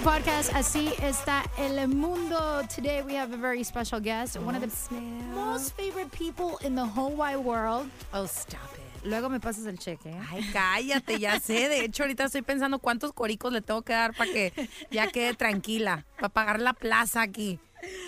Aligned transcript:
podcast. 0.00 0.52
Así 0.54 0.92
está 1.02 1.44
el 1.58 1.88
mundo. 1.88 2.62
Today 2.74 3.02
we 3.02 3.14
have 3.14 3.32
a 3.32 3.36
very 3.36 3.62
special 3.62 4.00
guest, 4.00 4.36
one 4.36 4.54
of 4.54 4.62
the 4.62 4.96
most 5.34 5.76
favorite 5.76 6.10
people 6.10 6.58
in 6.64 6.74
the 6.74 6.84
whole 6.84 7.14
wide 7.14 7.38
world. 7.38 7.88
Oh, 8.12 8.26
stop 8.26 8.60
it. 8.74 9.04
Luego 9.04 9.28
me 9.28 9.38
pasas 9.38 9.66
el 9.66 9.78
cheque. 9.78 10.10
¿eh? 10.10 10.20
Ay, 10.30 10.42
cállate, 10.52 11.18
ya 11.18 11.38
sé. 11.38 11.68
De 11.68 11.84
hecho, 11.84 12.04
ahorita 12.04 12.24
estoy 12.24 12.42
pensando 12.42 12.78
cuántos 12.78 13.12
coricos 13.12 13.52
le 13.52 13.60
tengo 13.60 13.82
que 13.82 13.92
dar 13.92 14.14
para 14.14 14.32
que 14.32 14.52
ya 14.90 15.08
quede 15.08 15.34
tranquila, 15.34 16.06
para 16.16 16.30
pagar 16.30 16.60
la 16.60 16.72
plaza 16.72 17.20
aquí. 17.20 17.58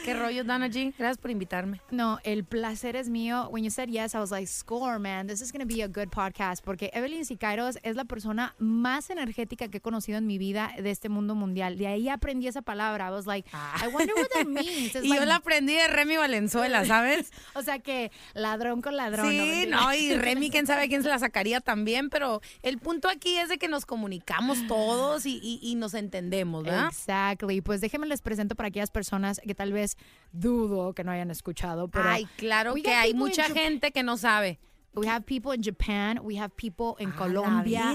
¿Qué 0.04 0.14
rollo, 0.14 0.44
Dana 0.44 0.68
G? 0.68 0.94
Gracias 0.96 1.18
por 1.18 1.30
invitarme. 1.30 1.80
No, 1.90 2.18
el 2.24 2.44
placer 2.44 2.94
es 2.96 3.08
mío. 3.08 3.48
When 3.50 3.64
you 3.64 3.70
said 3.70 3.88
yes, 3.88 4.14
I 4.14 4.18
was 4.18 4.30
like, 4.30 4.46
score, 4.46 4.98
man. 4.98 5.26
This 5.26 5.40
is 5.40 5.52
going 5.52 5.66
to 5.66 5.74
be 5.74 5.82
a 5.82 5.88
good 5.88 6.08
podcast. 6.10 6.62
Porque 6.64 6.90
Evelyn 6.92 7.24
Sicairos 7.24 7.78
es 7.82 7.96
la 7.96 8.04
persona 8.04 8.54
más 8.58 9.10
energética 9.10 9.68
que 9.68 9.78
he 9.78 9.80
conocido 9.80 10.18
en 10.18 10.26
mi 10.26 10.38
vida 10.38 10.72
de 10.80 10.90
este 10.90 11.08
mundo 11.08 11.34
mundial. 11.34 11.76
De 11.78 11.86
ahí 11.88 12.08
aprendí 12.08 12.46
esa 12.46 12.62
palabra. 12.62 13.08
I 13.08 13.10
was 13.10 13.26
like, 13.26 13.48
I 13.52 13.88
wonder 13.88 14.14
what 14.14 14.28
that 14.34 14.46
means. 14.46 14.94
It's 14.94 14.96
Y 15.04 15.08
like- 15.08 15.20
yo 15.20 15.26
la 15.26 15.36
aprendí 15.36 15.74
de 15.74 15.88
Remy 15.88 16.16
Valenzuela, 16.16 16.84
¿sabes? 16.84 17.30
O 17.54 17.62
sea 17.62 17.78
que 17.78 18.10
ladrón 18.34 18.82
con 18.82 18.96
ladrón. 18.96 19.30
Sí, 19.30 19.66
no, 19.68 19.92
y 19.94 20.14
Remy, 20.16 20.50
quién 20.50 20.66
sabe 20.66 20.88
quién 20.88 21.02
se 21.02 21.08
la 21.08 21.18
sacaría 21.18 21.60
también, 21.60 22.10
pero 22.10 22.40
el 22.62 22.78
punto 22.78 23.08
aquí 23.08 23.36
es 23.38 23.48
de 23.48 23.58
que 23.58 23.66
nos 23.68 23.86
comunicamos 23.86 24.66
todos 24.66 25.26
y, 25.26 25.40
y- 25.42 25.58
y 25.62 25.74
nos 25.74 25.94
entendemos, 25.94 26.64
¿verdad? 26.64 26.88
Exactly. 26.88 27.60
Pues 27.60 27.80
déjenme 27.80 28.06
les 28.06 28.20
presento 28.22 28.54
para 28.54 28.68
aquellas 28.68 28.90
personas 28.90 29.40
que 29.44 29.54
tal 29.54 29.65
vez 29.72 29.96
dudo 30.32 30.92
que 30.94 31.04
no 31.04 31.12
hayan 31.12 31.30
escuchado. 31.30 31.88
Pero 31.88 32.08
Ay, 32.08 32.26
claro 32.36 32.74
que 32.74 32.94
hay 32.94 33.14
mucha 33.14 33.44
gente 33.44 33.92
que 33.92 34.02
no 34.02 34.16
sabe. 34.16 34.58
We 34.98 35.06
have 35.08 35.26
people 35.26 35.54
in 35.54 35.62
Japan, 35.62 36.18
we 36.22 36.38
have 36.38 36.54
people 36.56 36.94
in 37.04 37.10
Ah, 37.10 37.16
Colombia. 37.18 37.94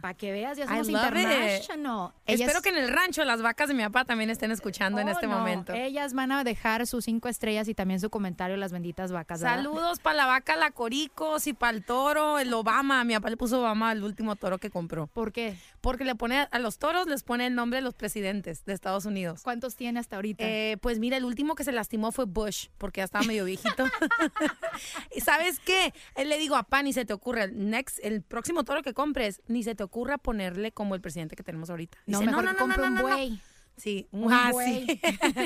Para 0.00 0.14
que 0.14 0.32
veas, 0.32 0.58
ya 0.58 0.66
somos 0.66 0.88
international. 0.88 2.12
Ellas- 2.26 2.40
Espero 2.48 2.62
que 2.62 2.70
en 2.70 2.78
el 2.78 2.88
rancho 2.88 3.24
las 3.24 3.42
vacas 3.42 3.68
de 3.68 3.74
mi 3.74 3.82
papá 3.84 4.04
también 4.04 4.28
estén 4.28 4.50
escuchando 4.50 5.00
en 5.00 5.08
Oh, 5.08 5.12
este 5.12 5.28
no, 5.28 5.38
momento. 5.38 5.72
Ellas 5.72 6.14
van 6.14 6.32
a 6.32 6.42
dejar 6.42 6.84
sus 6.88 7.04
cinco 7.04 7.28
estrellas 7.28 7.68
y 7.68 7.74
también 7.74 8.00
su 8.00 8.10
comentario, 8.10 8.56
las 8.56 8.72
benditas 8.72 9.12
vacas. 9.12 9.40
¿verdad? 9.40 9.56
Saludos 9.58 10.00
para 10.00 10.16
la 10.16 10.26
vaca, 10.26 10.56
la 10.56 10.72
coricos 10.72 11.46
y 11.46 11.52
para 11.52 11.76
el 11.76 11.84
toro, 11.84 12.40
el 12.40 12.52
Obama. 12.52 13.04
Mi 13.04 13.14
papá 13.14 13.30
le 13.30 13.36
puso 13.36 13.60
Obama 13.60 13.90
al 13.90 14.02
último 14.02 14.34
toro 14.34 14.58
que 14.58 14.68
compró. 14.70 15.06
¿Por 15.06 15.30
qué? 15.32 15.56
Porque 15.82 16.04
le 16.04 16.14
pone 16.14 16.46
a 16.50 16.58
los 16.60 16.78
toros 16.78 17.06
les 17.08 17.24
pone 17.24 17.46
el 17.46 17.54
nombre 17.54 17.78
de 17.78 17.82
los 17.82 17.94
presidentes 17.94 18.64
de 18.64 18.72
Estados 18.72 19.04
Unidos. 19.04 19.42
¿Cuántos 19.42 19.74
tiene 19.76 19.98
hasta 19.98 20.16
ahorita? 20.16 20.44
Eh, 20.46 20.78
pues 20.80 20.98
mira, 21.00 21.16
el 21.16 21.24
último 21.24 21.56
que 21.56 21.64
se 21.64 21.72
lastimó 21.72 22.12
fue 22.12 22.24
Bush, 22.24 22.68
porque 22.78 23.00
ya 23.00 23.04
estaba 23.04 23.24
medio 23.24 23.44
viejito. 23.44 23.84
¿Y 25.14 25.20
sabes 25.20 25.58
qué? 25.58 25.92
Él 26.14 26.28
le 26.28 26.38
digo 26.38 26.54
a 26.56 26.62
Pa, 26.62 26.82
ni 26.82 26.92
se 26.92 27.04
te 27.04 27.12
ocurre, 27.12 27.44
el, 27.44 27.68
next, 27.68 27.98
el 28.02 28.22
próximo 28.22 28.64
toro 28.64 28.82
que 28.82 28.94
compres, 28.94 29.42
ni 29.48 29.64
se 29.64 29.74
te 29.74 29.82
ocurra 29.82 30.18
ponerle 30.18 30.72
como 30.72 30.94
el 30.94 31.00
presidente 31.00 31.34
que 31.34 31.42
tenemos 31.42 31.68
ahorita. 31.68 31.98
no, 32.06 32.20
Dice, 32.20 32.30
mejor 32.30 32.56
compra 32.56 32.84
un 32.84 32.94
no, 32.94 33.02
no". 33.02 33.08
buey. 33.08 33.40
Sí, 33.76 34.06
Un 34.12 34.32
ah, 34.32 34.52
sí. 34.64 35.00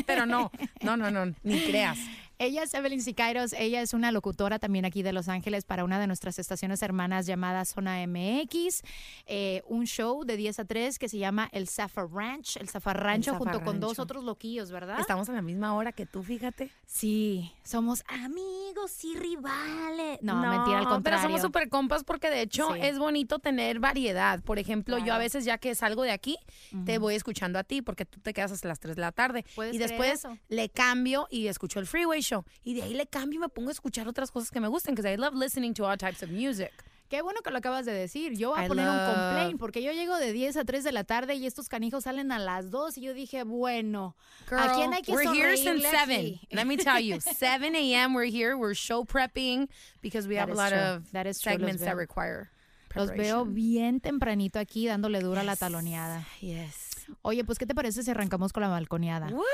Pero 0.07 0.27
no, 0.27 0.51
no, 0.83 0.97
no, 0.97 1.11
no, 1.11 1.35
ni 1.43 1.61
creas. 1.63 1.99
Ella 2.39 2.63
es 2.65 2.75
Evelyn 2.75 3.01
Sicairos, 3.01 3.53
ella 3.55 3.81
es 3.81 3.95
una 3.95 4.13
locutora 4.13 4.59
también 4.59 4.85
aquí 4.85 5.03
de 5.03 5.13
Los 5.13 5.29
Ángeles 5.29 5.65
para 5.65 5.85
una 5.85 5.99
de 5.99 6.07
nuestras 6.07 6.39
estaciones 6.39 6.83
hermanas 6.83 7.27
llamada 7.27 7.65
Zona 7.65 8.07
MX, 8.07 8.83
eh, 9.27 9.63
un 9.67 9.87
show 9.87 10.25
de 10.25 10.37
10 10.37 10.59
a 10.61 10.65
3 10.67 10.99
que 10.99 11.09
se 11.09 11.19
llama 11.19 11.49
El 11.53 11.69
Zafar 11.69 12.11
Ranch, 12.11 12.57
el 12.59 12.69
Zafar 12.69 13.03
Rancho 13.03 13.35
junto 13.37 13.63
con 13.63 13.81
dos 13.81 13.99
otros 13.99 14.23
loquillos, 14.25 14.71
¿verdad? 14.71 15.01
Estamos 15.01 15.29
a 15.29 15.33
la 15.33 15.43
misma 15.43 15.75
hora 15.75 15.93
que 15.93 16.05
tú, 16.05 16.23
fíjate. 16.23 16.71
Sí, 16.87 17.53
somos 17.65 18.05
amigos 18.09 19.03
y 19.05 19.17
rivales. 19.17 20.19
No, 20.23 20.37
mentira, 20.37 20.79
al 20.79 20.85
pero 20.85 20.91
contrario. 20.91 21.23
somos 21.23 21.41
súper 21.41 21.69
compas 21.69 22.05
porque 22.05 22.31
de 22.31 22.43
hecho 22.43 22.75
Sí. 22.75 22.81
es 22.83 22.99
bonito 22.99 23.39
tener 23.39 23.81
variedad. 23.81 24.43
Por 24.43 24.59
ejemplo, 24.59 24.99
yo 24.99 25.15
a 25.15 25.19
veces 25.19 25.45
ya 25.45 25.59
que 25.59 25.75
salgo 25.75 26.03
de 26.03 26.11
aquí, 26.11 26.37
te 26.85 26.99
voy 26.99 27.15
escuchando 27.15 27.59
a 27.59 27.65
ti 27.65 27.83
porque 27.83 28.05
tú 28.05 28.21
te 28.21 28.33
quedas 28.35 28.53
hasta 28.53 28.69
las 28.69 28.79
3 28.81 28.97
de 28.97 29.01
la 29.01 29.13
tarde. 29.13 29.45
¿Puedes 29.55 29.75
Y 29.75 29.79
después 29.79 30.23
le 30.49 30.69
cambio 30.69 31.27
y 31.31 31.47
escucho 31.47 31.81
el 31.81 31.87
Freeway 31.87 32.23
Show. 32.27 32.45
Y 32.65 32.75
de 32.75 32.83
ahí 32.83 32.95
le 32.95 33.07
cambio 33.07 33.39
y 33.39 33.41
me 33.41 33.49
pongo 33.49 33.69
a 33.69 33.73
escuchar 33.73 34.09
otras 34.09 34.31
cosas 34.31 34.51
que 34.51 34.61
me 34.61 34.69
gusten, 34.69 34.95
because 34.95 35.11
I 35.13 35.17
love 35.17 35.35
listening 35.35 35.75
to 35.75 35.87
all 35.87 35.97
types 35.97 36.23
of 36.23 36.31
music. 36.31 36.73
Qué 37.09 37.23
bueno 37.23 37.41
que 37.43 37.53
lo 37.53 37.59
acabas 37.59 37.87
de 37.87 37.93
decir. 37.93 38.33
Yo 38.37 38.51
voy 38.51 38.59
a 38.61 38.65
I 38.65 38.69
poner 38.69 38.89
un 38.89 38.97
love- 38.97 39.15
complaint 39.15 39.61
porque 39.61 39.81
yo 39.81 39.93
llego 39.93 40.17
de 40.17 40.33
10 40.33 40.57
a 40.57 40.65
3 40.65 40.83
de 40.83 40.91
la 40.91 41.05
tarde 41.05 41.37
y 41.37 41.47
estos 41.47 41.69
canijos 41.69 42.03
salen 42.03 42.33
a 42.33 42.41
las 42.41 42.73
2 42.73 42.99
y 42.99 43.03
yo 43.03 43.15
dije, 43.15 43.45
bueno, 43.45 44.17
¿a 44.51 44.75
quién 44.75 44.93
hay 44.93 45.03
que 45.03 45.13
we're 45.13 45.23
here 45.33 45.57
since 45.57 45.83
sonreírle 45.83 45.89
7. 45.89 46.15
aquí? 46.17 46.49
Let 46.51 46.65
me 46.65 46.77
tell 46.77 46.99
you, 47.01 47.19
7 47.21 47.77
a.m. 47.77 48.13
we're 48.17 48.29
here. 48.29 48.57
We're 48.57 48.75
show 48.75 49.05
prepping 49.05 49.69
because 50.03 50.27
we 50.27 50.35
That 50.35 50.49
have 50.49 50.51
a 50.51 50.55
lot 50.57 50.71
true. 50.71 50.81
of 50.81 51.13
That 51.13 51.27
is 51.29 51.39
true, 51.41 51.53
segments 51.53 51.81
that 51.85 51.95
Luzbel. 51.95 51.99
require 51.99 52.51
Los 52.97 53.11
veo 53.11 53.45
bien 53.45 54.01
tempranito 54.01 54.59
aquí 54.59 54.87
dándole 54.89 55.21
dura 55.21 55.43
a 55.43 55.45
la 55.45 55.53
Yes. 55.53 55.59
taloneada. 55.61 56.27
Yes. 56.41 56.86
Oye, 57.23 57.45
pues, 57.45 57.59
¿qué 57.59 57.67
te 57.67 57.75
parece 57.75 58.03
si 58.03 58.11
arrancamos 58.11 58.53
con 58.53 58.63
la 58.63 58.69
balconeada? 58.69 59.29
What? 59.29 59.45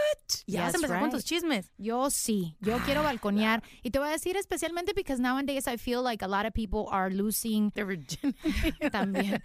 Ya 0.47 0.61
vas 0.63 0.69
a 0.69 0.73
Yes, 0.73 0.75
empezar 0.77 0.99
con 1.01 1.09
right. 1.09 1.15
tus 1.17 1.25
chismes. 1.25 1.71
Yo 1.79 2.11
sí, 2.11 2.57
yo 2.61 2.79
quiero 2.85 3.03
balconear. 3.03 3.63
Y 3.83 3.91
te 3.91 3.99
voy 3.99 4.09
a 4.09 4.13
decir 4.13 4.37
especialmente 4.37 4.93
because 4.95 5.21
nowadays 5.21 5.67
I 5.67 5.77
feel 5.79 6.03
like 6.03 6.25
a 6.25 6.29
lot 6.29 6.47
of 6.47 6.53
people 6.53 6.85
are 6.91 7.15
losing 7.15 7.71
The 7.73 7.85
virginity. 7.85 8.37
también. 8.91 9.43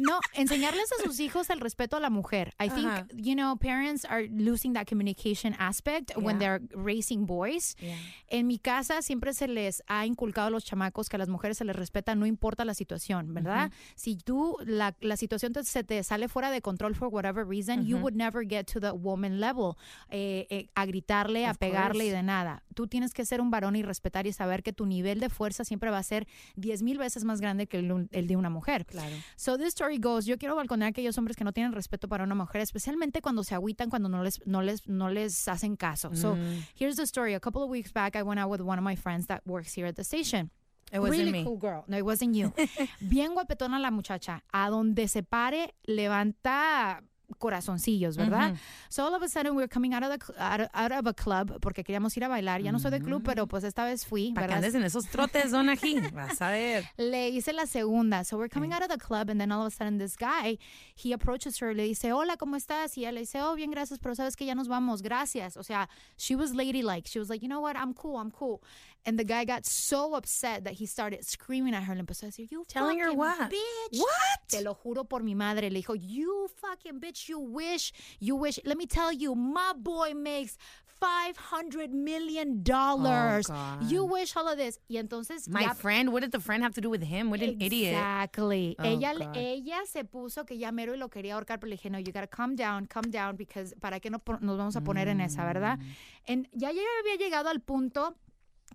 No, 0.00 0.20
enseñarles 0.34 0.90
a 0.92 1.02
sus 1.02 1.18
hijos 1.18 1.50
el 1.50 1.58
respeto 1.60 1.96
a 1.96 2.00
la 2.00 2.08
mujer. 2.10 2.54
I 2.60 2.68
think, 2.70 2.86
Ajá. 2.86 3.06
you 3.14 3.34
know, 3.34 3.56
parents 3.56 4.04
are 4.04 4.28
losing 4.28 4.72
that 4.74 4.86
communication 4.86 5.54
aspect 5.58 6.16
when 6.16 6.38
Yeah. 6.38 6.58
they're 6.58 6.68
raising 6.76 7.26
boys. 7.26 7.74
Yeah. 7.80 7.96
En 8.28 8.46
mi 8.46 8.58
casa 8.58 9.02
siempre 9.02 9.34
se 9.34 9.48
les 9.48 9.82
ha 9.88 10.06
inculcado 10.06 10.46
a 10.48 10.50
los 10.50 10.64
chamacos 10.64 11.08
que 11.08 11.16
a 11.16 11.18
las 11.18 11.28
mujeres 11.28 11.58
se 11.58 11.64
les 11.64 11.74
respeta, 11.74 12.14
no 12.14 12.26
importa 12.26 12.64
la 12.64 12.74
situación, 12.74 13.34
¿verdad? 13.34 13.72
Si 13.96 14.16
tú, 14.16 14.56
la, 14.64 14.94
la 15.00 15.16
situación 15.16 15.52
te- 15.52 15.64
se 15.64 15.82
te 15.82 16.02
sale 16.04 16.28
fuera 16.28 16.50
de 16.52 16.62
control 16.62 16.94
for 16.94 17.08
whatever 17.08 17.27
reason, 17.32 17.84
you 17.86 17.96
would 17.98 18.14
never 18.16 18.42
get 18.46 18.66
to 18.72 18.80
the 18.80 18.92
woman 18.92 19.40
level, 19.40 19.76
eh, 20.10 20.46
eh, 20.50 20.68
a 20.74 20.86
gritarle, 20.86 21.46
a 21.46 21.50
Of 21.52 21.58
pegarle 21.58 22.04
y 22.04 22.08
course. 22.08 22.16
de 22.16 22.22
nada. 22.22 22.62
Tú 22.74 22.86
tienes 22.86 23.12
que 23.12 23.24
ser 23.24 23.40
un 23.40 23.50
varón 23.50 23.74
y 23.76 23.82
respetar 23.82 24.26
y 24.26 24.32
saber 24.32 24.62
que 24.62 24.72
tu 24.72 24.86
nivel 24.86 25.20
de 25.20 25.28
fuerza 25.28 25.64
siempre 25.64 25.90
va 25.90 25.98
a 25.98 26.02
ser 26.02 26.26
10 26.56 26.82
mil 26.82 26.98
veces 26.98 27.24
más 27.24 27.40
grande 27.40 27.66
que 27.66 27.78
el, 27.78 28.08
el 28.12 28.26
de 28.26 28.36
una 28.36 28.50
mujer. 28.50 28.86
Claro. 28.86 29.14
So 29.36 29.56
this 29.58 29.68
story 29.68 29.98
goes, 29.98 30.26
yo 30.26 30.38
quiero 30.38 30.54
balconear 30.56 30.86
a 30.88 30.90
aquellos 30.90 31.18
hombres 31.18 31.36
que 31.36 31.44
no 31.44 31.52
tienen 31.52 31.72
respeto 31.72 32.08
para 32.08 32.24
una 32.24 32.34
mujer, 32.34 32.60
especialmente 32.60 33.20
cuando 33.20 33.42
se 33.44 33.54
agüitan, 33.54 33.90
cuando 33.90 34.08
no 34.08 34.22
les, 34.22 34.40
no 34.46 34.62
les, 34.62 34.86
no 34.88 35.08
les 35.10 35.48
hacen 35.48 35.76
caso. 35.76 36.14
So 36.14 36.36
Mm. 36.36 36.62
here's 36.78 36.96
the 36.96 37.02
story. 37.06 37.34
A 37.34 37.40
couple 37.40 37.62
of 37.62 37.68
weeks 37.70 37.92
back, 37.92 38.14
I 38.16 38.22
went 38.22 38.38
out 38.40 38.50
with 38.50 38.60
one 38.60 38.78
of 38.78 38.84
my 38.84 38.94
friends 38.96 39.26
that 39.26 39.42
works 39.46 39.76
here 39.76 39.86
at 39.88 39.96
the 39.96 40.04
station. 40.04 40.50
It 40.90 41.00
wasn't 41.00 41.18
really 41.18 41.32
me. 41.32 41.44
cool 41.44 41.58
girl. 41.58 41.84
No, 41.86 41.98
it 41.98 42.04
wasn't 42.04 42.34
you. 42.34 42.52
Bien 43.00 43.34
guapetona 43.34 43.78
la 43.78 43.90
muchacha. 43.90 44.42
A 44.52 44.70
donde 44.70 45.06
se 45.08 45.22
pare, 45.22 45.74
levanta 45.86 47.02
corazoncillos, 47.38 48.16
¿verdad? 48.16 48.56
So 48.88 49.04
all 49.04 49.14
of 49.14 49.22
a 49.22 49.28
sudden 49.28 49.54
we're 49.54 49.68
coming 49.68 49.92
out 49.94 50.02
of, 50.02 50.10
the, 50.10 50.34
out, 50.38 50.60
of, 50.60 50.68
out 50.72 50.92
of 50.92 51.06
a 51.06 51.12
club 51.14 51.60
porque 51.60 51.84
queríamos 51.84 52.16
ir 52.16 52.24
a 52.24 52.28
bailar. 52.28 52.62
Ya 52.62 52.72
no 52.72 52.78
soy 52.78 52.90
de 52.90 53.00
club, 53.00 53.22
pero 53.24 53.46
pues 53.46 53.64
esta 53.64 53.84
vez 53.84 54.06
fui, 54.06 54.32
Para 54.32 54.56
andes 54.56 54.74
en 54.74 54.82
esos 54.82 55.06
trotes, 55.08 55.50
don 55.50 55.68
aquí. 55.68 56.00
Vas 56.12 56.40
a 56.40 56.50
ver. 56.50 56.84
Le 56.96 57.28
hice 57.28 57.52
la 57.52 57.66
segunda. 57.66 58.24
So 58.24 58.38
we're 58.38 58.48
coming 58.48 58.72
out 58.72 58.82
of 58.82 58.88
the 58.88 58.98
club 58.98 59.28
and 59.30 59.40
then 59.40 59.52
all 59.52 59.60
of 59.60 59.72
a 59.72 59.76
sudden 59.76 59.98
this 59.98 60.16
guy, 60.16 60.58
he 60.94 61.12
approaches 61.12 61.58
her, 61.60 61.74
le 61.74 61.84
dice, 61.84 62.12
hola, 62.12 62.36
¿cómo 62.36 62.56
estás? 62.56 62.96
Y 62.96 63.02
ella 63.02 63.12
le 63.12 63.20
dice, 63.20 63.40
oh, 63.42 63.54
bien, 63.54 63.70
gracias, 63.70 63.98
pero 63.98 64.14
sabes 64.14 64.36
que 64.36 64.46
ya 64.46 64.54
nos 64.54 64.68
vamos, 64.68 65.02
gracias. 65.02 65.56
O 65.56 65.62
sea, 65.62 65.88
she 66.16 66.34
was 66.34 66.54
ladylike. 66.54 67.06
She 67.06 67.18
was 67.18 67.28
like, 67.28 67.42
you 67.42 67.48
know 67.48 67.60
what, 67.60 67.76
I'm 67.76 67.94
cool, 67.94 68.18
I'm 68.18 68.30
cool. 68.30 68.62
And 69.06 69.18
the 69.18 69.24
guy 69.24 69.44
got 69.44 69.64
so 69.64 70.14
upset 70.16 70.64
that 70.64 70.74
he 70.74 70.86
started 70.86 71.24
screaming 71.24 71.72
at 71.74 71.84
her. 71.84 71.94
Le 71.94 72.02
empezó 72.02 72.24
a 72.24 72.26
decir, 72.30 72.50
you 72.50 72.64
Telling 72.68 72.98
her 72.98 73.12
what? 73.12 73.50
bitch. 73.50 73.98
What? 73.98 74.48
Te 74.48 74.60
lo 74.62 74.74
juro 74.74 75.08
por 75.08 75.20
mi 75.22 75.34
madre. 75.34 75.70
Le 75.70 75.80
dijo, 75.80 75.94
you 75.98 76.48
fucking 76.56 77.00
bitch, 77.00 77.17
you 77.26 77.38
wish, 77.38 77.92
you 78.20 78.36
wish. 78.36 78.60
Let 78.64 78.76
me 78.76 78.86
tell 78.86 79.12
you, 79.12 79.34
my 79.34 79.72
boy 79.74 80.12
makes 80.14 80.58
500 81.00 81.92
million 81.92 82.62
dollars. 82.62 83.46
God. 83.46 83.90
you 83.90 84.04
wish 84.04 84.36
all 84.36 84.48
of 84.48 84.56
this. 84.56 84.80
Y 84.88 84.96
entonces 84.96 85.48
My 85.48 85.62
ya 85.62 85.74
friend, 85.74 86.12
what 86.12 86.22
did 86.22 86.32
the 86.32 86.40
friend 86.40 86.62
have 86.62 86.74
to 86.74 86.80
do 86.80 86.90
with 86.90 87.02
him? 87.02 87.30
What 87.30 87.40
an 87.40 87.60
idiot. 87.60 87.94
Exactly. 87.94 88.76
Oh, 88.78 88.84
ella, 88.84 89.14
God. 89.14 89.36
ella 89.36 89.80
se 89.86 90.04
puso 90.04 90.44
que 90.44 90.58
ya 90.58 90.72
mero 90.72 90.94
y 90.94 90.98
lo 90.98 91.08
quería 91.08 91.34
ahorcar, 91.34 91.60
pero 91.60 91.70
le 91.70 91.76
dije, 91.76 91.90
no, 91.90 91.98
you 91.98 92.12
gotta 92.12 92.26
calm 92.26 92.56
down, 92.56 92.86
calm 92.86 93.10
down, 93.10 93.36
because 93.36 93.74
para 93.80 94.00
qué 94.00 94.10
no 94.10 94.20
nos 94.40 94.58
vamos 94.58 94.76
a 94.76 94.80
poner 94.82 95.08
en 95.08 95.20
esa, 95.20 95.44
¿verdad? 95.44 95.78
Mm. 95.78 95.82
En, 96.26 96.48
ya 96.52 96.72
yo 96.72 96.80
había 97.00 97.16
llegado 97.16 97.48
al 97.48 97.60
punto 97.60 98.16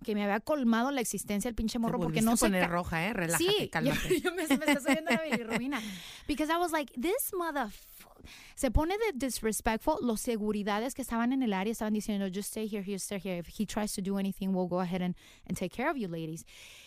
que 0.02 0.14
me 0.14 0.24
había 0.24 0.40
colmado 0.40 0.90
la 0.90 1.00
existencia 1.00 1.48
el 1.48 1.54
pinche 1.54 1.78
morro 1.78 2.00
porque 2.00 2.20
no 2.20 2.36
se 2.36 2.46
poner 2.46 2.68
roja, 2.68 3.06
¿eh? 3.06 3.12
Relájate, 3.12 3.44
Sí, 3.58 3.68
cálmate. 3.68 4.20
yo, 4.20 4.30
yo 4.30 4.34
me, 4.34 4.46
me 4.48 4.54
está 4.54 4.80
subiendo 4.80 5.10
la 5.10 5.22
bilirrubina. 5.22 5.80
Because 6.26 6.50
I 6.52 6.56
was 6.58 6.72
like, 6.72 6.92
this 7.00 7.32
motherfucker. 7.32 7.93
Se 8.54 8.70
pone 8.70 8.94
de 8.98 9.26
disrespectful. 9.26 9.96
Los 10.02 10.20
seguridades 10.20 10.94
que 10.94 11.02
estaban 11.02 11.32
en 11.32 11.42
el 11.42 11.52
área 11.52 11.72
estaban 11.72 11.94
diciendo, 11.94 12.26
just 12.28 12.50
stay 12.50 12.66
here, 12.68 12.82
here, 12.82 12.96
stay 12.98 13.20
here. 13.22 13.38
If 13.38 13.48
he 13.48 13.66
tries 13.66 13.92
to 13.94 14.02
do 14.02 14.18
anything, 14.18 14.48
we'll 14.54 14.68
go 14.68 14.80
ahead 14.80 15.02
and, 15.02 15.14
and 15.48 15.56
take 15.58 15.70
care 15.70 15.90
of 15.90 15.96
you, 15.96 16.08
ladies. 16.08 16.44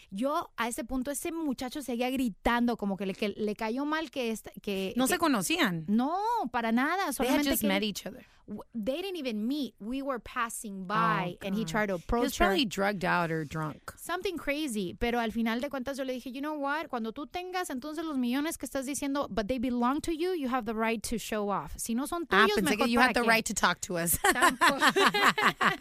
Yo, 0.09 0.49
a 0.55 0.67
ese 0.69 0.83
punto, 0.85 1.11
ese 1.11 1.31
muchacho 1.33 1.81
seguía 1.81 2.09
gritando, 2.09 2.77
como 2.77 2.95
que 2.95 3.05
le, 3.05 3.13
que 3.13 3.29
le 3.29 3.55
cayó 3.55 3.83
mal 3.85 4.09
que... 4.09 4.31
Esta, 4.31 4.51
que 4.61 4.93
No 4.95 5.05
que- 5.05 5.13
se 5.13 5.17
conocían. 5.19 5.83
No, 5.87 6.17
para 6.51 6.71
nada. 6.71 6.95
They 7.11 7.27
had 7.27 7.43
Solamente 7.43 7.49
just 7.49 7.61
que 7.61 7.67
met 7.67 7.83
each 7.83 8.05
other. 8.05 8.25
They 8.73 9.01
didn't 9.01 9.17
even 9.17 9.47
meet. 9.47 9.75
We 9.79 10.01
were 10.01 10.19
passing 10.19 10.85
by, 10.85 11.35
Oh, 11.41 11.45
and 11.45 11.55
he 11.55 11.65
tried 11.65 11.87
to 11.87 11.95
approach. 11.95 12.21
He 12.21 12.23
was 12.25 12.33
approach 12.33 12.37
her. 12.37 12.45
probably 12.45 12.65
drugged 12.65 13.03
out 13.05 13.31
or 13.31 13.43
drunk. 13.43 13.93
Something 13.97 14.37
crazy, 14.37 14.93
pero 14.97 15.19
al 15.19 15.31
final 15.31 15.59
de 15.59 15.69
cuentas 15.69 15.97
yo 15.97 16.03
le 16.05 16.13
dije, 16.13 16.33
you 16.33 16.41
know 16.41 16.53
what, 16.53 16.89
cuando 16.89 17.11
tú 17.11 17.25
tengas 17.29 17.69
entonces 17.69 18.05
los 18.05 18.15
millones 18.17 18.57
que 18.57 18.67
estás 18.67 18.85
diciendo, 18.85 19.27
but 19.29 19.47
they 19.47 19.57
belong 19.57 19.99
to 20.01 20.13
you, 20.15 20.31
you 20.31 20.47
have 20.47 20.65
the 20.65 20.73
right 20.75 21.03
to 21.03 21.17
show 21.17 21.49
off. 21.49 21.73
Si 21.77 21.93
no 21.93 22.05
son 22.05 22.25
Ah, 22.31 22.45
tuyos, 22.47 22.57
pensé 22.59 22.69
mejor 22.71 22.85
que 22.85 22.87
you 22.87 22.99
had 22.99 23.13
the 23.13 23.21
qué. 23.21 23.27
right 23.27 23.45
to 23.45 23.53
talk 23.53 23.81
to 23.81 23.97
us. 23.97 24.17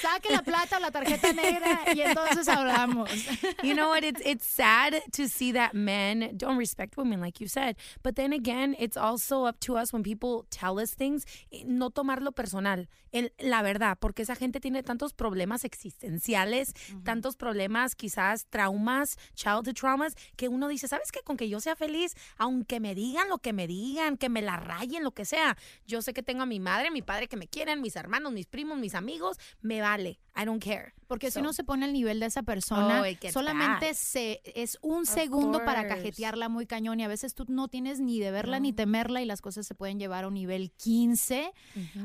Saque 0.00 0.30
la 0.30 0.42
plata 0.42 0.76
o 0.76 0.80
la 0.80 0.90
tarjeta 0.90 1.32
negra 1.34 1.84
y 1.94 2.00
entonces 2.00 2.48
hablamos. 2.48 3.10
you 3.62 3.74
know 3.74 3.88
what? 3.88 4.04
It's 4.04 4.20
it's 4.24 4.46
sad 4.46 5.02
to 5.12 5.28
see 5.28 5.52
that 5.52 5.74
men 5.74 6.34
don't 6.36 6.56
respect 6.56 6.96
women, 6.96 7.20
like 7.20 7.40
you 7.40 7.48
said. 7.48 7.76
But 8.02 8.16
then 8.16 8.32
again, 8.32 8.74
it's 8.78 8.96
also 8.96 9.44
up 9.44 9.60
to 9.60 9.76
us 9.76 9.92
when 9.92 10.02
people 10.02 10.46
tell 10.50 10.78
us 10.78 10.94
things, 10.94 11.24
no 11.66 11.90
tomarlo 11.90 12.32
personal. 12.32 12.88
En 13.12 13.32
la 13.38 13.62
verdad, 13.62 13.98
porque 14.00 14.22
esa 14.22 14.36
gente 14.36 14.60
tiene 14.60 14.82
tantos 14.82 15.12
problemas 15.12 15.64
existenciales, 15.64 16.74
tantos 17.04 17.36
problemas, 17.36 17.94
quizás 17.94 18.46
traumas, 18.46 19.16
childhood 19.34 19.74
traumas, 19.74 20.14
que 20.36 20.48
uno 20.48 20.68
dice, 20.68 20.88
¿sabes 20.88 21.12
qué? 21.12 21.20
Con 21.20 21.36
que 21.36 21.48
yo 21.48 21.60
sea 21.60 21.76
feliz, 21.76 22.14
aunque 22.36 22.80
me 22.80 22.94
digan 22.94 23.28
lo 23.28 23.38
que 23.38 23.52
me 23.52 23.66
digan, 23.66 24.16
que 24.16 24.28
me 24.28 24.42
la 24.42 24.56
rayen, 24.56 25.04
lo 25.04 25.12
que 25.12 25.24
sea. 25.24 25.56
Yo 25.86 26.02
sé 26.02 26.12
que 26.12 26.22
tengo 26.22 26.42
a 26.42 26.46
mi 26.46 26.60
madre, 26.60 26.90
mi 26.90 27.02
padre 27.02 27.28
que 27.28 27.36
me 27.36 27.48
quieren, 27.48 27.80
mis 27.80 27.96
hermanos, 27.96 28.32
mis 28.32 28.46
primos, 28.46 28.78
mis 28.78 28.94
amigos, 28.94 29.38
me 29.60 29.80
vale. 29.80 30.18
I 30.36 30.44
don't 30.44 30.62
care. 30.62 30.92
Porque 31.06 31.28
si 31.30 31.34
So- 31.34 31.40
uno 31.40 31.52
se 31.52 31.62
pone 31.64 31.84
al 31.84 31.92
nivel 31.92 32.18
de 32.20 32.26
esa 32.26 32.42
persona, 32.42 33.02
Oh, 33.02 33.30
solamente 33.30 33.94
se, 33.94 34.40
es 34.44 34.76
un 34.82 35.06
segundo 35.06 35.58
para 35.64 35.82
course. 35.82 35.96
cajetearla 35.96 36.48
muy 36.48 36.66
cañón 36.66 36.98
y 37.00 37.04
a 37.04 37.08
veces 37.08 37.34
tú 37.34 37.44
no 37.48 37.68
tienes 37.68 38.00
ni 38.00 38.18
de 38.18 38.30
verla 38.30 38.58
ni 38.60 38.72
temerla 38.72 39.22
y 39.22 39.24
las 39.26 39.40
cosas 39.40 39.66
se 39.66 39.74
pueden 39.74 39.98
llevar 39.98 40.24
a 40.24 40.28
un 40.28 40.34
nivel 40.34 40.72
15 40.72 41.52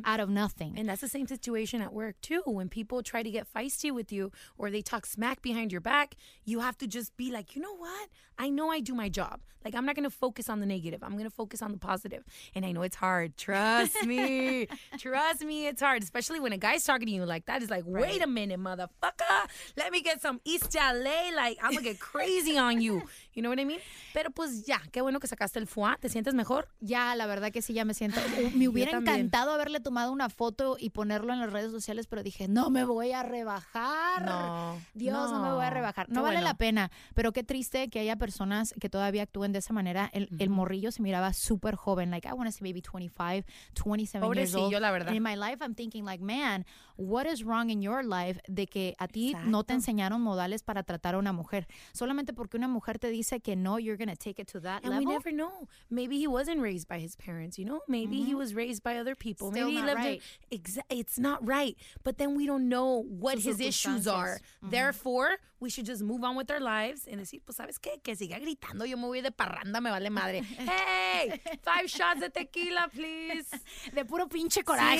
out 0.03 0.19
of 0.19 0.30
nothing. 0.30 0.77
And 0.77 0.88
that's 0.88 1.01
the 1.01 1.09
same 1.09 1.27
situation 1.27 1.81
at 1.81 1.92
work 1.94 2.18
too. 2.21 2.42
When 2.45 2.69
people 2.69 3.01
try 3.03 3.24
to 3.24 3.31
get 3.31 3.48
feisty 3.48 3.92
with 3.92 4.12
you 4.12 4.31
or 4.57 4.69
they 4.71 4.81
talk 4.83 5.06
smack 5.06 5.42
behind 5.42 5.71
your 5.71 5.81
back, 5.81 6.15
you 6.45 6.59
have 6.62 6.77
to 6.77 6.88
just 6.88 7.15
be 7.18 7.31
like, 7.31 7.56
you 7.56 7.62
know 7.62 7.75
what? 7.77 8.09
I 8.38 8.50
know 8.50 8.71
I 8.71 8.81
do 8.81 8.94
my 8.95 9.09
job. 9.09 9.42
Like 9.63 9.75
I'm 9.75 9.86
not 9.86 9.95
gonna 9.95 10.09
focus 10.09 10.50
on 10.50 10.59
the 10.59 10.65
negative. 10.65 11.03
I'm 11.03 11.15
gonna 11.18 11.30
focus 11.30 11.62
on 11.62 11.71
the 11.71 11.77
positive. 11.77 12.24
And 12.56 12.65
I 12.65 12.71
know 12.71 12.81
it's 12.81 12.95
hard. 12.95 13.38
Trust 13.38 13.96
me. 14.08 14.67
Trust 14.98 15.43
me, 15.43 15.67
it's 15.67 15.81
hard. 15.81 16.01
Especially 16.01 16.39
when 16.39 16.51
a 16.51 16.58
guy's 16.58 16.84
talking 16.84 17.05
to 17.08 17.13
you 17.13 17.25
like 17.25 17.46
that. 17.46 17.62
It's 17.62 17.70
like, 17.70 17.84
wait 17.86 18.24
a 18.24 18.27
minute, 18.27 18.60
motherfucker. 19.01 19.48
Let 19.77 19.91
me 19.91 20.01
get 20.01 20.21
some 20.21 20.41
East 20.45 20.75
LA. 20.75 21.31
Like 21.36 21.57
I'm 21.62 21.71
gonna 21.71 21.83
get 21.83 22.00
crazy 22.00 22.57
on 22.57 22.81
you. 22.81 23.03
You 23.33 23.41
know 23.41 23.50
what 23.51 23.59
I 23.59 23.65
mean? 23.65 23.79
Pero 24.13 24.31
pues 24.31 24.65
ya, 24.65 24.81
qué 24.91 25.01
bueno 25.01 25.19
que 25.19 25.27
sacaste 25.27 25.57
el 25.59 25.67
foie. 25.67 25.95
¿Te 26.00 26.09
sientes 26.09 26.33
mejor? 26.33 26.67
Ya, 26.81 27.15
la 27.15 27.25
verdad 27.27 27.51
que 27.51 27.61
sí, 27.61 27.73
ya 27.73 27.85
me 27.85 27.93
siento. 27.93 28.19
uh, 28.19 28.57
Me 28.57 28.67
hubiera 28.67 28.97
encantado 28.97 29.51
haberle 29.51 29.79
tomado 29.79 30.11
una 30.11 30.29
foto 30.29 30.75
y 30.79 30.89
ponerlo 30.89 31.31
en 31.33 31.39
las 31.39 31.51
redes 31.51 31.71
sociales, 31.71 32.07
pero 32.07 32.23
dije, 32.23 32.47
no 32.47 32.69
me 32.69 32.83
voy 32.83 33.11
a 33.13 33.23
rebajar. 33.23 34.25
No, 34.25 34.77
Dios, 34.93 35.31
no, 35.31 35.41
me 35.41 35.53
voy 35.53 35.63
a 35.63 35.69
no. 35.69 35.73
rebajar. 35.75 36.09
No 36.09 36.21
vale 36.21 36.35
bueno. 36.38 36.47
la 36.47 36.53
pena, 36.55 36.91
pero 37.13 37.31
qué 37.31 37.43
triste 37.43 37.89
que 37.89 38.00
haya 38.00 38.17
personas 38.17 38.73
que 38.79 38.89
todavía 38.89 39.23
actúen 39.23 39.51
de 39.53 39.59
esa 39.59 39.73
manera. 39.73 40.09
El, 40.13 40.29
el 40.39 40.50
morrillo 40.50 40.91
se 40.91 41.01
miraba 41.01 41.31
súper 41.33 41.75
joven, 41.75 42.11
like 42.11 42.27
I 42.27 42.31
want 42.33 42.47
to 42.47 42.51
say 42.51 42.61
maybe 42.61 42.81
25, 42.81 43.45
27 43.75 44.25
years 44.35 44.53
old. 44.53 44.63
Pobrecillo, 44.65 44.79
la 44.79 44.91
verdad. 44.91 45.07
And 45.09 45.17
in 45.17 45.23
my 45.23 45.35
life, 45.35 45.63
I'm 45.63 45.73
thinking 45.75 46.03
like, 46.05 46.21
man, 46.23 46.65
what 46.97 47.25
is 47.25 47.43
wrong 47.43 47.69
in 47.69 47.81
your 47.81 48.03
life 48.03 48.41
de 48.47 48.67
que 48.67 48.93
a 49.00 49.07
ti 49.07 49.33
no 49.45 49.63
te 49.63 49.73
Exacto. 49.73 49.73
enseñaron 49.73 50.21
modales 50.21 50.63
para 50.63 50.83
tratar 50.83 51.15
a 51.15 51.17
una 51.17 51.31
mujer? 51.31 51.67
Solamente 51.93 52.33
porque 52.33 52.57
una 52.57 52.67
mujer 52.67 53.00
te 53.00 53.07
dice 53.07 53.21
que 53.44 53.56
no, 53.56 53.78
you're 53.78 53.98
going 53.98 54.10
to 54.10 54.16
take 54.16 54.40
it 54.40 54.48
to 54.50 54.60
that 54.62 54.84
And 54.84 54.92
level. 54.92 55.06
we 55.06 55.12
never 55.12 55.32
know. 55.32 55.68
Maybe 55.90 56.18
he 56.20 56.28
wasn't 56.28 56.62
raised 56.62 56.88
by 56.88 57.00
his 57.00 57.16
parents, 57.16 57.58
you 57.58 57.66
know? 57.66 57.82
Maybe 57.88 58.22
he 58.24 58.36
was 58.36 58.54
raised 58.54 58.84
by 58.84 58.98
other 58.98 59.16
people. 59.16 59.48
Mm-hmm. 59.48 59.56
Still 59.56 59.68
Maybe 59.68 59.78
he 59.78 59.84
lived 59.84 59.98
right. 60.00 60.22
in 60.51 60.60
exa- 60.60 60.84
it's 60.90 61.18
not 61.20 61.46
right. 61.46 61.75
But 62.04 62.18
then 62.18 62.36
we 62.36 62.46
don't 62.46 62.70
know 62.70 63.04
what 63.08 63.36
Sus 63.40 63.58
his 63.58 63.60
issues 63.62 64.08
are. 64.08 64.40
Mm-hmm. 64.63 64.70
Therefore, 64.72 65.38
we 65.60 65.70
should 65.70 65.86
just 65.86 66.01
move 66.01 66.24
on 66.24 66.36
with 66.36 66.50
our 66.50 66.60
lives 66.60 67.08
and 67.08 67.20
decir, 67.22 67.40
pues 67.46 67.58
sabes 67.58 67.78
qué, 67.80 68.01
que 68.04 68.16
siga 68.16 68.40
gritando, 68.40 68.84
yo 68.88 68.98
me 68.98 69.06
voy 69.06 69.22
de 69.22 69.32
parranda, 69.32 69.80
me 69.82 69.90
vale 69.92 70.10
madre. 70.10 70.44
Hey, 70.58 71.40
five 71.62 71.88
shots 71.88 72.20
de 72.20 72.30
tequila, 72.30 72.90
please. 72.92 73.48
de 73.94 74.06
puro 74.06 74.28
pinche 74.28 74.63
coraje. 74.63 74.98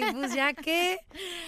Sí, 0.00 0.02
pues 0.12 0.34
ya 0.34 0.54
que. 0.54 0.98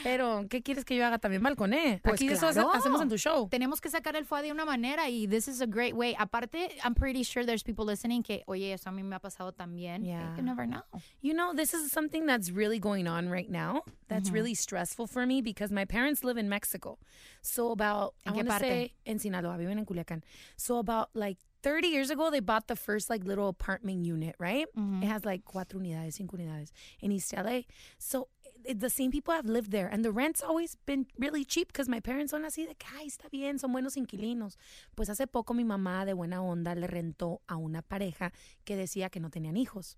Pero, 0.02 0.44
¿qué 0.50 0.62
quieres 0.62 0.84
que 0.84 0.94
yo 0.96 1.06
haga 1.06 1.18
también 1.18 1.42
balconé? 1.42 2.00
Pues 2.02 2.14
Aquí 2.16 2.28
eso 2.28 2.46
hace- 2.48 2.60
claro. 2.60 2.74
hacemos 2.74 3.00
en 3.00 3.08
tu 3.08 3.16
show. 3.16 3.48
Tenemos 3.48 3.80
que 3.80 3.88
sacar 3.88 4.14
el 4.16 4.26
foie 4.26 4.42
de 4.42 4.52
una 4.52 4.64
manera 4.66 5.08
y 5.08 5.26
this 5.26 5.48
is 5.48 5.60
a 5.62 5.66
great 5.66 5.94
way. 5.94 6.09
Aparte, 6.18 6.72
I'm 6.84 6.94
pretty 6.94 7.22
sure 7.22 7.44
there's 7.44 7.62
people 7.62 7.84
listening 7.84 8.22
que, 8.22 8.42
oye, 8.48 8.72
eso 8.72 8.90
a 8.90 8.92
mí 8.92 9.02
me 9.04 9.14
ha 9.16 9.18
pasado 9.18 9.52
también. 9.52 10.04
Yeah. 10.06 10.36
You 10.36 10.42
never 10.42 10.66
know. 10.66 10.82
You 11.20 11.34
know, 11.34 11.52
this 11.54 11.74
is 11.74 11.90
something 11.92 12.26
that's 12.26 12.50
really 12.50 12.78
going 12.78 13.06
on 13.06 13.28
right 13.28 13.50
now. 13.50 13.82
That's 14.08 14.28
Mm-hmm. 14.28 14.34
really 14.34 14.54
stressful 14.54 15.06
for 15.06 15.24
me 15.26 15.40
because 15.42 15.70
my 15.70 15.84
parents 15.84 16.24
live 16.24 16.36
in 16.36 16.48
Mexico. 16.48 16.98
So 17.42 17.70
about 17.72 18.14
I 18.26 18.30
¿En 18.30 18.34
qué 18.34 18.36
want 18.38 18.48
to 18.48 18.58
say 18.58 18.92
en 19.06 19.18
Sinaloa, 19.18 19.56
viven 19.58 19.78
en 19.78 19.86
Culiacán. 19.86 20.22
So 20.56 20.78
about 20.78 21.10
like 21.14 21.38
30 21.62 21.88
years 21.88 22.10
ago, 22.10 22.30
they 22.30 22.40
bought 22.40 22.66
the 22.68 22.76
first 22.76 23.08
like 23.10 23.22
little 23.24 23.48
apartment 23.48 24.04
unit, 24.06 24.34
right? 24.38 24.66
It 25.02 25.06
has 25.06 25.24
like 25.24 25.44
cuatro 25.44 25.74
unidades, 25.80 26.14
cinco 26.14 26.36
unidades 26.38 26.72
in 27.00 27.12
East 27.12 27.34
LA. 27.36 27.60
So 27.98 28.28
the 28.68 28.90
same 28.90 29.10
people 29.10 29.34
have 29.34 29.46
lived 29.46 29.70
there, 29.70 29.88
and 29.88 30.04
the 30.04 30.10
rent's 30.12 30.42
always 30.42 30.76
been 30.86 31.06
really 31.18 31.44
cheap 31.44 31.68
because 31.68 31.88
my 31.88 32.00
parents 32.00 32.30
son 32.32 32.42
así 32.44 32.66
de 32.66 32.74
que, 32.74 32.88
ay, 32.98 33.06
está 33.06 33.28
bien, 33.30 33.58
son 33.58 33.72
buenos 33.72 33.96
inquilinos. 33.96 34.56
Pues 34.96 35.08
hace 35.08 35.26
poco 35.26 35.54
mi 35.54 35.64
mamá 35.64 36.04
de 36.04 36.12
buena 36.14 36.42
onda 36.42 36.74
le 36.74 36.86
rentó 36.86 37.40
a 37.48 37.56
una 37.56 37.82
pareja 37.82 38.32
que 38.64 38.76
decía 38.76 39.10
que 39.10 39.20
no 39.20 39.28
tenían 39.30 39.56
hijos. 39.56 39.96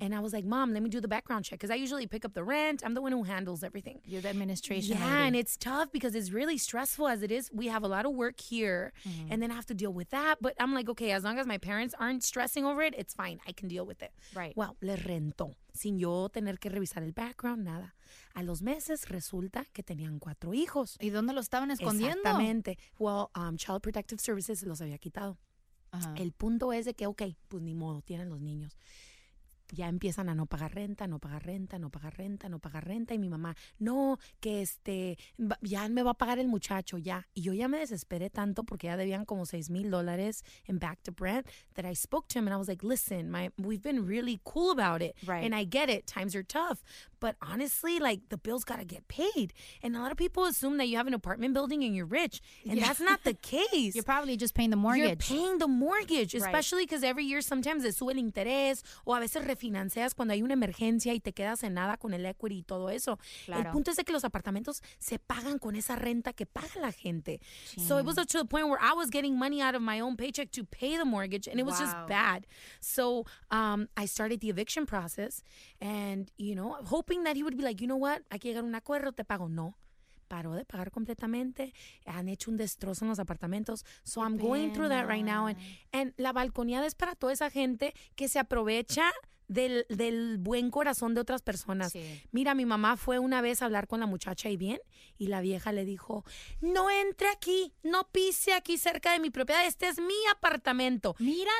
And 0.00 0.14
I 0.14 0.20
was 0.20 0.32
like, 0.32 0.44
Mom, 0.44 0.72
let 0.72 0.82
me 0.82 0.88
do 0.88 1.00
the 1.00 1.08
background 1.08 1.44
check 1.44 1.58
because 1.60 1.70
I 1.70 1.76
usually 1.76 2.06
pick 2.06 2.24
up 2.24 2.34
the 2.34 2.44
rent. 2.44 2.82
I'm 2.84 2.94
the 2.94 3.00
one 3.02 3.12
who 3.12 3.22
handles 3.24 3.62
everything. 3.64 4.00
You're 4.04 4.20
the 4.22 4.28
administration. 4.28 4.96
Yeah, 4.98 5.04
lady. 5.04 5.26
and 5.28 5.36
it's 5.36 5.56
tough 5.56 5.90
because 5.92 6.14
it's 6.14 6.30
really 6.32 6.58
stressful 6.58 7.08
as 7.08 7.22
it 7.22 7.30
is. 7.30 7.50
We 7.52 7.68
have 7.68 7.82
a 7.82 7.88
lot 7.88 8.04
of 8.06 8.12
work 8.12 8.40
here, 8.40 8.92
Mm-hmm. 9.08 9.32
and 9.32 9.42
then 9.42 9.50
I 9.50 9.54
have 9.54 9.66
to 9.66 9.74
deal 9.74 9.92
with 9.92 10.10
that. 10.10 10.36
But 10.40 10.54
I'm 10.60 10.74
like, 10.74 10.88
okay, 10.90 11.12
as 11.12 11.24
long 11.24 11.38
as 11.38 11.46
my 11.46 11.58
parents 11.58 11.94
aren't 11.98 12.22
stressing 12.22 12.64
over 12.64 12.82
it, 12.82 12.94
it's 12.96 13.14
fine. 13.14 13.40
I 13.48 13.52
can 13.52 13.68
deal 13.68 13.84
with 13.86 14.02
it. 14.02 14.12
Right. 14.34 14.52
Well, 14.56 14.76
le 14.80 14.96
rentó 14.96 15.54
sin 15.72 15.98
yo 15.98 16.28
tener 16.28 16.58
que 16.58 16.68
revisar 16.68 17.02
el 17.02 17.12
background, 17.12 17.64
nada. 17.64 17.94
A 18.34 18.42
los 18.42 18.62
meses 18.62 19.08
resulta 19.08 19.64
que 19.72 19.82
tenían 19.82 20.18
cuatro 20.18 20.54
hijos. 20.54 20.96
¿Y 21.00 21.10
dónde 21.10 21.32
lo 21.32 21.40
estaban 21.40 21.70
escondiendo? 21.70 22.18
Exactamente. 22.18 22.78
Well, 22.98 23.28
um, 23.36 23.56
Child 23.56 23.80
Protective 23.80 24.20
Services 24.20 24.62
los 24.62 24.80
había 24.80 24.98
quitado. 24.98 25.38
Ajá. 25.90 26.14
El 26.16 26.32
punto 26.32 26.72
es 26.72 26.84
de 26.84 26.94
que, 26.94 27.06
ok, 27.06 27.22
pues 27.48 27.62
ni 27.62 27.74
modo, 27.74 28.02
tienen 28.02 28.28
los 28.28 28.40
niños. 28.40 28.76
Ya 29.74 29.88
empiezan 29.88 30.28
a 30.28 30.34
no 30.34 30.44
pagar 30.46 30.74
renta, 30.74 31.06
no 31.06 31.18
pagar 31.18 31.46
renta, 31.46 31.78
no 31.78 31.88
pagar 31.88 32.16
renta, 32.16 32.48
no 32.48 32.58
pagar 32.58 32.86
renta. 32.86 33.14
Y 33.14 33.18
mi 33.18 33.28
mamá, 33.28 33.56
no, 33.78 34.18
que 34.40 34.60
este, 34.60 35.16
ya 35.62 35.88
me 35.88 36.02
va 36.02 36.10
a 36.10 36.14
pagar 36.14 36.38
el 36.38 36.46
muchacho, 36.48 36.98
ya. 36.98 37.26
Y 37.34 37.40
yo 37.40 37.54
ya 37.54 37.68
me 37.68 37.78
desesperé 37.78 38.28
tanto 38.30 38.64
porque 38.64 38.86
ya 38.86 38.96
debían 38.98 39.24
como 39.24 39.46
seis 39.46 39.70
mil 39.70 39.90
dólares 39.90 40.44
en 40.66 40.78
back 40.78 41.02
to 41.02 41.12
rent 41.18 41.46
that 41.74 41.86
I 41.86 41.94
spoke 41.94 42.28
to 42.28 42.38
him 42.38 42.46
and 42.46 42.54
I 42.54 42.58
was 42.58 42.68
like, 42.68 42.84
listen, 42.84 43.30
my, 43.30 43.50
we've 43.58 43.82
been 43.82 44.06
really 44.06 44.40
cool 44.44 44.70
about 44.70 45.00
it. 45.00 45.16
Right. 45.26 45.42
And 45.42 45.54
I 45.54 45.64
get 45.64 45.88
it, 45.88 46.06
times 46.06 46.34
are 46.36 46.42
tough. 46.42 46.82
But 47.18 47.36
honestly, 47.40 47.98
like 47.98 48.28
the 48.28 48.36
bills 48.36 48.64
got 48.64 48.78
to 48.80 48.84
get 48.84 49.08
paid. 49.08 49.54
And 49.82 49.96
a 49.96 50.00
lot 50.00 50.10
of 50.10 50.18
people 50.18 50.44
assume 50.44 50.76
that 50.78 50.88
you 50.88 50.96
have 50.98 51.06
an 51.06 51.14
apartment 51.14 51.54
building 51.54 51.82
and 51.84 51.94
you're 51.94 52.04
rich. 52.04 52.40
And 52.68 52.80
that's 52.80 53.00
not 53.00 53.22
the 53.24 53.34
case. 53.42 53.94
You're 53.94 54.04
probably 54.04 54.36
just 54.36 54.54
paying 54.54 54.70
the 54.70 54.76
You're 54.76 54.82
mortgage. 54.82 55.28
paying 55.28 55.58
the 55.58 55.68
mortgage, 55.68 56.34
especially 56.34 56.84
because 56.84 57.02
every 57.04 57.24
year 57.24 57.40
sometimes 57.40 57.84
le 57.84 57.92
sube 57.92 58.10
el 58.10 58.16
interés 58.16 58.82
o 59.06 59.14
a 59.14 59.20
veces 59.20 59.46
refinancias 59.62 60.14
cuando 60.14 60.34
hay 60.34 60.42
una 60.42 60.54
emergencia 60.54 61.14
y 61.14 61.20
te 61.20 61.32
quedas 61.32 61.62
en 61.62 61.74
nada 61.74 61.96
con 61.96 62.14
el 62.14 62.26
equity 62.26 62.58
y 62.58 62.62
todo 62.62 62.90
eso. 62.90 63.18
El 63.46 63.54
Claro. 63.54 63.72
punto 63.72 63.90
es 63.92 63.96
de 63.96 64.04
que 64.04 64.12
los 64.12 64.24
apartamentos 64.24 64.82
se 64.98 65.18
pagan 65.18 65.58
con 65.58 65.76
esa 65.76 65.94
renta 65.96 66.32
que 66.32 66.46
paga 66.46 66.80
la 66.80 66.90
gente. 66.92 67.40
So 67.78 67.98
it 67.98 68.04
was 68.06 68.18
up 68.18 68.26
to 68.28 68.38
the 68.38 68.44
point 68.44 68.66
where 68.68 68.80
I 68.80 68.92
was 68.94 69.08
getting 69.10 69.38
money 69.38 69.60
out 69.62 69.74
of 69.74 69.82
my 69.82 70.00
own 70.00 70.16
paycheck 70.16 70.50
to 70.52 70.64
pay 70.64 70.96
the 70.96 71.04
mortgage 71.04 71.46
and 71.48 71.60
it 71.60 71.64
was 71.64 71.78
just 71.78 71.92
Wow. 71.94 72.06
bad. 72.08 72.46
So 72.80 73.24
um, 73.50 73.88
I 73.96 74.06
started 74.06 74.40
the 74.40 74.48
eviction 74.50 74.84
process 74.86 75.42
and, 75.80 76.30
you 76.38 76.54
know, 76.54 76.74
hoping 76.86 77.22
that 77.24 77.36
he 77.36 77.42
would 77.44 77.56
be 77.56 77.62
like, 77.62 77.80
you 77.80 77.86
know 77.86 77.96
what, 77.98 78.22
hay 78.30 78.38
que 78.38 78.50
llegar 78.50 78.64
a 78.64 78.66
un 78.66 78.74
acuerdo, 78.74 79.14
te 79.14 79.22
pago. 79.24 79.48
No. 79.48 79.74
Paró 80.28 80.54
de 80.54 80.64
pagar 80.64 80.90
completamente. 80.90 81.74
Han 82.06 82.26
hecho 82.30 82.50
un 82.50 82.56
destrozo 82.56 83.04
en 83.04 83.10
los 83.10 83.18
apartamentos. 83.18 83.84
So 84.02 84.22
I'm 84.22 84.38
going 84.38 84.72
through 84.72 84.88
that 84.88 85.06
right 85.06 85.22
now. 85.24 85.46
And, 85.46 85.58
and 85.92 86.14
la 86.16 86.32
balconeada 86.32 86.86
es 86.86 86.94
para 86.94 87.14
toda 87.14 87.34
esa 87.34 87.50
gente 87.50 87.92
que 88.16 88.28
se 88.28 88.38
aprovecha 88.38 89.12
del, 89.52 89.86
del 89.88 90.38
buen 90.38 90.70
corazón 90.70 91.14
de 91.14 91.20
otras 91.20 91.42
personas. 91.42 91.92
Sí. 91.92 92.22
Mira, 92.32 92.54
mi 92.54 92.64
mamá 92.66 92.96
fue 92.96 93.18
una 93.18 93.40
vez 93.40 93.62
a 93.62 93.66
hablar 93.66 93.86
con 93.86 94.00
la 94.00 94.06
muchacha 94.06 94.48
y 94.48 94.56
bien, 94.56 94.80
y 95.18 95.26
la 95.28 95.40
vieja 95.40 95.72
le 95.72 95.84
dijo, 95.84 96.24
no 96.60 96.90
entre 96.90 97.28
aquí, 97.28 97.72
no 97.82 98.08
pise 98.10 98.54
aquí 98.54 98.78
cerca 98.78 99.12
de 99.12 99.20
mi 99.20 99.30
propiedad, 99.30 99.66
este 99.66 99.88
es 99.88 99.98
mi 99.98 100.14
apartamento. 100.34 101.14
Mírala. 101.18 101.52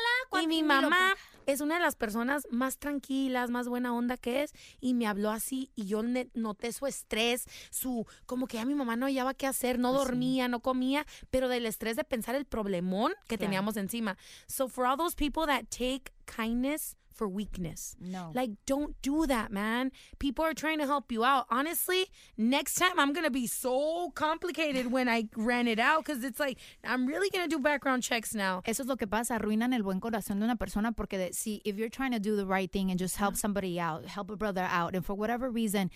Y 0.43 0.47
mi 0.47 0.61
lo 0.63 0.67
mamá 0.69 1.15
es 1.47 1.61
una 1.61 1.75
de 1.75 1.81
las 1.81 1.97
personas 1.97 2.47
más 2.51 2.79
tranquilas, 2.79 3.51
más 3.51 3.69
buena 3.69 3.93
onda 3.95 4.17
que 4.17 4.43
es, 4.43 4.53
y 4.81 4.95
me 4.95 5.07
habló 5.07 5.31
así, 5.31 5.71
y 5.75 5.87
yo 5.87 6.03
noté 6.35 6.73
su 6.73 6.87
estrés, 6.87 7.47
su, 7.71 8.07
como 8.27 8.47
que 8.47 8.57
ya 8.57 8.65
mi 8.65 8.75
mamá 8.75 8.97
no 8.97 9.07
hallaba 9.07 9.35
qué 9.35 9.47
hacer, 9.47 9.79
no 9.79 9.93
Pues 9.93 10.05
dormía, 10.05 10.49
no 10.49 10.61
comía, 10.61 11.05
pero 11.31 11.49
del 11.49 11.67
estrés 11.67 11.97
de 11.97 12.05
pensar 12.05 12.35
el 12.35 12.45
problemón 12.47 13.13
que 13.29 13.37
Claro. 13.37 13.41
teníamos 13.51 13.77
encima. 13.77 14.17
So 14.47 14.69
for 14.69 14.87
all 14.87 14.97
those 14.97 15.15
people 15.17 15.47
that 15.47 15.65
take 15.69 16.13
kindness 16.25 16.97
for 17.15 17.29
weakness. 17.29 17.97
No. 18.01 18.31
Like, 18.35 18.51
don't 18.67 19.01
do 19.03 19.27
that, 19.27 19.53
man. 19.53 19.93
People 20.19 20.45
are 20.45 20.55
trying 20.55 20.79
to 20.79 20.87
help 20.87 21.13
you 21.13 21.25
out. 21.25 21.47
Honestly, 21.51 22.07
next 22.37 22.75
time 22.75 22.99
I'm 22.99 23.13
going 23.13 23.25
to 23.25 23.31
be 23.31 23.47
so 23.47 24.11
complicated 24.15 24.91
when 24.91 25.09
I 25.09 25.29
rent 25.37 25.69
it 25.69 25.79
out 25.79 26.05
because 26.05 26.25
it's 26.25 26.41
like, 26.41 26.59
I'm 26.85 27.07
really 27.07 27.31
going 27.31 27.49
to 27.49 27.49
do 27.49 27.61
background 27.61 28.03
checks 28.03 28.35
now. 28.35 28.63
Eso 28.67 28.83
es 28.83 28.89
lo 28.89 28.97
que 28.97 29.07
pasa, 29.07 29.39
arruinan 29.39 29.73
el 29.73 29.83
buen 29.83 30.01
corazón 30.01 30.39
de 30.39 30.45
una 30.45 30.57
persona 30.57 30.93
porque 30.93 31.19
de, 31.19 31.33
si 31.33 31.61
if 31.65 31.77
you're 31.77 31.89
trying 31.89 32.13
to 32.13 32.19
do 32.19 32.37
the 32.37 32.47
right 32.47 32.71
thing 32.71 32.91
and 32.91 32.99
just 32.99 33.17
help 33.17 33.37
somebody 33.37 33.79
out, 33.79 34.07
help 34.07 34.31
a 34.31 34.37
brother 34.37 34.67
out, 34.71 34.95
and 34.95 35.05
for 35.05 35.15
whatever 35.15 35.51
reason 35.51 35.91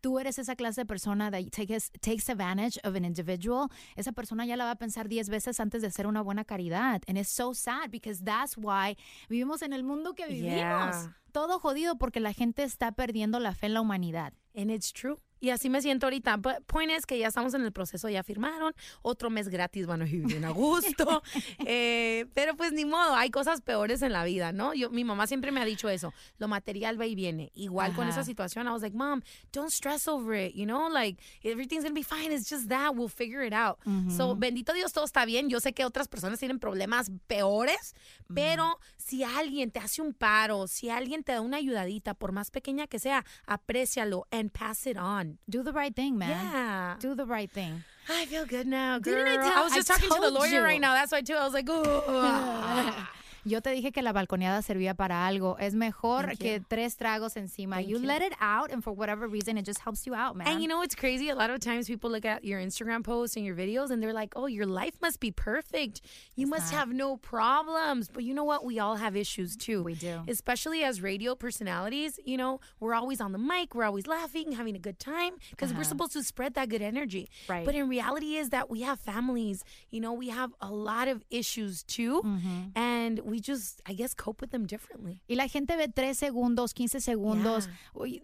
tú 0.00 0.18
eres 0.18 0.38
esa 0.38 0.56
clase 0.56 0.82
de 0.82 0.86
persona 0.86 1.30
that 1.30 1.50
takes, 1.50 1.90
takes 2.00 2.28
advantage 2.28 2.78
of 2.84 2.94
an 2.96 3.04
individual, 3.04 3.68
esa 3.96 4.12
persona 4.12 4.46
ya 4.46 4.56
la 4.56 4.64
va 4.64 4.72
a 4.72 4.76
pensar 4.76 5.08
10 5.08 5.28
veces 5.28 5.60
antes 5.60 5.82
de 5.82 5.88
hacer 5.88 6.06
una 6.06 6.22
buena 6.22 6.44
caridad. 6.44 7.02
And 7.06 7.18
it's 7.18 7.28
so 7.28 7.54
sad 7.54 7.90
because 7.90 8.22
that's 8.24 8.56
why 8.56 8.96
vivimos 9.28 9.62
en 9.62 9.72
el 9.72 9.82
mundo 9.82 10.14
que 10.14 10.26
vivimos. 10.26 11.04
Yeah. 11.04 11.16
Todo 11.32 11.60
jodido 11.60 11.96
porque 11.96 12.20
la 12.20 12.32
gente 12.32 12.62
está 12.62 12.92
perdiendo 12.92 13.38
la 13.38 13.54
fe 13.54 13.66
en 13.66 13.74
la 13.74 13.80
humanidad. 13.80 14.32
And 14.54 14.70
it's 14.70 14.92
true. 14.92 15.20
Y 15.40 15.50
así 15.50 15.70
me 15.70 15.80
siento 15.80 16.06
ahorita. 16.06 16.36
But 16.36 16.64
point 16.66 16.90
es 16.92 17.06
que 17.06 17.18
ya 17.18 17.28
estamos 17.28 17.54
en 17.54 17.62
el 17.62 17.72
proceso, 17.72 18.08
ya 18.08 18.22
firmaron. 18.22 18.74
Otro 19.02 19.30
mes 19.30 19.48
gratis 19.48 19.86
van 19.86 20.02
a 20.02 20.04
vivir 20.04 20.26
bien 20.26 20.44
a 20.44 20.50
gusto. 20.50 21.22
Eh, 21.66 22.26
pero 22.34 22.56
pues 22.56 22.72
ni 22.72 22.84
modo, 22.84 23.14
hay 23.14 23.30
cosas 23.30 23.60
peores 23.60 24.02
en 24.02 24.12
la 24.12 24.24
vida, 24.24 24.52
¿no? 24.52 24.74
Yo, 24.74 24.90
mi 24.90 25.04
mamá 25.04 25.26
siempre 25.26 25.52
me 25.52 25.60
ha 25.60 25.64
dicho 25.64 25.88
eso. 25.88 26.12
Lo 26.38 26.48
material 26.48 27.00
va 27.00 27.06
y 27.06 27.14
viene. 27.14 27.50
Igual 27.54 27.94
con 27.94 28.08
esa 28.08 28.24
situación, 28.24 28.66
I 28.66 28.70
was 28.70 28.82
like, 28.82 28.96
Mom, 28.96 29.22
don't 29.52 29.70
stress 29.70 30.08
over 30.08 30.34
it, 30.34 30.54
you 30.54 30.64
know? 30.64 30.88
Like, 30.88 31.22
everything's 31.42 31.84
gonna 31.84 31.94
be 31.94 32.02
fine. 32.02 32.32
It's 32.32 32.48
just 32.48 32.68
that. 32.68 32.94
We'll 32.94 33.08
figure 33.08 33.44
it 33.44 33.52
out. 33.52 33.78
So, 34.16 34.36
bendito 34.36 34.72
Dios, 34.72 34.92
todo 34.92 35.04
está 35.04 35.24
bien. 35.24 35.48
Yo 35.48 35.60
sé 35.60 35.72
que 35.72 35.84
otras 35.84 36.08
personas 36.08 36.38
tienen 36.38 36.58
problemas 36.58 37.10
peores, 37.26 37.94
pero 38.34 38.78
si 38.96 39.22
alguien 39.22 39.70
te 39.70 39.80
hace 39.80 40.02
un 40.02 40.12
paro, 40.12 40.66
si 40.66 40.90
alguien 40.90 41.22
te 41.22 41.32
da 41.32 41.40
una 41.40 41.58
ayudadita, 41.58 42.14
por 42.14 42.32
más 42.32 42.50
pequeña 42.50 42.86
que 42.86 42.98
sea, 42.98 43.24
aprécialo 43.46 44.26
and 44.30 44.50
pass 44.50 44.86
it 44.86 44.96
on. 44.96 45.29
Do 45.48 45.62
the 45.62 45.72
right 45.72 45.94
thing, 45.94 46.18
man. 46.18 46.30
Yeah. 46.30 46.96
Do 46.98 47.14
the 47.14 47.26
right 47.26 47.50
thing. 47.50 47.84
I 48.08 48.26
feel 48.26 48.44
good 48.46 48.66
now, 48.66 48.98
girl. 48.98 49.14
Didn't 49.24 49.40
I 49.40 49.50
tell- 49.50 49.64
was 49.64 49.74
just 49.74 49.90
I 49.90 49.94
talking 49.94 50.10
to 50.10 50.20
the 50.20 50.30
lawyer 50.30 50.48
you. 50.48 50.62
right 50.62 50.80
now. 50.80 50.94
That's 50.94 51.12
why 51.12 51.20
too. 51.22 51.34
I 51.34 51.44
was 51.44 51.52
like, 51.54 51.66
oh. 51.68 53.06
Yo 53.44 53.60
te 53.60 53.70
dije 53.70 53.92
que 53.92 54.02
la 54.02 54.12
balconeada 54.12 54.62
servía 54.62 54.94
para 54.94 55.26
algo. 55.26 55.56
Es 55.58 55.74
mejor 55.74 56.26
Thank 56.26 56.38
que 56.38 56.58
you. 56.58 56.64
tres 56.68 56.96
tragos 56.96 57.36
encima. 57.36 57.76
Thank 57.76 57.88
you, 57.88 57.98
you. 57.98 58.06
let 58.06 58.22
it 58.22 58.34
out, 58.40 58.70
and 58.70 58.82
for 58.82 58.92
whatever 58.92 59.26
reason, 59.26 59.56
it 59.56 59.64
just 59.64 59.80
helps 59.80 60.06
you 60.06 60.14
out, 60.14 60.36
man. 60.36 60.46
And 60.48 60.62
you 60.62 60.68
know 60.68 60.78
what's 60.78 60.94
crazy? 60.94 61.28
A 61.28 61.34
lot 61.34 61.50
of 61.50 61.60
times 61.60 61.86
people 61.86 62.10
look 62.10 62.24
at 62.24 62.44
your 62.44 62.60
Instagram 62.60 63.02
posts 63.02 63.36
and 63.36 63.44
your 63.44 63.54
videos 63.54 63.90
and 63.90 64.02
they're 64.02 64.12
like, 64.12 64.32
oh, 64.36 64.46
your 64.46 64.66
life 64.66 64.94
must 65.00 65.20
be 65.20 65.30
perfect. 65.30 66.00
You 66.36 66.46
must 66.46 66.72
have 66.72 66.92
no 66.92 67.16
problems. 67.16 68.08
But 68.08 68.24
you 68.24 68.34
know 68.34 68.44
what? 68.44 68.64
We 68.64 68.78
all 68.78 68.96
have 68.96 69.16
issues 69.16 69.56
too. 69.56 69.82
We 69.82 69.94
do. 69.94 70.22
Especially 70.28 70.84
as 70.84 71.00
radio 71.00 71.34
personalities, 71.34 72.18
you 72.24 72.36
know, 72.36 72.60
we're 72.78 72.94
always 72.94 73.20
on 73.20 73.32
the 73.32 73.38
mic, 73.38 73.74
we're 73.74 73.84
always 73.84 74.06
laughing, 74.06 74.52
having 74.52 74.76
a 74.76 74.78
good 74.78 74.98
time 74.98 75.34
because 75.50 75.72
we're 75.72 75.80
uh-huh. 75.80 75.88
supposed 75.88 76.12
to 76.12 76.22
spread 76.22 76.54
that 76.54 76.68
good 76.68 76.82
energy. 76.82 77.28
Right. 77.48 77.64
But 77.64 77.74
in 77.74 77.88
reality 77.88 78.36
is 78.36 78.50
that 78.50 78.70
we 78.70 78.82
have 78.82 79.00
families, 79.00 79.64
you 79.90 80.00
know, 80.00 80.12
we 80.12 80.28
have 80.28 80.52
a 80.60 80.70
lot 80.70 81.08
of 81.08 81.24
issues 81.30 81.82
too. 81.82 82.22
Mm-hmm. 82.22 82.60
And 82.74 83.20
we 83.30 83.40
just, 83.40 83.80
I 83.86 83.94
guess, 83.94 84.14
cope 84.14 84.40
with 84.42 84.50
them 84.50 84.66
differently. 84.66 85.20
Y 85.28 85.36
la 85.36 85.48
gente 85.48 85.76
ve 85.76 85.88
tres 85.88 86.18
segundos, 86.18 86.74
15 86.74 87.00
segundos. 87.00 87.68
Uy, 87.94 88.20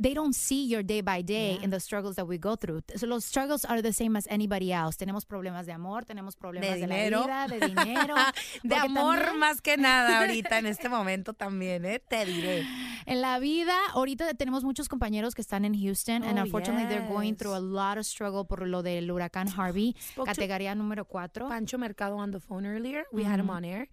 They 0.00 0.14
don't 0.14 0.34
see 0.34 0.66
your 0.66 0.82
day 0.82 1.00
by 1.02 1.22
day 1.22 1.58
in 1.62 1.70
the 1.70 1.80
struggles 1.80 2.16
that 2.16 2.26
we 2.26 2.38
go 2.38 2.56
through. 2.56 2.82
So 2.96 3.06
los 3.06 3.24
struggles 3.24 3.64
are 3.64 3.82
the 3.82 3.92
same 3.92 4.16
as 4.16 4.26
anybody 4.28 4.72
else. 4.72 4.96
Tenemos 4.96 5.24
problemas 5.24 5.66
de 5.66 5.72
amor, 5.72 6.04
tenemos 6.04 6.36
problemas 6.36 6.70
de, 6.70 6.76
dinero. 6.86 7.26
la 7.26 7.46
vida, 7.46 7.58
de 7.58 7.68
dinero. 7.68 8.14
de 8.62 8.74
amor 8.76 9.18
también 9.18 9.38
más 9.38 9.60
que 9.60 9.76
nada 9.76 10.20
ahorita 10.20 10.58
en 10.58 10.66
este 10.66 10.88
momento 10.90 11.32
también, 11.32 11.84
¿eh? 11.84 11.98
Te 12.00 12.24
diré. 12.24 12.66
En 13.06 13.20
la 13.20 13.38
vida, 13.38 13.74
ahorita 13.92 14.34
tenemos 14.34 14.64
muchos 14.64 14.88
compañeros 14.88 15.34
que 15.34 15.40
están 15.40 15.64
en 15.64 15.74
Houston 15.74 16.22
and 16.22 16.38
Oh, 16.38 16.42
unfortunately 16.42 16.86
they're 16.86 17.08
going 17.08 17.30
yes. 17.30 17.38
through 17.38 17.54
a 17.54 17.60
lot 17.60 17.98
of 17.98 18.04
struggle 18.04 18.44
por 18.44 18.66
lo 18.66 18.82
del 18.82 19.10
huracán 19.10 19.48
Harvey, 19.56 19.96
Spoke 20.12 20.28
categoría 20.28 20.74
número 20.74 21.04
4. 21.04 21.48
Pancho 21.48 21.78
Mercado 21.78 22.16
on 22.16 22.30
the 22.30 22.40
phone 22.40 22.66
earlier. 22.66 23.04
We 23.12 23.24
had 23.24 23.40
him 23.40 23.50
on 23.50 23.64
air. 23.64 23.88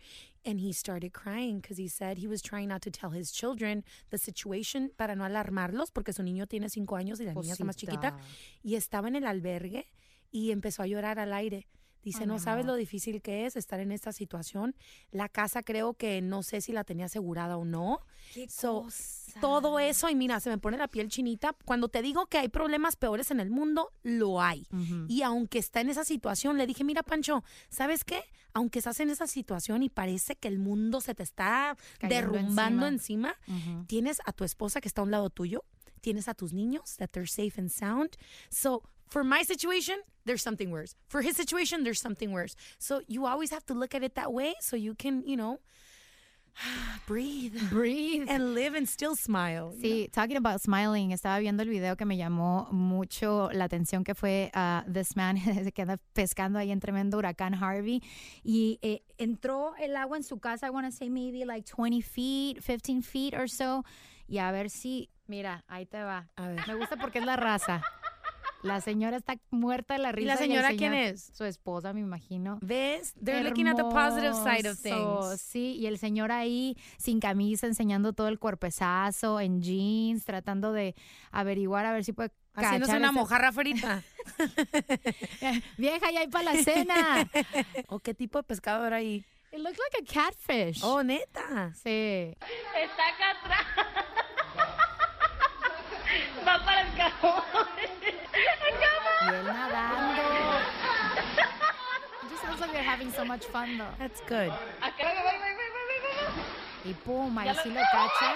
And 0.48 0.62
he 0.62 0.72
started 0.72 1.12
crying 1.12 1.60
because 1.60 1.78
he 1.78 1.90
said 1.90 2.18
he 2.18 2.28
was 2.28 2.42
trying 2.42 2.70
not 2.70 2.82
to 2.84 2.90
tell 2.90 3.10
his 3.10 3.34
children 3.34 3.84
the 4.12 4.18
situation 4.18 4.92
para 4.96 5.14
no 5.14 5.26
alarmarlos 5.26 5.92
porque 5.92 6.14
su 6.14 6.24
niño 6.24 6.48
tiene 6.48 6.70
cinco 6.70 6.96
años 6.96 7.20
y 7.20 7.26
la 7.26 7.34
niña 7.34 7.52
está 7.52 7.66
más 7.66 7.76
chiquita. 7.76 8.14
Cosita. 8.14 8.18
Y 8.64 8.76
estaba 8.76 9.10
en 9.10 9.18
el 9.18 9.26
albergue 9.26 9.88
y 10.32 10.52
empezó 10.52 10.84
a 10.84 10.88
llorar 10.88 11.20
al 11.20 11.34
aire 11.34 11.68
Dice, 12.04 12.22
Ay, 12.22 12.28
no 12.28 12.40
sabes 12.40 12.66
lo 12.66 12.76
difícil 12.76 13.22
que 13.22 13.46
es 13.46 13.56
estar 13.56 13.80
en 13.80 13.92
esta 13.92 14.14
situación. 14.14 14.76
La 15.12 15.28
casa 15.30 15.64
creo 15.64 15.94
que 15.94 16.22
no 16.22 16.44
sé 16.44 16.62
si 16.62 16.72
la 16.72 16.84
tenía 16.84 17.06
asegurada 17.06 17.58
o 17.58 17.66
no. 17.66 18.00
So, 18.50 18.88
todo 19.42 19.80
eso, 19.80 20.10
y 20.10 20.16
mira, 20.16 20.40
se 20.40 20.50
me 20.50 20.58
pone 20.58 20.78
la 20.78 20.88
piel 20.88 21.10
chinita. 21.10 21.56
Cuando 21.66 21.90
te 21.90 22.02
digo 22.02 22.28
que 22.28 22.38
hay 22.38 22.50
problemas 22.50 22.96
peores 22.96 23.32
en 23.32 23.40
el 23.40 23.50
mundo, 23.50 23.92
lo 24.04 24.42
hay. 24.42 24.66
Y 25.08 25.22
aunque 25.22 25.60
está 25.60 25.82
en 25.82 25.90
esa 25.90 26.06
situación, 26.06 26.58
le 26.58 26.66
dije, 26.68 26.84
mira, 26.84 27.04
Pancho, 27.04 27.44
¿sabes 27.70 28.04
qué? 28.04 28.22
Aunque 28.54 28.80
estás 28.80 29.00
en 29.00 29.10
esa 29.10 29.28
situación 29.28 29.84
y 29.84 29.90
parece 29.90 30.36
que 30.36 30.48
el 30.48 30.60
mundo 30.60 31.02
se 31.02 31.14
te 31.14 31.24
está 31.24 31.78
Cayendo 32.00 32.16
derrumbando 32.16 32.88
encima, 32.88 33.36
tienes 33.88 34.20
a 34.26 34.34
tu 34.34 34.44
esposa 34.44 34.82
que 34.82 34.88
está 34.88 35.02
a 35.02 35.04
un 35.04 35.12
lado 35.12 35.30
tuyo, 35.30 35.64
tienes 36.02 36.28
a 36.28 36.34
tus 36.34 36.54
niños, 36.54 36.96
that 36.98 37.10
they're 37.10 37.28
safe 37.28 37.60
and 37.60 37.70
sound. 37.70 38.12
So, 38.50 38.82
for 39.08 39.24
my 39.24 39.44
situation, 39.44 39.98
there's 40.26 40.42
something 40.42 40.72
worse. 40.72 40.96
For 41.08 41.22
his 41.22 41.36
situation, 41.36 41.84
there's 41.84 42.02
something 42.02 42.32
worse. 42.32 42.56
So, 42.80 43.02
you 43.08 43.26
always 43.26 43.52
have 43.52 43.66
to 43.68 43.74
look 43.74 43.96
at 43.96 44.04
it 44.04 44.16
that 44.16 44.34
way 44.34 44.56
so 44.60 44.76
you 44.76 44.96
can, 44.96 45.24
you 45.26 45.38
know, 45.38 45.60
breathe. 47.08 47.56
Breathe. 47.70 48.26
And 48.30 48.54
live 48.54 48.76
and 48.76 48.88
still 48.88 49.16
smile. 49.16 49.74
Sí, 49.82 50.10
talking 50.12 50.38
about 50.38 50.62
smiling, 50.62 51.12
estaba 51.12 51.40
viendo 51.40 51.64
el 51.64 51.70
video 51.70 51.96
que 51.96 52.06
me 52.06 52.18
llamó 52.18 52.68
mucho 52.72 53.50
la 53.54 53.66
atención 53.66 54.04
que 54.04 54.16
fue 54.16 54.52
uh, 54.56 54.82
this 54.92 55.16
man 55.16 55.38
se 55.64 55.72
queda 55.72 55.98
pescando 56.14 56.60
ahí 56.60 56.72
en 56.72 56.80
tremendo 56.80 57.18
huracán 57.18 57.54
Harvey 57.54 58.02
y 58.44 58.80
eh, 58.82 59.02
entró 59.18 59.76
el 59.80 59.96
agua 59.96 60.18
en 60.18 60.24
su 60.24 60.40
casa, 60.40 60.68
I 60.68 60.70
want 60.70 60.88
to 60.88 60.92
say 60.92 61.10
maybe 61.10 61.46
like 61.46 61.66
20 61.66 62.02
feet, 62.02 62.62
15 62.64 63.02
feet 63.02 63.34
or 63.34 63.50
so 63.50 63.84
y 64.28 64.40
a 64.40 64.52
ver 64.52 64.70
si, 64.70 65.10
mira, 65.28 65.64
ahí 65.68 65.86
te 65.86 66.04
va. 66.04 66.28
A 66.36 66.48
ver. 66.48 66.68
Me 66.68 66.76
gusta 66.76 66.98
porque 66.98 67.20
es 67.20 67.26
la 67.26 67.38
raza. 67.38 67.82
La 68.64 68.82
señora 68.82 69.18
está 69.18 69.36
muerta 69.52 69.94
de 69.94 70.00
la 70.00 70.12
risa. 70.12 70.28
la 70.28 70.34
el 70.34 70.40
señora 70.40 70.68
quién 70.70 70.92
señor- 70.92 71.14
es? 71.14 71.30
Su 71.34 71.44
esposa, 71.46 71.94
me 71.94 72.00
imagino. 72.00 72.58
¿Ves? 72.62 73.14
They're 73.24 73.44
looking 73.44 73.68
at 73.68 73.76
the 73.76 73.84
positive 73.84 74.34
side 74.34 74.68
of 74.68 74.80
things. 74.80 75.40
Sí, 75.42 75.76
y 75.76 75.86
el 75.86 76.00
señor 76.00 76.32
ahí 76.32 76.76
sin 76.98 77.20
camisa, 77.20 77.68
enseñando 77.68 78.14
todo 78.14 78.28
el 78.30 78.40
cuerpezazo, 78.40 79.40
en 79.40 79.62
jeans, 79.62 80.26
tratando 80.26 80.74
de 80.74 80.96
averiguar 81.32 81.86
a 81.86 81.92
ver 81.94 82.04
si 82.04 82.14
puede 82.14 82.32
Haciéndose 82.56 82.98
una 82.98 83.08
ese- 83.10 83.14
mojarra 83.14 83.52
frita. 83.52 84.02
Vieja, 85.78 86.10
ya 86.12 86.22
hay 86.22 86.28
para 86.28 86.54
la 86.54 86.56
cena. 86.64 87.30
¿O 87.88 88.00
qué 88.00 88.16
tipo 88.16 88.40
de 88.40 88.44
pescado 88.44 88.88
era 88.88 88.96
ahí? 88.98 89.24
It 89.52 89.60
looks 89.60 89.78
like 89.78 89.98
a 90.02 90.06
catfish. 90.14 90.84
Oh, 90.84 91.04
neta. 91.04 91.72
Sí. 91.76 92.36
Está 92.36 93.08
acá 93.08 93.32
atrás. 93.40 93.66
Va 96.48 96.66
para 96.66 96.82
el 96.82 96.98
cajón. 96.98 97.44
Y 99.22 99.34
él 99.34 99.46
nadando. 99.46 100.24
It 102.24 102.30
just 102.30 102.42
sounds 102.44 102.62
like 102.62 102.72
they're 102.72 102.84
having 102.84 103.12
so 103.12 103.26
much 103.26 103.46
fun, 103.46 103.78
though. 103.78 103.94
That's 103.98 104.22
good. 104.22 104.52
Y 106.86 106.94
pum, 107.04 107.38
ahí 107.38 107.54
sí 107.64 107.70
lo 107.74 107.82
cacha. 107.92 108.36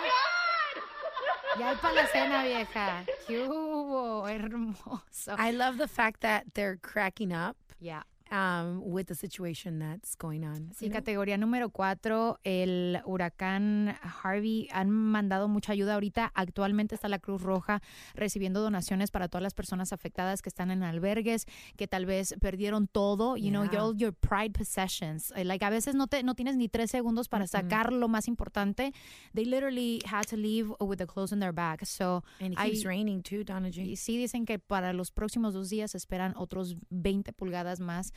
Ya 1.60 1.70
hay 1.70 1.76
para 1.76 1.94
la 1.94 2.08
cena, 2.08 2.44
vieja. 2.44 3.06
¿Qué 3.28 3.48
hubo? 3.48 4.28
Hermoso. 4.28 5.36
I 5.38 5.52
love 5.52 5.78
the 5.78 5.88
fact 5.88 6.22
that 6.22 6.54
they're 6.54 6.78
cracking 6.78 7.34
up 7.34 7.58
Yeah. 7.82 8.04
Um, 8.32 8.82
with 8.84 9.06
the 9.08 9.16
situation 9.16 9.80
that's 9.80 10.16
going 10.16 10.44
on. 10.44 10.72
Sí, 10.74 10.90
categoría 10.90 11.38
número 11.38 11.70
cuatro, 11.70 12.40
el 12.44 13.02
huracán 13.06 13.96
Harvey 14.24 14.68
han 14.72 14.90
mandado 14.90 15.48
mucha 15.48 15.74
ayuda 15.74 15.96
ahorita. 15.96 16.32
Actualmente 16.34 16.96
está 16.96 17.08
la 17.08 17.20
Cruz 17.20 17.42
Roja 17.42 17.82
recibiendo 18.14 18.62
donaciones 18.62 19.12
para 19.12 19.28
todas 19.28 19.44
las 19.44 19.54
personas 19.54 19.94
afectadas 19.94 20.42
que 20.42 20.50
están 20.50 20.72
en 20.72 20.84
albergues, 20.84 21.46
que 21.76 21.88
tal 21.88 22.06
vez 22.06 22.36
perdieron 22.40 22.88
todo, 22.88 23.38
you 23.38 23.50
know, 23.50 23.64
all 23.78 23.96
your 23.96 24.14
pride 24.14 24.54
possessions. 24.58 25.32
Eh, 25.36 25.44
Like 25.46 25.66
a 25.66 25.70
veces 25.70 25.96
no 25.96 26.08
te 26.08 26.24
no 26.24 26.36
tienes 26.36 26.56
ni 26.56 26.70
tres 26.70 26.92
segundos 26.92 27.28
para 27.28 27.48
sacar 27.48 27.92
lo 27.92 28.08
más 28.08 28.28
importante. 28.28 28.94
They 29.34 29.46
literally 29.46 30.00
had 30.06 30.26
to 30.28 30.38
leave 30.38 30.74
with 30.80 30.98
the 30.98 31.08
clothes 31.08 31.32
in 31.32 31.40
their 31.40 31.54
bag. 31.54 31.86
So 31.86 32.24
And 32.40 32.54
it 32.54 32.60
keeps 32.60 32.86
raining 32.86 33.22
too, 33.22 33.44
Donna 33.44 33.70
y 33.70 33.96
sí 33.96 34.18
dicen 34.18 34.46
que 34.46 34.60
para 34.60 34.94
los 34.94 35.12
próximos 35.12 35.54
dos 35.54 35.70
días 35.70 35.96
esperan 35.96 36.34
otros 36.36 36.78
20 36.90 37.34
pulgadas 37.34 37.80
más. 37.80 38.14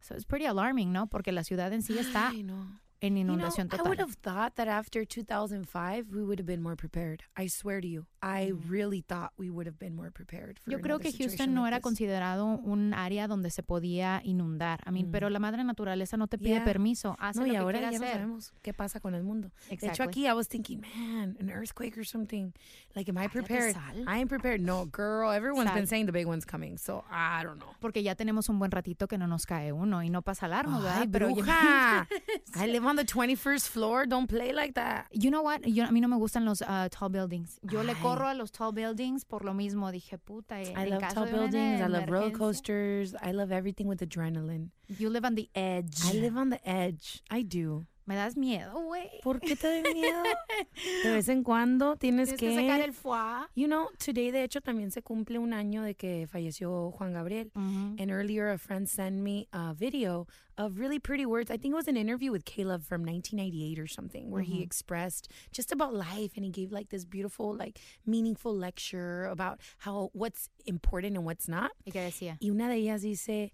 So 0.00 0.14
it's 0.14 0.24
pretty 0.24 0.46
alarming, 0.46 0.92
¿no? 0.92 1.06
Porque 1.06 1.32
la 1.32 1.42
ciudad 1.42 1.72
en 1.72 1.82
sí 1.82 1.98
está 1.98 2.32
I 2.32 2.42
know. 2.42 2.66
en 3.00 3.16
You 3.16 3.24
know, 3.24 3.34
inundación 3.34 3.68
I 3.72 3.82
would 3.82 3.98
have 4.00 4.14
thought 4.16 4.54
that 4.56 4.68
after 4.68 5.04
2005, 5.04 6.10
we 6.12 6.22
would 6.22 6.38
have 6.38 6.46
been 6.46 6.62
more 6.62 6.76
prepared. 6.76 7.22
I 7.36 7.48
swear 7.48 7.80
to 7.80 7.86
you. 7.88 8.06
I 8.20 8.52
really 8.68 9.00
thought 9.02 9.32
we 9.38 9.48
would 9.50 9.66
have 9.66 9.78
been 9.78 9.94
more 9.94 10.10
prepared. 10.10 10.58
For 10.58 10.70
Mm. 10.70 10.72
Yo 10.72 10.80
creo 10.80 10.98
que 10.98 11.12
Houston 11.12 11.54
no 11.54 11.62
like 11.62 11.68
era 11.68 11.76
this. 11.78 11.82
considerado 11.84 12.46
un 12.46 12.92
área 12.94 13.28
donde 13.28 13.50
se 13.50 13.62
podía 13.62 14.20
inundar. 14.24 14.80
I 14.86 14.90
mean, 14.90 15.08
Mm. 15.08 15.12
pero 15.12 15.30
la 15.30 15.38
madre 15.38 15.62
naturaleza 15.64 16.16
no 16.16 16.26
te 16.26 16.36
pide 16.38 16.56
Yeah. 16.56 16.64
permiso. 16.64 17.16
Hace 17.20 17.40
No, 17.40 17.46
lo 17.46 17.52
y 17.52 17.52
que 17.52 17.58
ahora 17.58 17.80
ya 17.80 17.90
no 17.90 17.96
hacer. 17.96 18.12
sabemos 18.12 18.52
qué 18.62 18.72
pasa 18.74 19.00
con 19.00 19.14
el 19.14 19.22
mundo. 19.22 19.50
De 19.68 19.74
hecho, 19.76 19.86
Exactly. 19.86 20.06
aquí 20.24 20.26
I 20.26 20.32
was 20.32 20.48
thinking, 20.48 20.80
man, 20.80 21.36
an 21.40 21.48
earthquake 21.50 21.96
or 21.96 22.04
something. 22.04 22.52
Like, 22.94 23.08
am 23.10 23.18
I 23.18 23.28
prepared? 23.28 23.76
I 24.08 24.20
am 24.20 24.26
prepared. 24.28 24.60
No, 24.60 24.84
girl, 24.86 25.30
everyone's 25.32 25.68
Sal. 25.70 25.74
been 25.76 25.86
saying 25.86 26.06
the 26.06 26.12
big 26.12 26.26
one's 26.26 26.44
coming, 26.44 26.76
so 26.78 27.04
I 27.10 27.44
don't 27.44 27.58
know. 27.60 27.70
Porque 27.80 28.02
ya 28.02 28.14
tenemos 28.16 28.48
un 28.48 28.58
buen 28.58 28.70
ratito 28.72 29.06
que 29.06 29.16
no 29.18 29.26
nos 29.28 29.46
cae 29.46 29.72
uno 29.72 30.02
y 30.02 30.08
no 30.10 30.22
pasa 30.22 30.46
alarma, 30.46 30.80
¿verdad? 30.80 31.08
Pero 31.12 31.28
bruja. 31.34 32.08
I 32.56 32.66
live 32.66 32.84
on 32.84 32.96
the 32.96 33.04
21st 33.04 33.68
floor. 33.68 34.06
Don't 34.06 34.28
play 34.28 34.52
like 34.52 34.74
that. 34.74 35.06
You 35.12 35.30
know 35.30 35.42
what? 35.42 35.60
Yo, 35.66 35.84
a 35.84 35.92
mí 35.92 36.00
no 36.00 36.08
me 36.08 36.16
gustan 36.16 36.44
los 36.44 36.62
uh, 36.62 36.88
tall 36.90 37.10
buildings. 37.10 37.60
Yo 37.62 37.82
le 37.82 37.92
Ay. 37.92 38.00
Corro 38.08 38.28
a 38.28 38.34
los 38.34 38.50
tall 38.52 38.72
buildings 38.72 39.24
por 39.24 39.44
lo 39.44 39.54
mismo. 39.54 39.90
Dije, 39.92 40.18
puta, 40.18 40.60
I 40.60 40.90
love 40.90 41.02
tall 41.14 41.26
buildings. 41.30 41.80
I 41.80 41.88
love 41.88 42.06
roller 42.08 42.32
coasters. 42.32 43.14
I 43.22 43.32
love 43.32 43.52
everything 43.52 43.86
with 43.88 44.00
adrenaline. 44.00 44.70
You 44.88 45.10
live 45.10 45.24
on 45.24 45.34
the 45.34 45.48
edge. 45.54 46.04
I 46.04 46.14
live 46.14 46.36
on 46.36 46.50
the 46.50 46.60
edge. 46.64 47.22
I 47.30 47.42
do. 47.42 47.86
Me 48.08 48.14
das 48.14 48.38
miedo, 48.38 48.72
güey. 48.84 49.20
¿Por 49.22 49.38
qué 49.38 49.54
te 49.54 49.82
da 49.82 49.92
miedo? 49.92 50.22
De 51.04 51.12
vez 51.12 51.28
en 51.28 51.44
cuando 51.44 51.94
tienes, 51.96 52.34
Tienes 52.34 52.40
que 52.40 52.54
sacar 52.54 52.80
el 52.80 52.94
foie. 52.94 53.46
You 53.54 53.66
know, 53.66 53.90
today 53.98 54.30
de 54.30 54.44
hecho 54.44 54.62
también 54.62 54.90
se 54.90 55.02
cumple 55.02 55.38
un 55.38 55.52
año 55.52 55.82
de 55.82 55.94
que 55.94 56.26
falleció 56.26 56.90
Juan 56.92 57.12
Gabriel. 57.12 57.50
And 57.54 58.10
earlier 58.10 58.48
a 58.48 58.56
friend 58.56 58.88
sent 58.88 59.20
me 59.20 59.46
a 59.52 59.74
video 59.74 60.26
of 60.56 60.78
really 60.78 60.98
pretty 60.98 61.26
words. 61.26 61.50
I 61.50 61.58
think 61.58 61.72
it 61.72 61.76
was 61.76 61.86
an 61.86 61.98
interview 61.98 62.32
with 62.32 62.46
Caleb 62.46 62.82
from 62.82 63.04
1998 63.04 63.78
or 63.78 63.86
something 63.86 64.30
where 64.30 64.42
he 64.42 64.62
expressed 64.62 65.30
just 65.52 65.70
about 65.70 65.92
life 65.92 66.32
and 66.34 66.46
he 66.46 66.50
gave 66.50 66.72
like 66.72 66.88
this 66.88 67.04
beautiful 67.04 67.54
like 67.54 67.78
meaningful 68.06 68.56
lecture 68.56 69.26
about 69.26 69.60
how 69.80 70.08
what's 70.14 70.48
important 70.64 71.14
and 71.14 71.26
what's 71.26 71.46
not. 71.46 71.72
¿Y 71.84 71.92
qué 71.92 72.00
decía? 72.00 72.38
Y 72.40 72.48
una 72.48 72.70
de 72.70 72.76
ellas 72.76 73.02
dice 73.02 73.52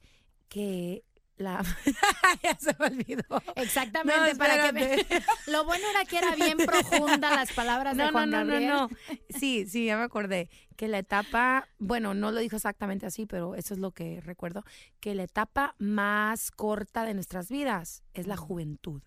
que 0.49 1.03
la 1.37 1.63
ya 2.43 2.57
se 2.59 2.75
me 2.79 2.87
olvidó. 2.87 3.25
Exactamente, 3.57 4.33
No, 4.33 4.39
para 4.39 4.67
que 4.67 4.73
me-. 4.73 5.07
Lo 5.53 5.65
bueno 5.65 5.85
era 5.91 6.05
que 6.05 6.19
era 6.19 6.35
bien 6.35 6.59
profunda 6.59 7.35
las 7.35 7.53
palabras 7.53 7.97
de 7.97 8.05
No, 8.05 8.07
no, 8.07 8.13
Juan 8.13 8.31
no, 8.31 8.45
no, 8.45 8.53
Gabriel. 8.53 8.69
no. 8.73 8.89
Sí, 9.31 9.67
sí, 9.67 9.87
ya 9.87 9.97
me 9.97 10.05
acordé. 10.05 10.49
Que 10.77 10.89
la 10.89 10.99
etapa, 10.99 11.69
bueno, 11.79 12.15
no 12.15 12.33
lo 12.33 12.41
dijo 12.41 12.57
exactamente 12.57 13.07
así, 13.07 13.27
pero 13.27 13.55
eso 13.55 13.75
es 13.75 13.81
lo 13.81 13.93
que 13.93 14.21
recuerdo, 14.21 14.65
que 15.01 15.15
la 15.15 15.23
etapa 15.25 15.75
más 15.79 16.51
corta 16.51 17.05
de 17.05 17.15
nuestras 17.15 17.49
vidas 17.49 18.03
es 18.15 18.27
la 18.27 18.37
juventud. 18.37 19.03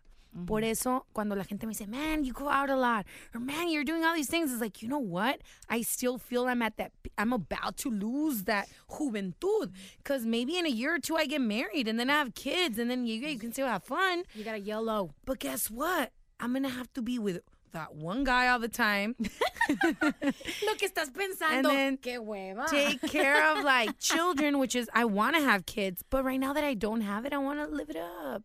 Por 0.45 0.63
eso, 0.63 1.05
cuando 1.13 1.35
la 1.35 1.43
gente 1.43 1.65
me 1.65 1.73
dice, 1.73 1.87
man, 1.87 2.23
you 2.23 2.33
go 2.33 2.47
out 2.47 2.69
a 2.69 2.75
lot, 2.75 3.05
or 3.33 3.39
man, 3.39 3.69
you're 3.69 3.83
doing 3.83 4.03
all 4.03 4.13
these 4.13 4.29
things, 4.29 4.51
it's 4.51 4.61
like, 4.61 4.81
you 4.81 4.87
know 4.87 4.99
what? 4.99 5.39
I 5.69 5.81
still 5.81 6.17
feel 6.17 6.47
I'm 6.47 6.61
at 6.61 6.77
that, 6.77 6.91
I'm 7.17 7.33
about 7.33 7.77
to 7.77 7.89
lose 7.89 8.43
that 8.43 8.69
juventud. 8.89 9.71
Because 9.97 10.25
maybe 10.25 10.57
in 10.57 10.65
a 10.65 10.69
year 10.69 10.95
or 10.95 10.99
two, 10.99 11.15
I 11.15 11.25
get 11.25 11.41
married 11.41 11.87
and 11.87 11.99
then 11.99 12.09
I 12.09 12.13
have 12.13 12.35
kids 12.35 12.77
and 12.77 12.89
then 12.89 13.05
you, 13.05 13.15
you 13.19 13.39
can 13.39 13.51
still 13.51 13.67
have 13.67 13.83
fun. 13.83 14.23
You 14.35 14.43
got 14.43 14.53
to 14.53 14.59
yellow. 14.59 15.15
But 15.25 15.39
guess 15.39 15.71
what? 15.71 16.11
I'm 16.39 16.51
going 16.51 16.63
to 16.63 16.69
have 16.69 16.93
to 16.93 17.01
be 17.01 17.17
with 17.17 17.41
that 17.73 17.95
one 17.95 18.23
guy 18.23 18.47
all 18.47 18.59
the 18.59 18.67
time. 18.67 19.15
Lo 19.69 20.75
que 20.77 20.87
estás 20.87 21.09
pensando. 21.11 21.69
then 21.69 21.97
Qué 21.97 22.19
hueva. 22.19 22.65
take 22.67 23.01
care 23.01 23.51
of 23.51 23.63
like 23.63 23.97
children, 23.99 24.59
which 24.59 24.75
is 24.75 24.89
I 24.93 25.05
want 25.05 25.35
to 25.35 25.41
have 25.41 25.65
kids, 25.65 26.03
but 26.09 26.23
right 26.23 26.39
now 26.39 26.53
that 26.53 26.63
I 26.63 26.73
don't 26.73 27.01
have 27.01 27.25
it, 27.25 27.33
I 27.33 27.37
want 27.37 27.59
to 27.59 27.67
live 27.67 27.89
it 27.89 27.97
up. 27.97 28.43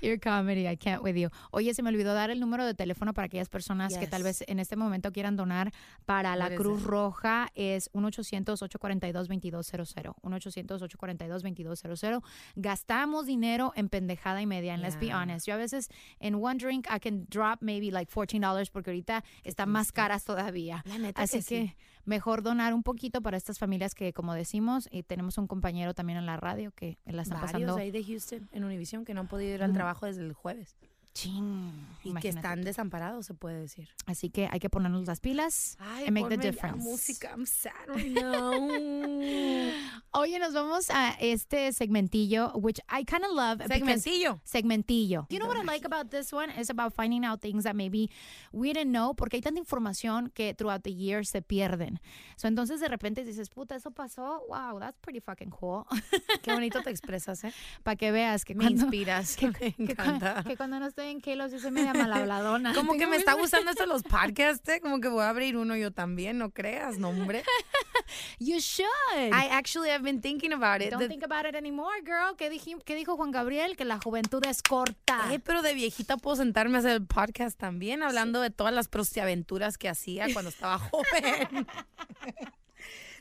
Your 0.00 0.18
comedy, 0.18 0.68
I 0.68 0.76
can't 0.76 1.02
with 1.02 1.16
you. 1.16 1.30
Oye, 1.52 1.72
se 1.74 1.82
me 1.82 1.90
olvidó 1.90 2.14
dar 2.14 2.30
el 2.30 2.40
número 2.40 2.64
de 2.66 2.74
teléfono 2.74 3.14
para 3.14 3.26
aquellas 3.26 3.48
personas 3.48 3.96
que 3.96 4.06
tal 4.06 4.22
vez 4.22 4.44
en 4.46 4.58
este 4.58 4.76
momento 4.76 5.12
quieran 5.12 5.36
donar 5.36 5.72
para 6.06 6.36
la 6.36 6.48
What 6.48 6.56
Cruz 6.56 6.80
it? 6.80 6.86
Roja. 6.86 7.48
Es 7.54 7.90
1-800-842-2200. 7.92 10.14
1-800-842-2200. 10.22 12.22
Gastamos 12.56 13.26
dinero 13.26 13.72
en 13.76 13.88
pendejada 13.88 14.42
y 14.42 14.46
media. 14.46 14.74
And 14.74 14.82
let's 14.82 14.98
be 14.98 15.12
honest. 15.12 15.46
Yo 15.46 15.54
a 15.54 15.58
veces 15.58 15.88
en 16.20 16.34
one 16.34 16.58
drink 16.58 16.86
I 16.90 16.98
can 16.98 17.26
drop 17.28 17.62
maybe 17.62 17.90
like 17.90 18.10
$14 18.10 18.33
porque 18.70 18.90
ahorita 18.90 19.24
están 19.44 19.70
más 19.70 19.92
caras 19.92 20.24
todavía. 20.24 20.82
La 20.86 20.98
neta 20.98 21.22
Así 21.22 21.38
que 21.38 21.44
que 21.44 21.66
sí. 21.68 21.74
mejor 22.04 22.42
donar 22.42 22.74
un 22.74 22.82
poquito 22.82 23.20
para 23.20 23.36
estas 23.36 23.58
familias 23.58 23.94
que, 23.94 24.12
como 24.12 24.34
decimos, 24.34 24.88
y 24.90 25.02
tenemos 25.02 25.38
un 25.38 25.46
compañero 25.46 25.94
también 25.94 26.18
en 26.18 26.26
la 26.26 26.36
radio 26.36 26.72
que 26.72 26.98
la 27.04 27.22
están 27.22 27.40
Varios 27.40 27.52
pasando 27.52 27.76
ahí 27.76 27.90
de 27.90 28.04
Houston 28.04 28.48
en 28.52 28.64
Univision 28.64 29.04
que 29.04 29.14
no 29.14 29.20
han 29.20 29.28
podido 29.28 29.54
ir 29.54 29.62
al 29.62 29.72
trabajo 29.72 30.06
desde 30.06 30.22
el 30.22 30.32
jueves. 30.32 30.76
Ching. 31.14 31.86
Y 32.02 32.12
que 32.14 32.28
están 32.28 32.62
desamparados, 32.62 33.24
se 33.26 33.34
puede 33.34 33.60
decir. 33.60 33.88
Así 34.06 34.30
que 34.30 34.48
hay 34.50 34.58
que 34.58 34.68
ponernos 34.68 35.06
las 35.06 35.20
pilas 35.20 35.76
and 35.80 36.10
make 36.10 36.28
the 36.28 36.36
difference. 36.36 36.84
música, 36.84 37.30
I'm 37.30 37.46
sad 37.46 37.70
right 37.86 38.10
now. 38.10 38.52
Oye, 40.12 40.38
nos 40.38 40.52
vamos 40.52 40.90
a 40.90 41.16
este 41.20 41.72
segmentillo, 41.72 42.52
which 42.56 42.80
I 42.90 43.04
kind 43.04 43.24
of 43.24 43.30
love. 43.32 43.62
Segmentillo. 43.66 44.40
Segmentillo. 44.44 45.26
You 45.30 45.38
know 45.38 45.46
what 45.46 45.56
I 45.56 45.62
like 45.62 45.86
about 45.86 46.10
this 46.10 46.32
one 46.32 46.50
is 46.50 46.68
about 46.68 46.92
finding 46.92 47.24
out 47.24 47.40
things 47.40 47.62
that 47.64 47.76
maybe 47.76 48.10
we 48.52 48.72
didn't 48.72 48.92
know, 48.92 49.14
porque 49.14 49.34
hay 49.34 49.40
tanta 49.40 49.60
información 49.60 50.30
que 50.34 50.52
throughout 50.52 50.82
the 50.82 50.92
years 50.92 51.30
se 51.30 51.42
pierden. 51.42 52.00
So, 52.36 52.48
entonces 52.48 52.80
de 52.80 52.88
repente 52.88 53.24
dices, 53.24 53.50
puta, 53.50 53.76
eso 53.76 53.92
pasó. 53.92 54.42
Wow, 54.48 54.78
that's 54.80 54.98
pretty 54.98 55.20
fucking 55.20 55.50
cool. 55.50 55.86
Qué 56.42 56.52
bonito 56.52 56.82
te 56.82 56.90
expresas, 56.94 57.44
¿eh? 57.44 57.52
Para 57.82 57.96
que 57.96 58.10
veas 58.10 58.44
que 58.44 58.54
Me 58.54 58.64
cuando, 58.64 58.82
inspiras. 58.82 59.36
que, 59.38 59.46
me 59.48 59.52
que 59.52 59.74
encanta. 59.78 60.42
que 60.44 60.56
cuando 60.56 60.80
no 60.80 60.86
estoy 60.86 61.03
en 61.10 61.20
kilos 61.20 61.52
yo 61.52 61.58
soy 61.58 61.70
media 61.70 61.92
malhabladona. 61.94 62.72
Como 62.74 62.94
que 62.94 63.06
me 63.06 63.16
está 63.16 63.34
gustando 63.34 63.70
esto 63.70 63.86
los 63.86 64.02
podcasts, 64.10 64.68
¿eh? 64.68 64.80
Como 64.80 65.00
que 65.00 65.08
voy 65.08 65.22
a 65.22 65.28
abrir 65.30 65.56
uno 65.56 65.76
yo 65.76 65.90
también, 65.92 66.38
no 66.38 66.50
creas, 66.50 66.98
no, 66.98 67.08
hombre. 67.10 67.42
You 68.38 68.58
should. 68.58 68.86
I 69.32 69.48
actually 69.50 69.88
have 69.90 70.02
been 70.04 70.20
thinking 70.20 70.52
about 70.52 70.82
it. 70.82 70.90
Don't 70.90 71.00
The- 71.02 71.08
think 71.08 71.24
about 71.24 71.46
it 71.46 71.54
anymore, 71.56 72.00
girl. 72.04 72.36
¿Qué, 72.36 72.50
dij- 72.50 72.82
qué 72.84 72.94
dijo 72.94 73.16
Juan 73.16 73.30
Gabriel? 73.30 73.76
Que 73.76 73.84
la 73.84 73.98
juventud 73.98 74.44
es 74.46 74.62
corta. 74.62 75.32
Eh, 75.32 75.38
pero 75.38 75.62
de 75.62 75.72
viejita 75.74 76.16
puedo 76.18 76.36
sentarme 76.36 76.76
a 76.76 76.80
hacer 76.80 76.90
el 76.92 77.06
podcast 77.06 77.58
también, 77.58 78.02
hablando 78.02 78.40
de 78.42 78.50
todas 78.50 78.74
las 78.74 78.88
prostiaventuras 78.88 79.78
que 79.78 79.88
hacía 79.88 80.26
cuando 80.32 80.50
estaba 80.50 80.78
joven. 80.78 81.66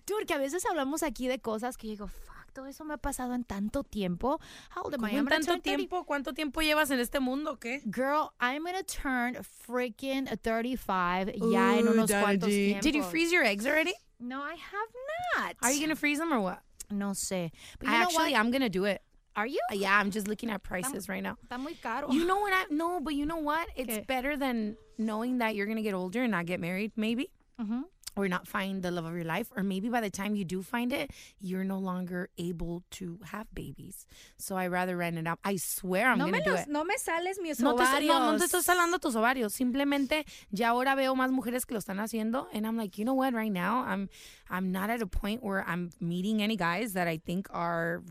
Dude, 0.05 0.25
que 0.25 0.33
a 0.33 0.37
veces 0.37 0.65
hablamos 0.65 1.01
aquí 1.01 1.27
de 1.29 1.39
cosas 1.39 1.77
que 1.77 1.87
yo 1.87 1.91
digo, 1.91 2.07
fuck, 2.07 2.32
todo 2.53 2.67
eso 2.67 2.85
me 2.85 2.93
ha 2.93 2.97
pasado 2.97 3.33
en 3.33 3.43
tanto 3.43 3.83
tiempo. 3.83 4.39
How 4.75 4.83
old 4.83 4.93
am 4.95 5.05
I? 5.05 5.09
¿Cómo 5.09 5.17
I'm 5.17 5.27
en 5.27 5.29
tanto 5.29 5.47
turn 5.47 5.61
30. 5.61 5.77
tiempo? 5.77 6.05
¿Cuánto 6.05 6.33
tiempo 6.33 6.61
llevas 6.61 6.91
en 6.91 6.99
este 6.99 7.19
mundo? 7.19 7.57
¿Qué? 7.59 7.81
Girl, 7.91 8.31
I'm 8.39 8.63
gonna 8.63 8.83
turn 8.83 9.35
freaking 9.43 10.27
35 10.41 11.31
ya 11.51 11.77
en 11.77 11.87
unos 11.87 12.09
cuantos 12.11 12.49
tiempos. 12.49 12.83
Did 12.83 12.95
you 12.95 13.03
freeze 13.03 13.31
your 13.31 13.43
eggs 13.43 13.65
already? 13.65 13.93
No, 14.19 14.41
I 14.41 14.55
have 14.55 14.89
not. 15.35 15.55
Are 15.61 15.71
you 15.71 15.81
gonna 15.81 15.95
freeze 15.95 16.19
them 16.19 16.31
or 16.31 16.39
what? 16.39 16.61
No 16.89 17.11
sé. 17.13 17.51
But 17.79 17.89
I 17.89 17.95
actually? 18.03 18.35
I'm 18.35 18.51
gonna 18.51 18.69
do 18.69 18.85
it. 18.85 19.01
Are 19.35 19.47
you? 19.47 19.59
Uh, 19.71 19.75
yeah, 19.75 19.97
I'm 19.99 20.11
just 20.11 20.27
looking 20.27 20.51
at 20.51 20.61
prices 20.61 21.09
right 21.09 21.23
now. 21.23 21.37
Está 21.43 21.57
muy 21.57 21.73
caro. 21.81 22.11
You 22.11 22.25
know 22.25 22.39
what? 22.39 22.53
I 22.53 22.65
no, 22.69 22.99
but 22.99 23.15
you 23.15 23.25
know 23.25 23.37
what? 23.37 23.67
It's 23.75 23.97
¿Qué? 23.97 24.05
better 24.07 24.37
than 24.37 24.77
knowing 24.99 25.39
that 25.39 25.55
you're 25.55 25.65
gonna 25.65 25.81
get 25.81 25.95
older 25.95 26.21
and 26.21 26.31
not 26.31 26.45
get 26.45 26.59
married, 26.59 26.91
maybe, 26.95 27.31
Ujú. 27.59 27.83
Or 28.15 28.27
not 28.27 28.47
find 28.47 28.83
the 28.83 28.91
love 28.91 29.05
of 29.05 29.13
your 29.15 29.23
life, 29.23 29.49
or 29.55 29.63
maybe 29.63 29.89
by 29.89 29.99
the 30.01 30.09
time 30.09 30.35
you 30.35 30.45
do 30.45 30.61
find 30.61 30.93
it, 30.93 31.09
you're 31.39 31.63
no 31.63 31.79
longer 31.79 32.29
able 32.37 32.83
to 32.91 33.19
have 33.31 33.47
babies. 33.53 34.05
So 34.37 34.55
I 34.55 34.67
rather 34.67 34.95
rent 34.97 35.17
it 35.17 35.25
out. 35.27 35.39
I 35.43 35.55
swear 35.57 36.09
I'm 36.11 36.17
no, 36.19 36.25
gonna 36.25 36.37
me 36.37 36.43
do 36.43 36.51
los- 36.51 36.61
it. 36.61 36.69
no 36.69 36.83
me 36.83 36.95
sales 36.97 37.37
mis 37.41 37.59
No 37.59 37.75
te, 37.75 37.83
ovarios. 37.83 38.07
no, 38.07 38.31
no 38.33 38.37
te 38.37 38.45
estoy 38.45 38.61
salando 38.63 38.99
tus 38.99 39.15
ovarios. 39.15 39.53
Simplemente 39.53 40.25
ya 40.51 40.69
ahora 40.69 40.95
veo 40.95 41.15
más 41.15 41.31
mujeres 41.31 41.65
que 41.65 41.73
lo 41.73 41.79
están 41.79 41.99
haciendo. 41.99 42.45
And 42.53 42.65
I'm 42.67 42.77
like, 42.77 42.97
you 42.97 43.05
know 43.05 43.15
what? 43.15 43.33
Right 43.33 43.51
now, 43.51 43.83
I'm 43.87 44.09
I'm 44.49 44.71
not 44.71 44.89
at 44.89 45.01
a 45.01 45.07
point 45.07 45.43
where 45.43 45.63
I'm 45.67 45.89
meeting 45.99 46.41
any 46.41 46.55
guys 46.55 46.93
that 46.93 47.07
I 47.07 47.17
think 47.17 47.47
are 47.51 48.03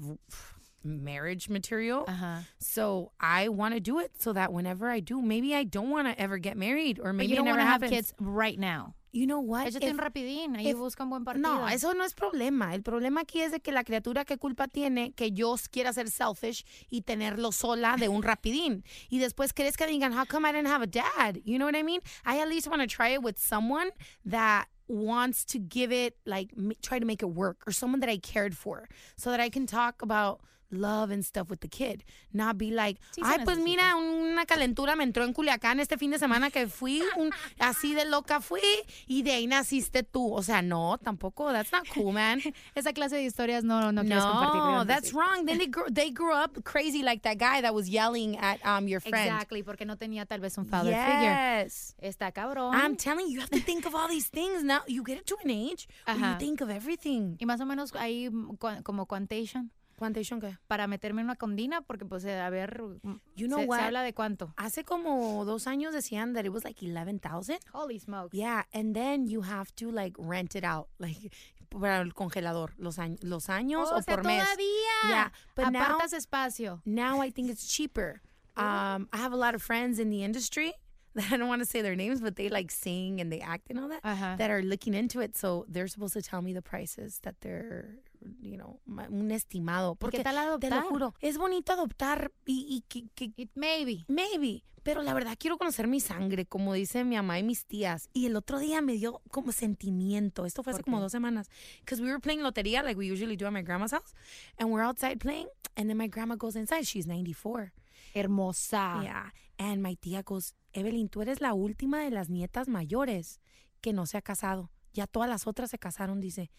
marriage 0.84 1.48
material. 1.48 2.04
Ajá. 2.08 2.44
So 2.58 3.12
I 3.20 3.48
want 3.48 3.74
to 3.74 3.80
do 3.80 4.00
it 4.00 4.20
so 4.20 4.32
that 4.32 4.52
whenever 4.52 4.90
I 4.90 5.00
do, 5.00 5.22
maybe 5.22 5.54
I 5.54 5.62
don't 5.64 5.90
want 5.90 6.08
to 6.08 6.20
ever 6.20 6.38
get 6.38 6.56
married 6.56 6.98
or 6.98 7.12
But 7.12 7.12
maybe 7.18 7.30
you 7.30 7.36
don't 7.36 7.44
never 7.44 7.58
want 7.58 7.80
to 7.80 7.86
have 7.86 7.90
kids 7.90 8.12
right 8.18 8.58
now. 8.58 8.94
You 9.12 9.26
know 9.26 9.40
what? 9.40 9.66
Échate 9.66 9.84
If- 9.86 9.92
un 9.92 9.98
rapidín. 9.98 10.56
Ahí 10.56 10.68
if- 10.70 10.76
busca 10.78 11.04
un 11.04 11.10
buen 11.10 11.24
partido. 11.24 11.46
no, 11.46 11.68
eso 11.68 11.92
no 11.92 12.02
es 12.02 12.14
problema. 12.14 12.74
El 12.74 12.82
problema 12.82 13.20
aquí 13.20 13.42
es 13.42 13.52
de 13.52 13.60
que 13.60 13.70
la 13.70 13.84
criatura 13.84 14.24
qué 14.24 14.38
culpa 14.38 14.68
tiene 14.68 15.12
que 15.12 15.32
yo 15.32 15.54
quiera 15.70 15.92
ser 15.92 16.10
selfish 16.10 16.64
y 16.88 17.02
tenerlo 17.02 17.52
sola 17.52 17.96
de 17.98 18.08
un 18.08 18.22
rapidín. 18.22 18.84
Y 19.10 19.18
después 19.18 19.52
crees 19.52 19.76
que 19.76 19.86
digan, 19.86 20.12
how 20.18 20.24
come 20.26 20.48
I 20.48 20.52
didn't 20.52 20.68
have 20.72 20.82
a 20.82 20.86
dad? 20.86 21.36
You 21.44 21.58
know 21.58 21.66
what 21.66 21.76
I 21.76 21.82
mean? 21.82 22.00
I 22.24 22.40
at 22.40 22.48
least 22.48 22.68
want 22.68 22.80
to 22.80 22.86
try 22.88 23.12
it 23.12 23.22
with 23.22 23.36
someone 23.38 23.90
that 24.24 24.68
wants 24.88 25.44
to 25.46 25.58
give 25.58 25.92
it 25.92 26.16
like 26.24 26.50
try 26.80 26.98
to 26.98 27.06
make 27.06 27.22
it 27.22 27.28
work 27.30 27.62
or 27.66 27.72
someone 27.72 28.00
that 28.00 28.10
I 28.10 28.18
cared 28.18 28.56
for 28.56 28.88
so 29.16 29.30
that 29.30 29.40
I 29.40 29.50
can 29.50 29.66
talk 29.66 30.02
about 30.02 30.40
love 30.72 31.12
and 31.12 31.22
stuff 31.24 31.48
with 31.50 31.60
the 31.60 31.68
kid 31.68 32.04
not 32.32 32.56
be 32.56 32.70
like 32.70 33.00
Sí, 33.14 33.20
ay 33.24 33.44
pues 33.44 33.58
mira 33.58 33.94
una 33.96 34.46
calentura 34.46 34.96
me 34.96 35.04
entró 35.04 35.24
en 35.24 35.32
Culiacán 35.32 35.80
este 35.80 35.98
fin 35.98 36.10
de 36.10 36.18
semana 36.18 36.50
que 36.50 36.66
fui 36.66 37.02
un- 37.16 37.30
así 37.58 37.94
de 37.94 38.04
loca 38.06 38.40
fui 38.40 38.60
y 39.06 39.22
de 39.22 39.32
ahí 39.32 39.46
naciste 39.46 40.02
tú 40.02 40.32
o 40.32 40.42
sea 40.42 40.62
no 40.62 40.98
tampoco 40.98 41.52
that's 41.52 41.72
not 41.72 41.86
cool 41.94 42.12
man 42.12 42.40
Esa 42.74 42.92
clase 42.92 43.16
de 43.16 43.24
historias 43.24 43.64
no, 43.64 43.92
no 43.92 44.02
quieres 44.02 44.24
compartir. 44.24 44.60
no, 44.60 44.84
that's 44.86 45.12
wrong. 45.12 45.44
Then 45.46 45.58
they 45.58 45.66
grew, 45.70 45.84
they 45.90 46.10
grew 46.10 46.32
up 46.32 46.62
crazy 46.64 47.02
like 47.02 47.22
that 47.22 47.36
guy 47.38 47.60
that 47.60 47.74
was 47.74 47.88
yelling 47.88 48.36
at 48.38 48.64
um 48.64 48.88
your 48.88 49.00
friend. 49.00 49.26
Exactly, 49.26 49.62
porque 49.62 49.84
no 49.84 49.96
tenía 49.96 50.24
tal 50.26 50.40
vez 50.40 50.56
un 50.58 50.64
father 50.66 50.92
figure. 50.94 51.62
Yes. 51.64 51.94
Está 52.00 52.32
cabrón. 52.32 52.74
I'm 52.74 52.96
telling 52.96 53.26
you, 53.26 53.34
you 53.34 53.40
have 53.40 53.50
to 53.50 53.60
think 53.60 53.84
of 53.86 53.94
all 53.94 54.08
these 54.08 54.28
things 54.28 54.62
now. 54.64 54.80
You 54.86 55.02
get 55.04 55.26
to 55.26 55.36
an 55.44 55.50
age 55.50 55.86
where 56.06 56.16
you 56.16 56.38
think 56.38 56.60
of 56.62 56.70
everything. 56.70 57.36
y 57.38 57.46
más 57.46 57.60
o 57.60 57.66
menos 57.66 57.92
ahí 57.94 58.30
mm, 58.30 58.56
como 58.82 59.06
quantation 59.06 59.70
¿Cuántation 60.02 60.40
qué? 60.40 60.58
para 60.66 60.86
meterme 60.86 61.20
en 61.20 61.26
una 61.26 61.36
condina 61.36 61.80
porque 61.82 62.04
pues 62.04 62.24
eh, 62.24 62.40
a 62.40 62.50
ver 62.50 62.82
mm, 63.02 63.14
You 63.36 63.46
know 63.46 63.58
se, 63.60 63.64
se 63.64 63.68
what? 63.68 63.80
habla 63.80 64.02
de 64.02 64.12
cuánto. 64.12 64.52
Hace 64.56 64.84
como 64.84 65.44
dos 65.44 65.66
años 65.66 65.92
decían 65.94 66.34
that 66.34 66.44
it 66.44 66.50
was 66.52 66.64
like 66.64 66.82
11,000. 66.82 67.58
Holy 67.72 67.98
smokes. 67.98 68.34
Yeah, 68.34 68.64
and 68.72 68.94
then 68.94 69.26
you 69.28 69.42
have 69.42 69.72
to 69.76 69.90
like 69.92 70.14
rent 70.18 70.54
it 70.56 70.64
out, 70.64 70.88
like 70.98 71.32
para 71.70 72.00
el 72.02 72.12
congelador, 72.12 72.72
los, 72.78 72.98
años 72.98 73.18
los 73.22 73.46
años 73.48 73.88
Oh, 73.90 73.94
o 73.94 73.98
o 73.98 74.02
sea, 74.02 74.16
por 74.16 74.24
mes. 74.24 74.42
todavía. 74.44 75.08
Yeah, 75.08 75.28
but 75.54 75.70
now 75.72 75.98
Apartas 75.98 76.12
espacio. 76.12 76.80
now 76.84 77.20
I 77.22 77.30
think 77.30 77.48
it's 77.50 77.66
cheaper. 77.66 78.20
Um, 78.56 79.08
I 79.12 79.16
have 79.16 79.32
a 79.32 79.36
lot 79.36 79.54
of 79.54 79.62
friends 79.62 79.98
in 79.98 80.10
the 80.10 80.22
industry 80.22 80.74
that 81.14 81.32
I 81.32 81.36
don't 81.38 81.48
want 81.48 81.60
to 81.62 81.66
say 81.66 81.80
their 81.80 81.96
names, 81.96 82.20
but 82.20 82.36
they 82.36 82.48
like 82.50 82.70
sing 82.70 83.20
and 83.20 83.32
they 83.32 83.40
act 83.40 83.70
and 83.70 83.78
all 83.78 83.88
that 83.88 84.02
Ajá. 84.02 84.36
that 84.36 84.50
are 84.50 84.62
looking 84.62 84.92
into 84.94 85.20
it. 85.20 85.36
So 85.38 85.64
they're 85.68 85.88
supposed 85.88 86.12
to 86.14 86.22
tell 86.22 86.42
me 86.42 86.52
the 86.52 86.60
prices 86.60 87.20
that 87.22 87.36
they're, 87.40 87.94
you 88.40 88.56
know, 88.56 88.80
un 88.86 89.30
estimado. 89.30 89.92
¿Y 89.92 89.96
Porque 89.96 90.18
qué 90.18 90.24
tal 90.24 90.34
te 90.34 90.68
lo 90.68 90.76
adoptar? 90.76 90.82
juro, 90.84 91.14
es 91.20 91.38
bonito 91.38 91.72
adoptar 91.72 92.32
y, 92.46 92.84
y 92.88 93.08
que, 93.10 93.48
maybe. 93.54 94.04
Maybe, 94.08 94.64
pero 94.82 95.02
la 95.02 95.14
verdad 95.14 95.36
quiero 95.38 95.58
conocer 95.58 95.86
mi 95.86 96.00
sangre, 96.00 96.46
como 96.46 96.74
dice 96.74 97.04
mi 97.04 97.16
mamá 97.16 97.38
y 97.38 97.42
mis 97.42 97.66
tías. 97.66 98.08
Y 98.12 98.26
el 98.26 98.36
otro 98.36 98.58
día 98.58 98.80
me 98.82 98.94
dio 98.94 99.22
como 99.30 99.52
sentimiento. 99.52 100.44
Esto 100.44 100.62
fue 100.62 100.72
hace 100.72 100.80
¿Por 100.82 100.86
como 100.86 101.00
dos 101.00 101.12
semanas. 101.12 101.48
Because 101.80 102.02
we 102.02 102.08
were 102.08 102.20
playing 102.20 102.42
lotería 102.42 102.82
like 102.82 102.98
we 102.98 103.10
usually 103.10 103.36
do 103.36 103.46
at 103.46 103.52
my 103.52 103.62
grandma's 103.62 103.92
house. 103.92 104.14
And 104.58 104.70
we're 104.70 104.84
outside 104.84 105.18
playing. 105.18 105.48
And 105.76 105.88
then 105.88 105.96
my 105.96 106.08
grandma 106.08 106.36
goes 106.36 106.56
inside. 106.56 106.84
She's 106.84 107.06
94. 107.06 107.72
Hermosa. 108.14 109.00
Yeah. 109.02 109.30
And 109.58 109.82
my 109.82 109.94
tía 109.94 110.22
goes, 110.22 110.54
Evelyn, 110.72 111.08
tú 111.08 111.22
eres 111.22 111.40
la 111.40 111.54
última 111.54 112.00
de 112.00 112.10
las 112.10 112.28
nietas 112.28 112.68
mayores 112.68 113.40
que 113.80 113.92
no 113.92 114.06
se 114.06 114.18
ha 114.18 114.22
casado. 114.22 114.70
Ya 114.92 115.06
todas 115.06 115.28
las 115.28 115.46
otras 115.46 115.70
se 115.70 115.78
casaron, 115.78 116.20
dice. 116.20 116.50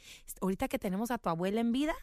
Ahorita 0.42 0.68
que 0.68 0.80
tenemos 0.80 1.12
a 1.12 1.18
tu 1.18 1.30
abuela 1.30 1.62
en 1.62 1.72
vida, 1.72 1.94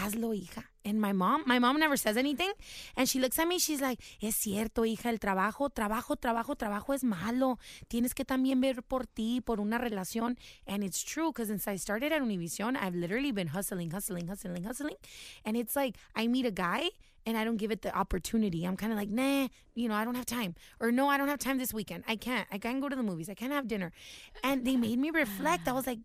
hazlo, 0.00 0.34
hija. 0.34 0.64
And 0.84 1.00
my 1.00 1.12
mom, 1.12 1.44
my 1.46 1.58
mom 1.58 1.78
never 1.78 1.96
says 1.96 2.16
anything. 2.16 2.52
And 2.96 3.08
she 3.08 3.20
looks 3.20 3.38
at 3.38 3.46
me, 3.46 3.58
she's 3.58 3.80
like, 3.80 4.00
es 4.20 4.34
cierto, 4.36 4.84
hija, 4.84 5.10
el 5.10 5.18
trabajo, 5.18 5.70
trabajo, 5.70 6.16
trabajo, 6.16 6.56
trabajo 6.56 6.94
es 6.94 7.04
malo. 7.04 7.58
Tienes 7.88 8.14
que 8.14 8.24
también 8.24 8.60
ver 8.60 8.82
por 8.82 9.06
ti, 9.06 9.40
por 9.40 9.60
una 9.60 9.78
relación. 9.78 10.36
And 10.66 10.82
it's 10.82 11.02
true, 11.02 11.30
because 11.32 11.48
since 11.48 11.68
I 11.68 11.76
started 11.76 12.12
at 12.12 12.22
Univision, 12.22 12.76
I've 12.76 12.94
literally 12.94 13.32
been 13.32 13.48
hustling, 13.48 13.90
hustling, 13.90 14.28
hustling, 14.28 14.64
hustling. 14.64 14.96
And 15.44 15.56
it's 15.56 15.76
like, 15.76 15.96
I 16.16 16.26
meet 16.26 16.46
a 16.46 16.50
guy 16.50 16.90
and 17.24 17.36
I 17.36 17.44
don't 17.44 17.56
give 17.56 17.70
it 17.70 17.82
the 17.82 17.96
opportunity. 17.96 18.64
I'm 18.64 18.76
kind 18.76 18.92
of 18.92 18.98
like, 18.98 19.10
nah, 19.10 19.48
you 19.74 19.88
know, 19.88 19.94
I 19.94 20.04
don't 20.04 20.16
have 20.16 20.26
time. 20.26 20.54
Or 20.80 20.90
no, 20.90 21.08
I 21.08 21.16
don't 21.16 21.28
have 21.28 21.38
time 21.38 21.58
this 21.58 21.72
weekend. 21.72 22.04
I 22.08 22.16
can't. 22.16 22.46
I 22.50 22.58
can't 22.58 22.80
go 22.80 22.88
to 22.88 22.96
the 22.96 23.02
movies. 23.02 23.28
I 23.28 23.34
can't 23.34 23.52
have 23.52 23.68
dinner. 23.68 23.92
And 24.42 24.64
they 24.64 24.76
made 24.76 24.98
me 24.98 25.10
reflect. 25.10 25.68
I 25.68 25.72
was 25.72 25.86
like, 25.86 26.00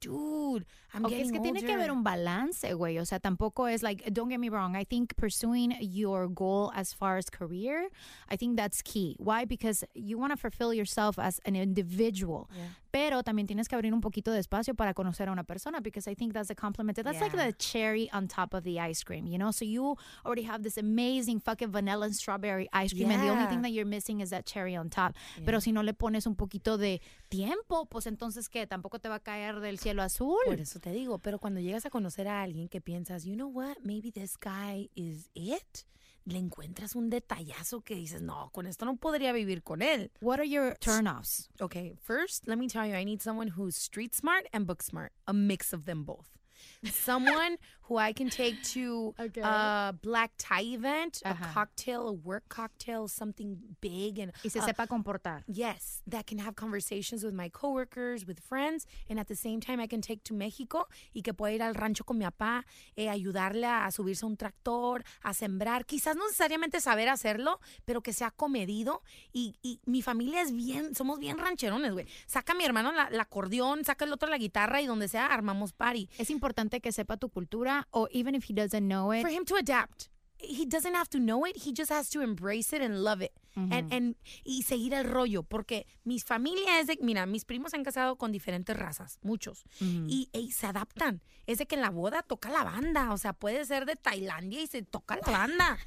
dude, 0.00 0.66
I'm 0.92 1.04
Ok, 1.04 1.10
getting 1.10 1.26
es 1.26 1.32
que 1.32 1.40
tiene 1.40 1.62
que 1.62 1.72
haber 1.72 1.90
un 1.90 2.02
balance, 2.02 2.74
güey. 2.74 2.98
O 2.98 3.04
sea, 3.04 3.20
tampoco 3.20 3.68
es 3.68 3.82
like, 3.82 4.10
don't 4.10 4.28
get 4.28 4.38
me 4.38 4.48
wrong. 4.48 4.74
I 4.74 4.84
think 4.84 5.14
pursuing 5.14 5.76
your 5.80 6.28
goal 6.28 6.72
as 6.74 6.94
far 6.94 7.16
as 7.16 7.30
career, 7.30 7.90
I 8.28 8.36
think 8.36 8.56
that's 8.56 8.82
key. 8.82 9.16
Why? 9.18 9.44
Because 9.44 9.84
you 9.94 10.18
want 10.18 10.32
to 10.32 10.36
fulfill 10.36 10.74
yourself 10.74 11.18
as 11.18 11.40
an 11.44 11.54
individual. 11.54 12.48
Pero 12.92 13.22
también 13.22 13.46
tienes 13.46 13.68
que 13.68 13.76
abrir 13.76 13.92
un 13.92 14.00
poquito 14.00 14.32
de 14.32 14.40
espacio 14.40 14.74
para 14.74 14.94
conocer 14.94 15.28
a 15.28 15.32
una 15.32 15.44
persona 15.44 15.80
because 15.80 16.08
I 16.08 16.14
think 16.16 16.32
that's 16.32 16.50
a 16.50 16.56
compliment. 16.56 16.98
That's 16.98 17.20
like 17.20 17.36
the 17.36 17.52
cherry 17.52 18.10
on 18.12 18.26
top 18.26 18.52
of 18.52 18.64
the 18.64 18.80
ice 18.80 19.04
cream, 19.04 19.28
you 19.28 19.38
know? 19.38 19.52
So 19.52 19.64
you 19.64 19.96
already 20.26 20.42
have 20.42 20.64
this 20.64 20.76
amazing 20.76 21.38
fucking 21.38 21.70
vanilla 21.70 22.06
and 22.06 22.16
strawberry 22.16 22.68
ice 22.72 22.92
cream 22.92 23.10
and 23.12 23.22
the 23.22 23.28
only 23.28 23.46
thing 23.46 23.62
that 23.62 23.70
you're 23.70 23.86
missing 23.86 24.20
is 24.20 24.30
that 24.30 24.44
cherry 24.44 24.74
on 24.74 24.90
top. 24.90 25.14
Pero 25.44 25.60
si 25.60 25.70
no 25.70 25.82
le 25.82 25.92
pones 25.92 26.26
un 26.26 26.34
poquito 26.34 26.76
de 26.78 27.00
tiempo, 27.28 27.86
pues 27.86 28.06
entonces, 28.06 28.48
¿qué? 28.48 28.66
Tampoco 28.66 28.98
te 28.98 29.08
va 29.08 29.16
a 29.16 29.20
caer 29.20 29.60
del 29.60 29.78
cielo 29.78 29.89
azul. 29.98 30.38
Por 30.44 30.60
eso 30.60 30.78
te 30.78 30.92
digo, 30.92 31.18
pero 31.18 31.38
cuando 31.38 31.60
llegas 31.60 31.86
a 31.86 31.90
conocer 31.90 32.28
a 32.28 32.42
alguien 32.42 32.68
que 32.68 32.80
piensas, 32.80 33.24
you 33.24 33.34
know 33.34 33.48
what, 33.48 33.78
maybe 33.82 34.12
this 34.12 34.36
guy 34.38 34.88
is 34.94 35.28
it, 35.34 35.84
le 36.24 36.38
encuentras 36.38 36.94
un 36.94 37.10
detallazo 37.10 37.82
que 37.82 37.94
dices, 37.94 38.22
no, 38.22 38.50
con 38.52 38.66
esto 38.66 38.84
no 38.84 38.96
podría 38.96 39.32
vivir 39.32 39.62
con 39.62 39.82
él. 39.82 40.10
What 40.20 40.38
are 40.38 40.48
your 40.48 40.76
turnoffs? 40.78 41.48
Okay, 41.60 41.96
first, 42.00 42.46
let 42.46 42.56
me 42.56 42.68
tell 42.68 42.86
you, 42.86 42.94
I 42.94 43.04
need 43.04 43.20
someone 43.20 43.48
who's 43.48 43.76
street 43.76 44.14
smart 44.14 44.46
and 44.52 44.66
book 44.66 44.82
smart, 44.82 45.12
a 45.26 45.32
mix 45.32 45.72
of 45.72 45.84
them 45.86 46.04
both. 46.04 46.39
Someone 46.84 47.58
who 47.90 47.98
I 47.98 48.12
can 48.12 48.30
take 48.30 48.62
to 48.74 49.14
a 49.42 49.92
black 50.00 50.30
tie 50.38 50.62
event, 50.62 51.20
a 51.24 51.34
cocktail, 51.34 52.08
a 52.08 52.12
work 52.12 52.44
cocktail, 52.48 53.08
something 53.08 53.58
big 53.80 54.20
and 54.20 54.32
Y 54.44 54.48
se 54.48 54.60
uh, 54.60 54.62
sepa 54.62 54.86
comportar. 54.86 55.42
Yes, 55.48 56.00
that 56.06 56.24
can 56.26 56.38
have 56.38 56.54
conversations 56.54 57.24
with 57.24 57.34
my 57.34 57.48
coworkers, 57.48 58.24
with 58.24 58.38
friends, 58.38 58.86
and 59.08 59.18
at 59.18 59.26
the 59.26 59.34
same 59.34 59.60
time 59.60 59.80
I 59.80 59.88
can 59.88 60.00
take 60.00 60.22
to 60.24 60.34
Mexico 60.34 60.86
y 61.12 61.22
que 61.22 61.34
pueda 61.34 61.52
ir 61.52 61.62
al 61.62 61.74
rancho 61.74 62.04
con 62.04 62.18
mi 62.18 62.24
papá, 62.24 62.64
eh, 62.94 63.08
ayudarle 63.08 63.66
a 63.66 63.90
subirse 63.90 64.24
a 64.24 64.28
un 64.28 64.36
tractor, 64.36 65.02
a 65.22 65.34
sembrar, 65.34 65.84
quizás 65.84 66.14
no 66.14 66.24
necesariamente 66.26 66.80
saber 66.80 67.08
hacerlo, 67.08 67.58
pero 67.84 68.02
que 68.02 68.12
sea 68.12 68.30
comedido 68.30 69.02
y, 69.32 69.56
y 69.62 69.80
mi 69.84 70.00
familia 70.00 70.42
es 70.42 70.52
bien, 70.52 70.94
somos 70.94 71.18
bien 71.18 71.38
rancherones, 71.38 71.92
güey. 71.92 72.06
Saca 72.26 72.54
mi 72.54 72.64
hermano 72.64 72.92
la, 72.92 73.10
la 73.10 73.22
acordeón, 73.22 73.84
saca 73.84 74.04
el 74.04 74.12
otro 74.12 74.28
la 74.28 74.38
guitarra 74.38 74.80
y 74.80 74.86
donde 74.86 75.08
sea 75.08 75.26
armamos 75.26 75.72
party. 75.72 76.08
Es 76.18 76.30
importante 76.30 76.49
que 76.54 76.92
sepa 76.92 77.16
tu 77.16 77.28
cultura 77.28 77.86
o 77.90 78.08
even 78.12 78.34
if 78.34 78.44
he 78.48 78.54
doesn't 78.54 78.86
know 78.86 79.12
it. 79.12 79.22
For 79.22 79.30
him 79.30 79.44
to 79.46 79.56
adapt. 79.56 80.08
He 80.42 80.64
doesn't 80.64 80.94
have 80.94 81.10
to 81.10 81.18
know 81.18 81.44
it, 81.44 81.54
he 81.54 81.72
just 81.72 81.90
has 81.90 82.08
to 82.10 82.22
embrace 82.22 82.72
it 82.72 82.80
and 82.80 83.04
love 83.04 83.20
it. 83.20 83.32
and, 83.56 83.92
and, 83.92 84.16
y 84.44 84.62
seguir 84.62 84.94
el 84.94 85.04
rollo, 85.04 85.42
porque 85.42 85.86
mis 86.04 86.24
familias 86.24 86.80
es 86.80 86.86
de, 86.86 86.98
mira, 87.02 87.26
mis 87.26 87.44
primos 87.44 87.72
se 87.72 87.76
han 87.76 87.84
casado 87.84 88.16
con 88.16 88.32
diferentes 88.32 88.76
razas, 88.76 89.18
muchos, 89.22 89.64
y, 89.80 90.28
y 90.32 90.52
se 90.52 90.66
adaptan. 90.66 91.20
Es 91.46 91.58
de 91.58 91.66
que 91.66 91.74
en 91.74 91.82
la 91.82 91.90
boda 91.90 92.22
toca 92.22 92.48
la 92.50 92.64
banda, 92.64 93.12
o 93.12 93.18
sea, 93.18 93.32
puede 93.32 93.64
ser 93.64 93.86
de 93.86 93.96
Tailandia 93.96 94.62
y 94.62 94.66
se 94.66 94.82
toca 94.82 95.16
la 95.16 95.30
banda. 95.30 95.78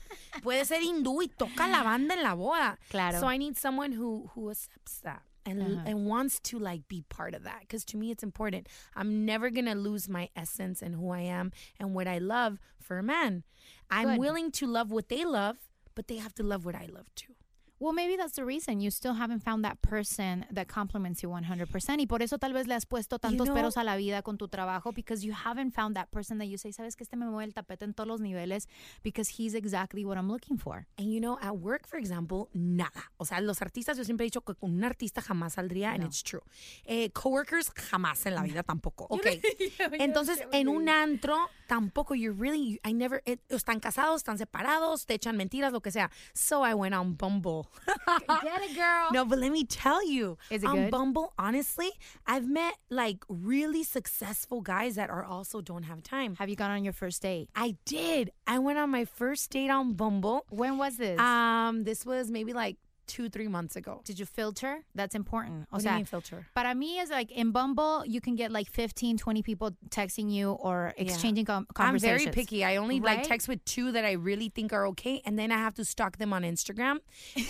puede 0.43 0.65
ser 0.65 0.83
hindú 0.83 1.21
y 1.21 1.29
toca 1.29 1.67
la 1.67 1.83
banda 1.83 2.13
en 2.15 2.23
la 2.23 2.33
boda. 2.33 2.79
Claro. 2.89 3.19
So 3.19 3.31
I 3.31 3.37
need 3.37 3.55
someone 3.55 3.97
who, 3.97 4.29
who 4.35 4.51
accepts 4.51 5.01
that. 5.01 5.23
And, 5.45 5.61
Uh-huh. 5.61 5.83
and 5.85 6.05
wants 6.05 6.39
to 6.39 6.57
like 6.57 6.87
be 6.87 7.03
part 7.09 7.33
of 7.35 7.43
that 7.43 7.61
because 7.61 7.83
to 7.85 7.97
me 7.97 8.11
it's 8.11 8.23
important 8.23 8.67
i'm 8.95 9.25
never 9.25 9.49
gonna 9.49 9.75
lose 9.75 10.07
my 10.07 10.29
essence 10.37 10.81
and 10.81 10.95
who 10.95 11.09
i 11.11 11.19
am 11.19 11.51
and 11.79 11.93
what 11.93 12.07
i 12.07 12.17
love 12.17 12.59
for 12.79 12.97
a 12.97 13.03
man 13.03 13.43
i'm 13.91 14.07
Good. 14.11 14.19
willing 14.19 14.51
to 14.51 14.65
love 14.67 14.89
what 14.89 15.09
they 15.09 15.25
love 15.25 15.57
but 15.95 16.07
they 16.07 16.15
have 16.17 16.33
to 16.35 16.43
love 16.43 16.63
what 16.65 16.75
i 16.75 16.85
love 16.89 17.13
too 17.15 17.33
Well, 17.83 17.91
maybe 17.91 18.15
that's 18.15 18.35
the 18.35 18.45
reason 18.45 18.79
you 18.79 18.89
still 18.91 19.15
haven't 19.15 19.43
found 19.43 19.65
that 19.65 19.81
person 19.81 20.45
that 20.49 20.69
compliments 20.69 21.21
you 21.21 21.27
100%. 21.27 21.99
Y 21.99 22.05
por 22.05 22.21
eso 22.21 22.37
tal 22.37 22.53
vez 22.53 22.65
le 22.65 22.75
has 22.75 22.85
puesto 22.85 23.19
tantos 23.19 23.45
know- 23.45 23.53
peros 23.53 23.75
a 23.75 23.83
la 23.83 23.97
vida 23.97 24.21
con 24.21 24.37
tu 24.37 24.47
trabajo 24.47 24.93
because 24.93 25.25
you 25.25 25.33
haven't 25.33 25.71
found 25.71 25.97
that 25.97 26.09
person 26.09 26.37
that 26.37 26.45
you 26.45 26.57
say, 26.57 26.71
sabes 26.71 26.95
que 26.95 27.03
este 27.03 27.17
me 27.17 27.25
mueve 27.25 27.43
el 27.43 27.53
tapete 27.53 27.83
en 27.83 27.93
todos 27.93 28.07
los 28.07 28.21
niveles 28.21 28.69
because 29.03 29.27
he's 29.27 29.53
exactly 29.53 30.05
what 30.05 30.17
I'm 30.17 30.29
looking 30.29 30.57
for. 30.57 30.87
And 30.97 31.11
you 31.11 31.19
know, 31.19 31.37
at 31.41 31.57
work, 31.57 31.85
for 31.85 31.99
example, 31.99 32.47
nada. 32.53 33.11
O 33.17 33.25
sea, 33.25 33.41
los 33.41 33.61
artistas, 33.61 33.97
yo 33.97 34.05
siempre 34.05 34.23
he 34.23 34.27
dicho 34.27 34.45
que 34.45 34.55
con 34.55 34.73
un 34.73 34.85
artista 34.85 35.21
jamás 35.21 35.55
saldría, 35.55 35.91
and 35.91 36.05
it's 36.05 36.23
true. 36.23 36.41
Eh, 36.85 37.09
coworkers, 37.09 37.69
jamás 37.75 38.25
en 38.25 38.35
la 38.35 38.43
vida 38.43 38.63
tampoco. 38.63 39.07
Ok. 39.09 39.25
Entonces, 39.99 40.41
en 40.53 40.69
un 40.69 40.87
antro, 40.87 41.49
tampoco. 41.67 42.15
You 42.15 42.31
really, 42.31 42.79
I 42.85 42.93
never, 42.93 43.21
eh, 43.25 43.39
están 43.49 43.81
casados, 43.81 44.21
están 44.21 44.37
separados, 44.37 45.05
te 45.05 45.15
echan 45.15 45.35
mentiras, 45.35 45.73
lo 45.73 45.81
que 45.81 45.91
sea. 45.91 46.09
So 46.33 46.65
I 46.65 46.73
went 46.73 46.95
on 46.95 47.17
Bumble. 47.17 47.72
Get 48.07 48.61
it, 48.61 48.75
girl. 48.75 49.09
No, 49.11 49.25
but 49.25 49.39
let 49.39 49.51
me 49.51 49.63
tell 49.65 50.07
you, 50.07 50.37
Is 50.49 50.63
it 50.63 50.67
on 50.67 50.75
good? 50.75 50.91
Bumble, 50.91 51.33
honestly, 51.37 51.91
I've 52.25 52.47
met 52.47 52.75
like 52.89 53.23
really 53.27 53.83
successful 53.83 54.61
guys 54.61 54.95
that 54.95 55.09
are 55.09 55.23
also 55.23 55.61
don't 55.61 55.83
have 55.83 56.03
time. 56.03 56.35
Have 56.35 56.49
you 56.49 56.55
gone 56.55 56.71
on 56.71 56.83
your 56.83 56.93
first 56.93 57.21
date? 57.21 57.49
I 57.55 57.75
did. 57.85 58.31
I 58.47 58.59
went 58.59 58.77
on 58.79 58.89
my 58.89 59.05
first 59.05 59.49
date 59.51 59.69
on 59.69 59.93
Bumble. 59.93 60.45
When 60.49 60.77
was 60.77 60.97
this? 60.97 61.19
Um, 61.19 61.83
this 61.83 62.05
was 62.05 62.31
maybe 62.31 62.53
like 62.53 62.77
two, 63.07 63.29
three 63.29 63.47
months 63.47 63.75
ago. 63.75 64.01
Did 64.05 64.19
you 64.19 64.25
filter? 64.25 64.83
That's 64.95 65.15
important. 65.15 65.67
O 65.71 65.75
What 65.75 65.83
do 65.83 65.89
you 65.89 65.95
mean 65.95 66.05
filter? 66.05 66.47
Para 66.55 66.73
mí 66.73 66.97
es 66.99 67.09
like 67.09 67.31
in 67.31 67.51
Bumble, 67.51 68.03
you 68.05 68.21
can 68.21 68.35
get 68.35 68.51
like 68.51 68.69
15, 68.69 69.17
20 69.17 69.41
people 69.43 69.71
texting 69.89 70.31
you 70.31 70.51
or 70.51 70.93
exchanging 70.97 71.45
com- 71.45 71.67
I'm 71.75 71.97
very 71.99 72.27
picky. 72.27 72.63
I 72.63 72.77
only 72.77 72.99
like 72.99 73.23
text 73.23 73.47
with 73.47 73.63
two 73.65 73.91
that 73.91 74.05
I 74.05 74.13
really 74.13 74.49
think 74.49 74.73
are 74.73 74.87
okay, 74.87 75.21
and 75.25 75.37
then 75.37 75.51
I 75.51 75.57
have 75.57 75.73
to 75.75 75.85
stalk 75.85 76.17
them 76.17 76.33
on 76.33 76.43
Instagram, 76.43 76.99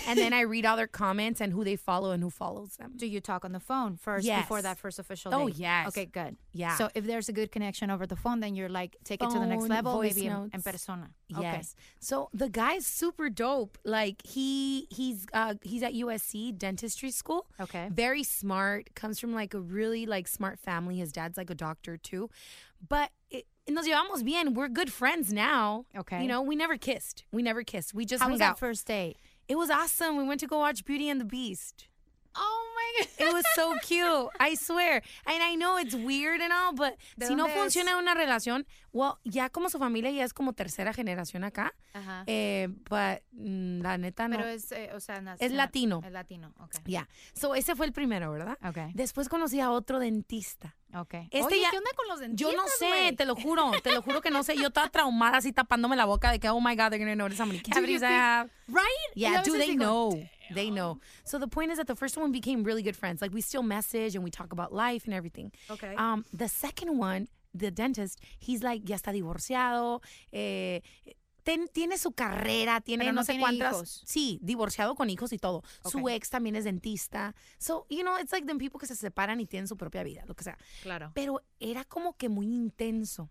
and 0.08 0.18
then 0.18 0.32
I 0.32 0.40
read 0.54 0.64
all 0.66 0.76
their 0.76 0.86
comments 0.86 1.40
and 1.40 1.52
who 1.52 1.64
they 1.64 1.76
follow 1.76 2.10
and 2.12 2.22
who 2.22 2.30
follows 2.30 2.76
them. 2.76 2.92
Do 2.96 3.06
you 3.06 3.20
talk 3.20 3.44
on 3.44 3.52
the 3.52 3.60
phone 3.60 3.96
first 3.96 4.24
Yes. 4.26 4.42
before 4.42 4.62
that 4.62 4.78
first 4.78 4.98
official 4.98 5.34
Oh, 5.34 5.46
date? 5.48 5.56
yes. 5.56 5.88
Okay, 5.88 6.06
good. 6.06 6.36
Yeah. 6.52 6.76
So 6.76 6.88
if 6.94 7.04
there's 7.04 7.28
a 7.28 7.32
good 7.32 7.50
connection 7.52 7.90
over 7.90 8.06
the 8.06 8.16
phone, 8.16 8.40
then 8.40 8.54
you're 8.54 8.68
like, 8.68 8.96
take 9.04 9.22
it 9.22 9.30
to 9.30 9.38
the 9.38 9.46
next 9.46 9.68
level, 9.68 10.00
maybe 10.00 10.26
in, 10.26 10.32
notes. 10.32 10.50
en 10.54 10.62
persona. 10.62 11.10
Okay. 11.32 11.42
Yes. 11.42 11.74
So 12.00 12.28
the 12.32 12.48
guy's 12.48 12.86
super 12.86 13.28
dope. 13.28 13.76
Like 13.84 14.24
he 14.26 14.86
he's 14.90 15.26
uh 15.32 15.43
Uh, 15.44 15.54
he's 15.60 15.82
at 15.82 15.92
USC 15.92 16.56
dentistry 16.56 17.10
school. 17.10 17.46
Okay. 17.60 17.88
Very 17.92 18.22
smart. 18.22 18.94
Comes 18.94 19.20
from 19.20 19.34
like 19.34 19.52
a 19.52 19.60
really 19.60 20.06
like 20.06 20.26
smart 20.26 20.58
family. 20.58 20.96
His 20.96 21.12
dad's 21.12 21.36
like 21.36 21.50
a 21.50 21.54
doctor 21.54 21.98
too. 21.98 22.30
But 22.88 23.10
it, 23.30 23.46
nos 23.68 23.86
llevamos 23.86 24.24
bien. 24.24 24.54
We're 24.54 24.68
good 24.68 24.90
friends 24.90 25.34
now. 25.34 25.84
Okay. 25.94 26.22
You 26.22 26.28
know, 26.28 26.40
we 26.40 26.56
never 26.56 26.78
kissed. 26.78 27.24
We 27.30 27.42
never 27.42 27.62
kissed. 27.62 27.92
We 27.92 28.06
just 28.06 28.20
How 28.22 28.26
hung 28.26 28.32
was 28.32 28.38
that 28.38 28.52
out. 28.52 28.58
first 28.58 28.86
date? 28.86 29.18
It 29.46 29.56
was 29.56 29.68
awesome. 29.68 30.16
We 30.16 30.24
went 30.24 30.40
to 30.40 30.46
go 30.46 30.58
watch 30.58 30.82
Beauty 30.86 31.10
and 31.10 31.20
the 31.20 31.26
Beast. 31.26 31.88
Oh 32.36 32.62
my 32.74 33.06
It 33.18 33.32
was 33.32 33.44
so 33.54 33.74
cute. 33.82 34.28
I 34.38 34.54
swear. 34.56 35.02
And 35.26 35.42
I 35.42 35.56
know 35.56 35.78
it's 35.78 35.94
weird 35.94 36.40
and 36.40 36.52
all, 36.52 36.72
but 36.74 36.98
¿De 37.16 37.26
si 37.26 37.34
no 37.34 37.44
dónde 37.44 37.54
es? 37.54 37.60
funciona 37.60 37.96
una 37.96 38.14
relación, 38.14 38.66
well, 38.92 39.14
ya 39.24 39.48
como 39.50 39.68
su 39.70 39.78
familia 39.78 40.10
ya 40.10 40.24
es 40.24 40.32
como 40.32 40.52
tercera 40.52 40.92
generación 40.92 41.44
acá. 41.44 41.74
Ajá. 41.92 42.24
Eh, 42.26 42.68
but 42.88 43.22
mm, 43.32 43.80
la 43.82 43.98
neta 43.98 44.28
no. 44.28 44.36
Pero 44.36 44.48
es, 44.48 44.70
eh, 44.72 44.90
o 44.94 45.00
sea, 45.00 45.20
nace- 45.20 45.44
Es 45.44 45.52
latino. 45.52 46.02
Es 46.04 46.12
latino, 46.12 46.52
okay. 46.60 46.80
Ya. 46.86 47.08
So 47.34 47.54
ese 47.54 47.74
fue 47.76 47.86
el 47.86 47.92
primero, 47.92 48.30
¿verdad? 48.32 48.58
Okay. 48.64 48.90
Después 48.94 49.28
conocí 49.28 49.60
a 49.60 49.70
otro 49.70 49.98
dentista. 49.98 50.76
Okay. 50.94 51.28
Este 51.30 51.46
Oye, 51.46 51.60
ya- 51.60 51.70
¿qué 51.70 51.78
onda 51.78 51.90
con 51.96 52.06
los 52.08 52.20
dentistas, 52.20 52.52
Yo 52.52 52.56
no 52.56 52.68
sé, 52.68 52.86
güey? 52.86 53.16
te 53.16 53.24
lo 53.26 53.34
juro, 53.34 53.72
te 53.82 53.90
lo 53.92 54.00
juro 54.02 54.20
que 54.20 54.30
no 54.30 54.42
sé. 54.44 54.56
Yo 54.56 54.68
estaba 54.68 54.88
traumada 54.88 55.38
así 55.38 55.52
tapándome 55.52 55.96
la 55.96 56.04
boca 56.04 56.30
de 56.30 56.38
que, 56.38 56.48
oh 56.48 56.60
my 56.60 56.76
God, 56.76 56.90
they're 56.90 56.98
going 56.98 57.10
to 57.10 57.16
notice 57.16 57.38
how 57.40 57.46
many 57.46 57.60
cavities 57.60 58.02
I 58.02 58.12
have. 58.12 58.50
Right? 58.68 58.84
Yeah, 59.14 59.42
do 59.42 59.58
they 59.58 59.74
know? 59.74 60.12
They 60.54 60.70
know. 60.70 61.00
So 61.24 61.38
the 61.38 61.48
point 61.48 61.72
is 61.72 61.78
that 61.78 61.86
the 61.86 61.96
first 61.96 62.16
one 62.16 62.30
became 62.30 62.62
really 62.64 62.82
good 62.82 62.96
friends. 62.96 63.20
Like 63.22 63.32
we 63.34 63.40
still 63.40 63.62
message 63.62 64.14
and 64.14 64.22
we 64.22 64.30
talk 64.30 64.52
about 64.52 64.72
life 64.72 65.04
and 65.06 65.14
everything. 65.14 65.50
Okay. 65.70 65.94
Um, 65.96 66.24
the 66.32 66.48
second 66.48 66.96
one, 66.98 67.28
the 67.54 67.70
dentist, 67.70 68.20
he's 68.38 68.62
like 68.62 68.82
ya 68.88 68.96
está 68.96 69.12
divorciado. 69.12 70.00
Eh, 70.32 70.80
ten- 71.44 71.68
tiene 71.68 71.96
su 71.98 72.10
carrera, 72.12 72.80
tiene 72.80 73.04
Pero 73.04 73.12
no, 73.12 73.20
no 73.20 73.24
sé 73.24 73.32
tiene 73.32 73.42
cuántas. 73.42 73.74
hijos. 73.74 74.02
Sí, 74.04 74.38
divorciado 74.42 74.94
con 74.96 75.08
hijos 75.10 75.32
y 75.32 75.38
todo. 75.38 75.62
Su 75.88 76.08
ex 76.08 76.30
también 76.30 76.56
es 76.56 76.64
dentista. 76.64 77.34
So, 77.58 77.86
you 77.88 78.00
know, 78.00 78.18
it's 78.18 78.32
like 78.32 78.46
them 78.46 78.58
people 78.58 78.80
que 78.80 78.86
se 78.86 78.96
separan 78.96 79.40
y 79.40 79.46
tienen 79.46 79.68
su 79.68 79.76
propia 79.76 80.02
vida, 80.02 80.24
lo 80.26 80.34
que 80.34 80.42
sea. 80.44 80.58
Claro. 80.82 81.12
Pero 81.14 81.42
era 81.60 81.84
como 81.84 82.16
que 82.16 82.28
muy 82.28 82.46
intenso. 82.46 83.30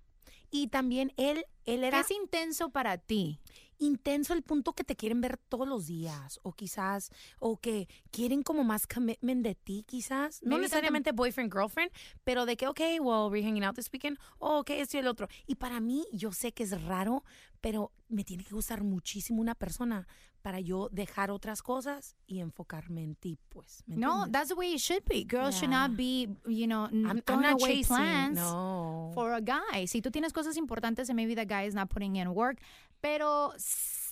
Y 0.49 0.67
también 0.67 1.11
él, 1.17 1.45
él 1.65 1.81
¿Qué 1.81 1.87
era 1.87 1.99
es 2.01 2.11
intenso 2.11 2.69
para 2.69 2.97
ti? 2.99 3.39
Intenso 3.83 4.33
el 4.33 4.41
punto 4.41 4.73
que 4.73 4.83
te 4.83 4.95
quieren 4.95 5.21
ver 5.21 5.37
todos 5.37 5.67
los 5.67 5.87
días 5.87 6.39
o 6.43 6.53
quizás 6.53 7.11
o 7.39 7.57
que 7.57 7.87
quieren 8.11 8.43
como 8.43 8.63
más 8.63 8.87
commitment 8.87 9.43
de 9.43 9.55
ti 9.55 9.83
quizás 9.87 10.41
no 10.43 10.51
Maybe 10.51 10.63
necesariamente 10.63 11.11
boyfriend 11.11 11.51
girlfriend 11.51 11.91
pero 12.23 12.45
de 12.45 12.57
que 12.57 12.67
ok 12.67 12.79
well 12.99 13.29
we're 13.29 13.45
hanging 13.45 13.63
out 13.63 13.75
this 13.75 13.89
weekend 13.91 14.17
oh, 14.39 14.59
ok 14.59 14.71
esto 14.71 14.97
y 14.97 14.99
el 15.01 15.07
otro 15.07 15.27
y 15.47 15.55
para 15.55 15.79
mí 15.79 16.05
yo 16.11 16.31
sé 16.31 16.51
que 16.51 16.63
es 16.63 16.81
raro 16.83 17.23
pero 17.61 17.91
me 18.09 18.23
tiene 18.23 18.43
que 18.43 18.53
gustar 18.53 18.83
muchísimo 18.83 19.41
una 19.41 19.55
persona 19.55 20.07
para 20.41 20.59
yo 20.59 20.89
dejar 20.91 21.31
otras 21.31 21.63
cosas 21.63 22.17
y 22.27 22.39
enfocarme 22.39 23.01
en 23.01 23.15
ti 23.15 23.37
pues 23.49 23.81
¿me 23.87 23.95
No, 23.95 24.25
that's 24.29 24.49
the 24.49 24.55
way 24.55 24.73
it 24.73 24.79
should 24.79 25.05
be. 25.05 25.23
Girls 25.23 25.55
should 25.55 25.71
not 25.71 25.95
be, 25.95 26.27
you 26.45 26.67
know, 26.67 26.89
I'm, 26.91 27.21
throwing 27.21 27.45
away 27.45 27.77
chasing 27.77 27.95
plans 27.95 28.37
no 28.37 29.11
for 29.13 29.33
a 29.33 29.39
guy. 29.39 29.87
Si 29.87 30.01
tú 30.01 30.11
tienes 30.11 30.33
cosas 30.33 30.57
importantes 30.57 31.09
and 31.09 31.15
maybe 31.15 31.33
the 31.33 31.45
guy 31.45 31.63
is 31.63 31.73
not 31.73 31.89
putting 31.89 32.17
in 32.17 32.33
work, 32.33 32.57
pero 33.03 33.53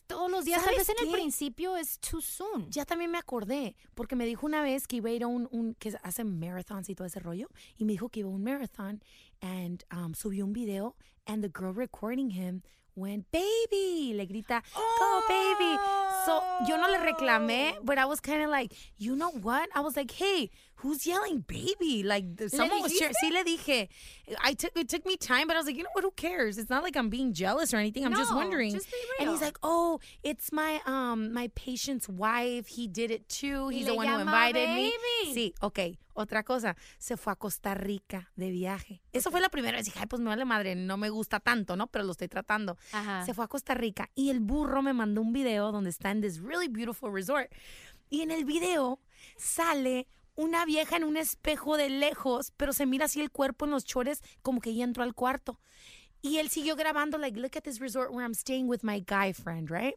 todos 0.05 0.29
los 0.29 0.43
días, 0.43 0.59
tal 0.61 0.73
¿Sabes 0.73 0.85
vez 0.85 0.97
en 0.99 1.07
el 1.07 1.13
principio 1.13 1.77
es 1.77 1.97
too 1.99 2.19
soon. 2.19 2.69
Ya 2.69 2.83
también 2.83 3.09
me 3.09 3.17
acordé, 3.17 3.77
porque 3.95 4.17
me 4.17 4.25
dijo 4.25 4.45
una 4.45 4.61
vez 4.61 4.85
que 4.85 4.97
iba 4.97 5.09
a 5.09 5.13
ir 5.13 5.23
a 5.23 5.27
un, 5.27 5.47
un 5.49 5.75
que 5.75 5.97
hace 6.03 6.25
marathons 6.25 6.89
y 6.89 6.95
todo 6.95 7.07
ese 7.07 7.21
rollo, 7.21 7.47
y 7.77 7.85
me 7.85 7.93
dijo 7.93 8.09
que 8.09 8.19
iba 8.19 8.27
a 8.29 8.33
un 8.33 8.43
marathon, 8.43 9.01
and 9.39 9.85
um, 9.93 10.13
subió 10.13 10.43
un 10.43 10.51
video, 10.51 10.97
and 11.25 11.41
the 11.41 11.47
girl 11.47 11.73
recording 11.73 12.31
him 12.31 12.63
went, 12.95 13.25
baby, 13.31 14.13
le 14.13 14.25
grita, 14.25 14.61
go 14.75 15.21
baby. 15.29 15.77
So, 16.25 16.41
yo 16.67 16.75
no 16.75 16.89
le 16.89 16.97
reclamé, 16.97 17.77
but 17.81 17.97
I 17.97 18.03
was 18.03 18.19
kind 18.19 18.43
of 18.43 18.49
like, 18.49 18.73
you 18.97 19.15
know 19.15 19.31
what? 19.41 19.69
I 19.73 19.79
was 19.79 19.95
like, 19.95 20.11
hey, 20.11 20.51
who's 20.83 21.05
yelling 21.05 21.43
baby? 21.47 22.03
Like, 22.03 22.35
the- 22.35 22.49
someone 22.49 22.81
was 22.81 22.93
cheering. 22.93 23.13
Sí 23.23 23.31
le 23.31 23.43
dije. 23.43 23.89
I 24.43 24.53
took, 24.53 24.71
it 24.75 24.87
took 24.89 25.05
me 25.05 25.17
time, 25.17 25.47
but 25.47 25.55
I 25.55 25.59
was 25.59 25.65
like, 25.67 25.75
you 25.77 25.83
know 25.83 25.89
what, 25.93 26.03
who 26.03 26.11
cares? 26.11 26.57
It's 26.57 26.69
not 26.69 26.83
like 26.83 26.95
I'm 26.95 27.09
being 27.09 27.33
jealous 27.33 27.73
or 27.73 27.77
anything. 27.77 28.05
I'm 28.05 28.13
just 28.15 28.33
wondering. 28.33 28.73
just 28.73 28.87
And 29.19 29.29
he's 29.29 29.41
like, 29.41 29.57
oh, 29.63 29.99
it's 30.23 30.51
my 30.51 30.81
um 30.85 31.33
my 31.33 31.49
patient's 31.55 32.07
wife. 32.09 32.67
He 32.67 32.87
did 32.87 33.11
it 33.11 33.27
too. 33.29 33.69
He's 33.69 33.85
the 33.85 33.93
one 33.95 34.07
who 34.07 34.19
invited 34.19 34.69
me. 34.69 34.91
Sí, 35.33 35.53
ok. 35.61 35.97
Otra 36.13 36.43
cosa, 36.43 36.75
se 36.99 37.15
fue 37.15 37.31
a 37.31 37.35
Costa 37.37 37.73
Rica 37.73 38.29
de 38.35 38.51
viaje. 38.51 39.01
Eso 39.13 39.31
fue 39.31 39.39
la 39.39 39.47
primera 39.47 39.77
vez. 39.77 39.85
Dije, 39.85 39.97
ay, 39.99 40.07
pues 40.07 40.19
me 40.21 40.27
vale 40.27 40.43
madre, 40.43 40.75
no 40.75 40.97
me 40.97 41.09
gusta 41.09 41.39
tanto, 41.39 41.77
¿no? 41.77 41.87
Pero 41.87 42.03
lo 42.03 42.11
estoy 42.11 42.27
tratando. 42.27 42.77
Ajá. 42.91 43.25
Se 43.25 43.33
fue 43.33 43.45
a 43.45 43.47
Costa 43.47 43.75
Rica 43.75 44.09
y 44.13 44.29
el 44.29 44.41
burro 44.41 44.81
me 44.81 44.91
mandó 44.93 45.21
un 45.21 45.31
video 45.31 45.71
donde 45.71 45.89
está 45.89 46.11
en 46.11 46.19
this 46.21 46.39
really 46.41 46.67
beautiful 46.67 47.13
resort. 47.13 47.49
Y 48.09 48.21
en 48.21 48.31
el 48.31 48.43
video 48.43 48.99
sale 49.37 50.05
una 50.41 50.65
vieja 50.65 50.97
en 50.97 51.03
un 51.03 51.17
espejo 51.17 51.77
de 51.77 51.89
lejos, 51.89 52.51
pero 52.57 52.73
se 52.73 52.87
mira 52.87 53.05
así 53.05 53.21
el 53.21 53.29
cuerpo 53.29 53.65
en 53.65 53.71
los 53.71 53.85
chores 53.85 54.23
como 54.41 54.59
que 54.59 54.71
ella 54.71 54.83
entró 54.83 55.03
al 55.03 55.13
cuarto. 55.13 55.59
Y 56.23 56.37
él 56.37 56.49
siguió 56.49 56.75
grabando, 56.75 57.17
like, 57.17 57.39
look 57.39 57.51
at 57.55 57.63
this 57.63 57.79
resort 57.79 58.11
where 58.11 58.23
I'm 58.23 58.33
staying 58.35 58.67
with 58.67 58.81
my 58.83 58.99
guy 58.99 59.33
friend, 59.33 59.69
right? 59.69 59.95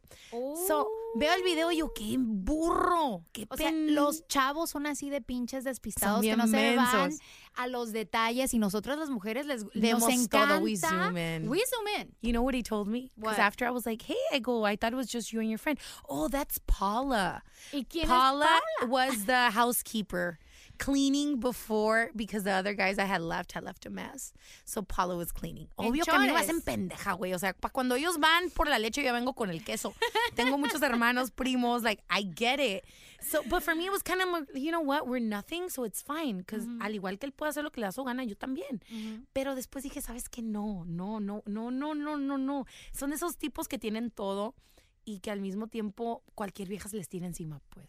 So, 0.66 0.88
veo 1.16 1.35
el 1.35 1.42
video 1.42 1.70
y 1.72 1.79
yo, 1.79 1.92
qué 1.94 2.16
burro, 2.18 3.24
qué 3.33 3.46
O 3.50 3.57
sea, 3.57 3.70
los 3.72 4.27
chavos 4.29 4.70
son 4.70 4.87
así 4.87 5.11
de 5.11 5.20
pinches 5.20 5.64
despistados 5.64 6.22
que 6.22 6.37
no 6.37 6.46
se 6.46 6.77
van 6.77 7.12
a 7.55 7.66
los 7.68 7.92
detalles 7.92 8.53
y 8.55 8.59
nosotras 8.59 8.98
las 8.98 9.11
mujeres 9.11 9.46
les 9.46 9.64
nos 9.64 9.72
Vemos 9.74 10.09
encanta. 10.09 10.57
todo, 10.57 10.61
we 10.64 10.77
zoom 10.77 11.16
in. 11.16 11.48
We 11.48 11.61
zoom 11.66 11.87
in. 12.00 12.14
You 12.20 12.33
know 12.33 12.42
what 12.42 12.55
he 12.55 12.62
told 12.62 12.88
me? 12.88 13.12
Because 13.16 13.38
after 13.38 13.66
I 13.66 13.70
was 13.70 13.87
like, 13.87 14.03
hey, 14.03 14.16
I 14.33 14.40
go, 14.40 14.64
I 14.64 14.77
thought 14.77 14.92
it 14.92 14.96
was 14.96 15.09
just 15.09 15.33
you 15.33 15.40
and 15.40 15.48
your 15.48 15.59
friend. 15.59 15.79
Oh, 16.09 16.29
that's 16.29 16.59
Paula. 16.66 17.42
¿Y 17.72 17.85
quién 17.88 18.05
es 18.05 18.09
Paula, 18.09 18.61
Paula? 18.81 18.90
was 18.90 19.24
the 19.27 19.50
housekeeper 19.50 20.38
cleaning 20.79 21.39
before 21.41 22.11
because 22.17 22.45
the 22.45 22.51
other 22.53 22.75
guys 22.75 22.99
I 22.99 23.05
had 23.05 23.21
left 23.23 23.53
had 23.53 23.65
left 23.65 23.87
a 23.87 23.91
mess. 23.91 24.33
So 24.65 24.83
Paula 24.83 25.17
was 25.17 25.33
cleaning. 25.33 25.69
Obvio 25.79 26.05
que 26.05 26.13
a 26.13 26.19
mí 26.19 26.27
me 26.27 26.33
hacen 26.41 26.61
pendeja, 26.63 27.17
güey. 27.19 27.35
O 27.35 27.39
sea, 27.39 27.53
pa- 27.55 27.69
cuando 27.71 27.95
ellos 27.97 28.19
van 28.19 28.51
por 28.51 28.67
la 28.67 28.79
leche, 28.79 29.03
yo 29.03 29.13
vengo 29.13 29.35
con 29.35 29.51
el 29.51 29.61
queso. 29.65 29.95
Tengo 30.35 30.59
muchos 30.59 30.81
hermanos, 30.83 31.31
primos. 31.31 31.83
Like, 31.83 32.03
I 32.11 32.23
get 32.23 32.61
it. 32.61 32.85
So, 33.21 33.43
but 33.49 33.63
for 33.63 33.75
me, 33.75 33.87
it 33.87 33.91
was 33.93 34.03
kind 34.03 34.21
of, 34.21 34.29
like, 34.29 34.45
you 34.55 34.71
know 34.71 34.81
what? 34.83 35.07
We're 35.09 35.19
nothing, 35.19 35.69
so 35.71 35.85
it's 35.85 36.03
fine. 36.03 36.39
Because 36.39 36.67
al 36.81 36.93
igual 36.93 37.19
que 37.19 37.27
él 37.29 37.33
puede 37.33 37.51
hacer 37.51 37.63
lo 37.63 37.71
que 37.71 37.81
le 37.81 37.87
da 37.87 37.93
su 37.93 38.05
gana, 38.05 38.25
yo 38.25 38.35
también. 38.37 38.83
Pero 39.33 39.55
después 39.55 39.83
dije, 39.85 40.03
¿sabes 40.03 40.29
qué? 40.29 40.43
No, 40.43 40.85
no, 40.87 41.21
no, 41.21 41.43
no, 41.47 41.71
no, 41.71 41.95
no, 41.95 42.17
no, 42.19 42.37
no. 42.39 42.67
Son 42.93 43.13
esos 43.13 43.37
tipos 43.39 43.67
que 43.69 43.79
tienen 43.79 44.11
todo 44.11 44.55
y 45.07 45.19
que 45.21 45.31
al 45.31 45.40
mismo 45.40 45.67
tiempo 45.69 46.23
cualquier 46.35 46.69
vieja 46.69 46.88
se 46.88 46.97
les 46.97 47.09
tira 47.09 47.27
encima, 47.27 47.61
pues. 47.71 47.88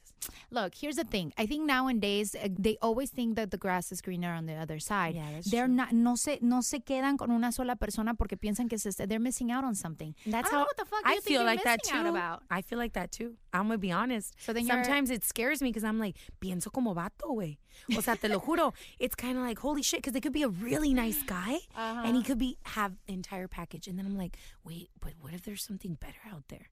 Look, 0.52 0.74
here's 0.82 0.96
the 0.96 1.04
thing. 1.06 1.32
I 1.38 1.46
think 1.48 1.66
nowadays 1.66 2.36
uh, 2.36 2.48
they 2.50 2.78
always 2.82 3.10
think 3.12 3.36
that 3.36 3.52
the 3.52 3.58
grass 3.58 3.92
is 3.92 4.02
greener 4.02 4.34
on 4.34 4.46
the 4.48 4.56
other 4.56 4.80
side. 4.80 5.16
Yeah, 5.16 5.42
They're 5.50 5.68
true. 5.68 5.76
not 5.76 5.94
no 5.94 6.16
se 6.16 6.40
no 6.42 6.62
se 6.62 6.80
quedan 6.80 7.18
con 7.18 7.32
una 7.32 7.52
sola 7.52 7.76
persona 7.76 8.16
porque 8.16 8.38
piensan 8.38 8.68
que 8.70 8.78
se, 8.78 8.92
they're 9.06 9.20
missing 9.20 9.52
out 9.52 9.64
on 9.64 9.76
something. 9.76 10.14
That's 10.26 10.50
I 10.52 10.56
how 10.56 10.60
what 10.66 10.78
the 10.78 10.86
fuck 10.86 11.02
I 11.06 11.20
feel 11.20 11.44
like 11.44 11.64
that 11.64 11.84
too. 11.84 11.96
out 11.96 12.06
about. 12.08 12.44
I 12.50 12.62
feel 12.62 12.78
like 12.80 12.94
that 12.94 13.12
too. 13.12 13.36
I'm 13.54 13.68
gonna 13.68 13.78
be 13.78 13.92
honest. 13.92 14.34
So 14.40 14.52
then 14.54 14.66
Sometimes 14.66 15.10
it 15.10 15.24
scares 15.24 15.62
me 15.62 15.70
because 15.70 15.84
I'm 15.84 16.00
like, 16.00 16.16
pienso 16.42 16.72
como 16.72 16.94
vato, 16.94 17.34
güey. 17.34 17.58
O 17.96 18.02
sea, 18.02 18.16
te 18.16 18.28
lo 18.28 18.40
juro. 18.40 18.74
It's 19.00 19.16
kind 19.16 19.38
of 19.38 19.44
like, 19.44 19.60
holy 19.60 19.84
shit, 19.84 20.00
because 20.00 20.14
they 20.14 20.22
could 20.22 20.34
be 20.34 20.44
a 20.44 20.50
really 20.50 20.94
nice 20.94 21.22
guy 21.24 21.60
and 21.76 22.16
he 22.16 22.24
could 22.24 22.38
be 22.40 22.58
have 22.64 22.94
the 23.08 23.14
entire 23.14 23.48
package. 23.48 23.88
And 23.88 23.98
then 23.98 24.06
I'm 24.06 24.18
like, 24.18 24.38
wait, 24.64 24.90
but 25.00 25.14
what 25.20 25.34
if 25.34 25.44
there's 25.44 25.64
something 25.64 25.96
better 26.00 26.20
out 26.32 26.44
there? 26.50 26.70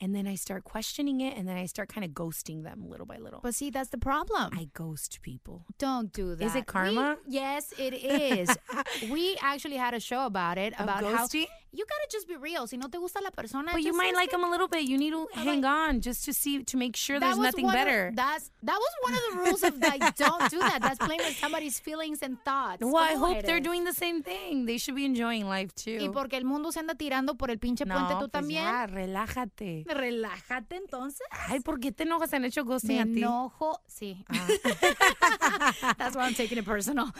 And 0.00 0.14
then 0.14 0.26
I 0.26 0.34
start 0.34 0.64
questioning 0.64 1.20
it 1.20 1.36
and 1.36 1.48
then 1.48 1.56
I 1.56 1.66
start 1.66 1.88
kind 1.88 2.04
of 2.04 2.10
ghosting 2.12 2.62
them 2.62 2.88
little 2.88 3.06
by 3.06 3.16
little. 3.18 3.40
But 3.42 3.54
see, 3.54 3.70
that's 3.70 3.90
the 3.90 3.98
problem. 3.98 4.50
I 4.52 4.68
ghost 4.74 5.20
people. 5.22 5.64
Don't 5.78 6.12
do 6.12 6.34
that. 6.34 6.44
Is 6.44 6.54
it 6.54 6.66
karma? 6.66 7.16
We- 7.26 7.34
yes, 7.34 7.72
it 7.78 7.94
is. 7.94 8.54
we 9.10 9.36
actually 9.40 9.76
had 9.76 9.94
a 9.94 10.00
show 10.00 10.26
about 10.26 10.58
it 10.58 10.74
about 10.78 11.02
how? 11.04 11.26
You 11.72 11.84
gotta 11.84 12.06
just 12.10 12.26
be 12.28 12.36
real. 12.36 12.66
Si 12.66 12.76
no 12.76 12.88
te 12.88 12.98
gusta 12.98 13.20
la 13.22 13.30
persona, 13.30 13.72
But 13.72 13.82
you 13.82 13.92
might 13.96 14.14
like 14.14 14.32
him 14.32 14.44
a 14.44 14.50
little 14.50 14.68
bit. 14.68 14.82
You 14.88 14.96
need 14.98 15.10
to 15.12 15.26
hang 15.34 15.64
on 15.64 16.00
just 16.00 16.24
to 16.26 16.32
see, 16.32 16.62
to 16.64 16.76
make 16.76 16.96
sure 16.96 17.18
there's 17.20 17.38
nothing 17.38 17.66
of- 17.66 17.72
better. 17.72 18.12
that's 18.14 18.50
that 18.62 18.78
was 18.78 18.92
one 19.02 19.14
of 19.14 19.20
the 19.30 19.38
rules 19.42 19.62
of 19.62 19.78
like 19.78 20.16
don't 20.16 20.50
do 20.50 20.58
that. 20.58 20.80
That's 20.80 20.98
playing 20.98 21.20
with 21.24 21.36
somebody's 21.38 21.78
feelings 21.80 22.22
and 22.22 22.38
thoughts. 22.44 22.78
Well, 22.82 22.96
I 22.96 23.14
¿Cómo 23.14 23.34
hope 23.34 23.42
they're 23.44 23.60
doing 23.60 23.84
the 23.84 23.92
same 23.92 24.22
thing. 24.22 24.66
They 24.66 24.78
should 24.78 24.94
be 24.96 25.04
enjoying 25.04 25.46
life 25.48 25.72
Y 25.86 25.98
too. 25.98 26.12
porque 26.12 26.34
el 26.36 26.44
mundo 26.44 26.70
se 26.72 26.80
anda 26.80 26.94
tirando 26.94 27.34
por 27.36 27.50
el 27.50 27.58
pinche 27.58 27.84
puente, 27.86 28.14
no, 28.14 28.20
tú 28.20 28.30
pues 28.30 28.32
también. 28.32 28.62
ya, 28.64 28.86
relájate. 28.86 29.84
Relájate 29.86 30.76
entonces. 30.76 31.26
Ay, 31.48 31.60
¿por 31.60 31.78
qué 31.80 31.92
te 31.92 32.04
enojas? 32.04 32.32
¿Han 32.32 32.44
hecho 32.44 32.64
ghosting 32.64 32.96
Me 32.96 33.00
a 33.02 33.04
ti? 33.04 33.18
enojo, 33.22 33.80
sí. 33.86 34.24
That's 35.98 36.16
why 36.16 36.22
I'm 36.26 36.34
taking 36.34 36.58
it 36.58 36.64
personal. 36.64 37.12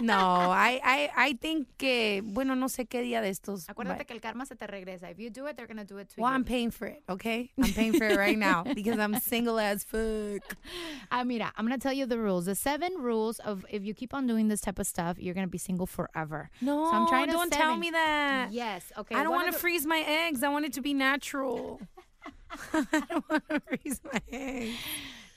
No, 0.00 0.50
I, 0.50 0.80
I, 0.82 1.10
I 1.16 1.32
think 1.34 1.68
que, 1.78 2.22
bueno, 2.24 2.54
no 2.54 2.68
sé 2.68 2.86
qué 2.86 3.02
día 3.02 3.20
de 3.20 3.28
estos. 3.30 3.68
Acuérdate 3.80 3.98
but- 3.98 4.06
que 4.06 4.14
el 4.14 4.20
karma 4.20 4.46
se 4.46 4.54
te 4.54 4.66
regresa. 4.66 5.10
If 5.10 5.18
you 5.18 5.30
do 5.30 5.46
it, 5.46 5.56
they're 5.56 5.66
gonna 5.66 5.84
do 5.84 5.98
it 5.98 6.08
to 6.10 6.20
well, 6.20 6.30
you. 6.30 6.34
I'm 6.36 6.44
paying 6.44 6.70
for 6.70 6.86
it, 6.86 7.02
okay? 7.08 7.50
I'm 7.62 7.72
paying 7.72 7.92
for 7.94 8.04
it 8.04 8.16
right 8.16 8.38
now 8.38 8.62
because 8.74 8.98
I'm 8.98 9.18
single 9.20 9.58
as 9.58 9.84
fuck. 9.84 10.42
Ah, 11.12 11.24
mira, 11.24 11.52
I'm 11.56 11.64
gonna 11.64 11.78
tell 11.78 11.92
you 11.92 12.06
the 12.06 12.18
rules. 12.18 12.46
The 12.46 12.54
seven 12.54 12.92
rules 12.98 13.38
of 13.40 13.64
if 13.70 13.82
you 13.84 13.94
keep 13.94 14.14
on 14.14 14.26
doing 14.26 14.48
this 14.48 14.60
type 14.60 14.78
of 14.78 14.86
stuff, 14.86 15.18
you're 15.18 15.34
gonna 15.34 15.46
be 15.48 15.58
single 15.58 15.86
forever. 15.86 16.50
No, 16.60 16.84
so 16.90 16.92
I'm 16.96 17.08
trying 17.08 17.26
to 17.26 17.32
don't 17.32 17.52
tell 17.52 17.76
me 17.76 17.90
that. 17.90 18.48
Yes, 18.52 18.92
okay. 18.98 19.14
I 19.16 19.22
don't 19.22 19.32
want 19.32 19.46
to 19.46 19.52
the- 19.52 19.58
freeze 19.58 19.86
my 19.86 20.04
eggs. 20.06 20.42
I 20.42 20.48
want 20.48 20.64
it 20.66 20.72
to 20.74 20.80
be 20.80 20.94
natural. 20.94 21.80
I 22.72 23.02
don't 23.08 23.28
want 23.30 23.48
to 23.48 23.60
freeze 23.60 24.00
my 24.04 24.20
eggs. 24.30 24.76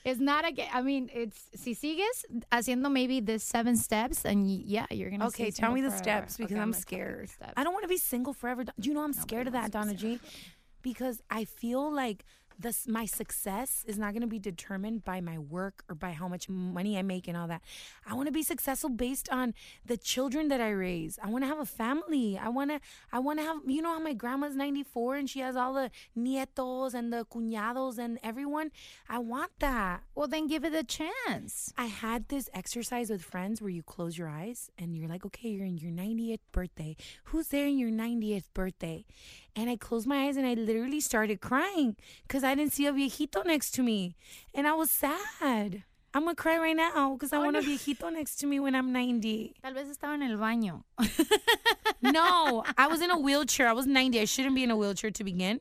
It's 0.04 0.20
not 0.20 0.44
a. 0.44 0.76
I 0.76 0.82
mean, 0.82 1.10
it's 1.12 1.48
si 1.54 1.74
sigues 1.74 2.24
haciendo 2.52 2.92
maybe 2.92 3.20
the 3.20 3.38
seven 3.38 3.76
steps, 3.76 4.24
and 4.26 4.50
yeah, 4.50 4.86
you're 4.90 5.10
gonna. 5.10 5.26
Okay, 5.28 5.50
tell 5.50 5.72
me 5.72 5.80
the 5.80 5.88
forever. 5.88 6.02
steps 6.02 6.36
because 6.36 6.52
Okay, 6.52 6.60
I'm 6.60 6.72
gonna 6.72 6.82
tell 6.84 6.98
you 6.98 7.16
the 7.22 7.26
scared. 7.28 7.52
I 7.56 7.64
don't 7.64 7.72
want 7.72 7.84
to 7.84 7.88
be 7.88 7.96
single 7.96 8.34
forever. 8.34 8.64
Do 8.64 8.72
you 8.88 8.92
know 8.94 9.02
I'm 9.02 9.14
scared 9.14 9.46
of 9.46 9.54
that, 9.54 9.70
Donna 9.70 9.94
G? 9.94 10.20
Because 10.82 11.22
I 11.30 11.46
feel 11.46 11.90
like 11.90 12.26
this 12.58 12.86
my 12.86 13.06
success 13.06 13.84
is 13.86 13.98
not 13.98 14.12
going 14.12 14.22
to 14.22 14.26
be 14.26 14.38
determined 14.38 15.04
by 15.04 15.20
my 15.20 15.38
work 15.38 15.84
or 15.88 15.94
by 15.94 16.12
how 16.12 16.28
much 16.28 16.48
money 16.48 16.98
I 16.98 17.02
make 17.02 17.28
and 17.28 17.36
all 17.36 17.48
that. 17.48 17.62
I 18.06 18.14
want 18.14 18.26
to 18.26 18.32
be 18.32 18.42
successful 18.42 18.90
based 18.90 19.28
on 19.30 19.54
the 19.84 19.96
children 19.96 20.48
that 20.48 20.60
I 20.60 20.70
raise. 20.70 21.18
I 21.22 21.28
want 21.28 21.44
to 21.44 21.48
have 21.48 21.58
a 21.58 21.66
family. 21.66 22.38
I 22.38 22.48
want 22.48 22.70
to 22.70 22.80
I 23.12 23.18
want 23.18 23.38
to 23.38 23.44
have 23.44 23.56
you 23.66 23.82
know 23.82 23.92
how 23.92 24.00
my 24.00 24.14
grandma's 24.14 24.56
94 24.56 25.16
and 25.16 25.30
she 25.30 25.40
has 25.40 25.56
all 25.56 25.74
the 25.74 25.90
nietos 26.16 26.94
and 26.94 27.12
the 27.12 27.24
cuñados 27.24 27.98
and 27.98 28.18
everyone. 28.22 28.70
I 29.08 29.18
want 29.18 29.52
that. 29.60 30.02
Well, 30.14 30.28
then 30.28 30.46
give 30.46 30.64
it 30.64 30.74
a 30.74 30.84
chance. 30.84 31.72
I 31.76 31.86
had 31.86 32.28
this 32.28 32.48
exercise 32.54 33.10
with 33.10 33.22
friends 33.22 33.60
where 33.60 33.70
you 33.70 33.82
close 33.82 34.16
your 34.16 34.28
eyes 34.28 34.70
and 34.78 34.96
you're 34.96 35.08
like, 35.08 35.24
okay, 35.26 35.48
you're 35.48 35.66
in 35.66 35.78
your 35.78 35.92
90th 35.92 36.40
birthday. 36.52 36.96
Who's 37.24 37.48
there 37.48 37.66
in 37.66 37.78
your 37.78 37.90
90th 37.90 38.52
birthday? 38.54 39.04
And 39.56 39.70
I 39.70 39.76
closed 39.76 40.06
my 40.06 40.26
eyes 40.26 40.36
and 40.36 40.46
I 40.46 40.54
literally 40.54 41.00
started 41.00 41.40
crying 41.40 41.96
because 42.26 42.42
I 42.42 42.54
didn't 42.54 42.72
see 42.72 42.86
a 42.86 42.92
viejito 42.92 43.46
next 43.46 43.70
to 43.72 43.82
me. 43.82 44.16
And 44.52 44.66
I 44.66 44.74
was 44.74 44.90
sad. 44.90 45.84
I'm 46.12 46.24
going 46.24 46.36
to 46.36 46.40
cry 46.42 46.58
right 46.58 46.76
now 46.76 47.14
because 47.14 47.32
I 47.32 47.38
oh, 47.38 47.44
want 47.44 47.56
a 47.56 47.60
viejito 47.60 48.12
next 48.12 48.36
to 48.36 48.46
me 48.46 48.60
when 48.60 48.74
I'm 48.74 48.92
90. 48.92 49.54
Tal 49.62 49.74
vez 49.74 49.88
estaba 49.88 50.14
en 50.14 50.22
el 50.22 50.38
baño. 50.38 50.82
No, 52.12 52.62
I 52.76 52.86
was 52.86 53.00
in 53.00 53.10
a 53.10 53.18
wheelchair. 53.18 53.66
I 53.66 53.72
was 53.72 53.86
90. 53.86 54.20
I 54.20 54.24
shouldn't 54.26 54.54
be 54.54 54.62
in 54.62 54.70
a 54.70 54.76
wheelchair 54.76 55.10
to 55.10 55.24
begin. 55.24 55.60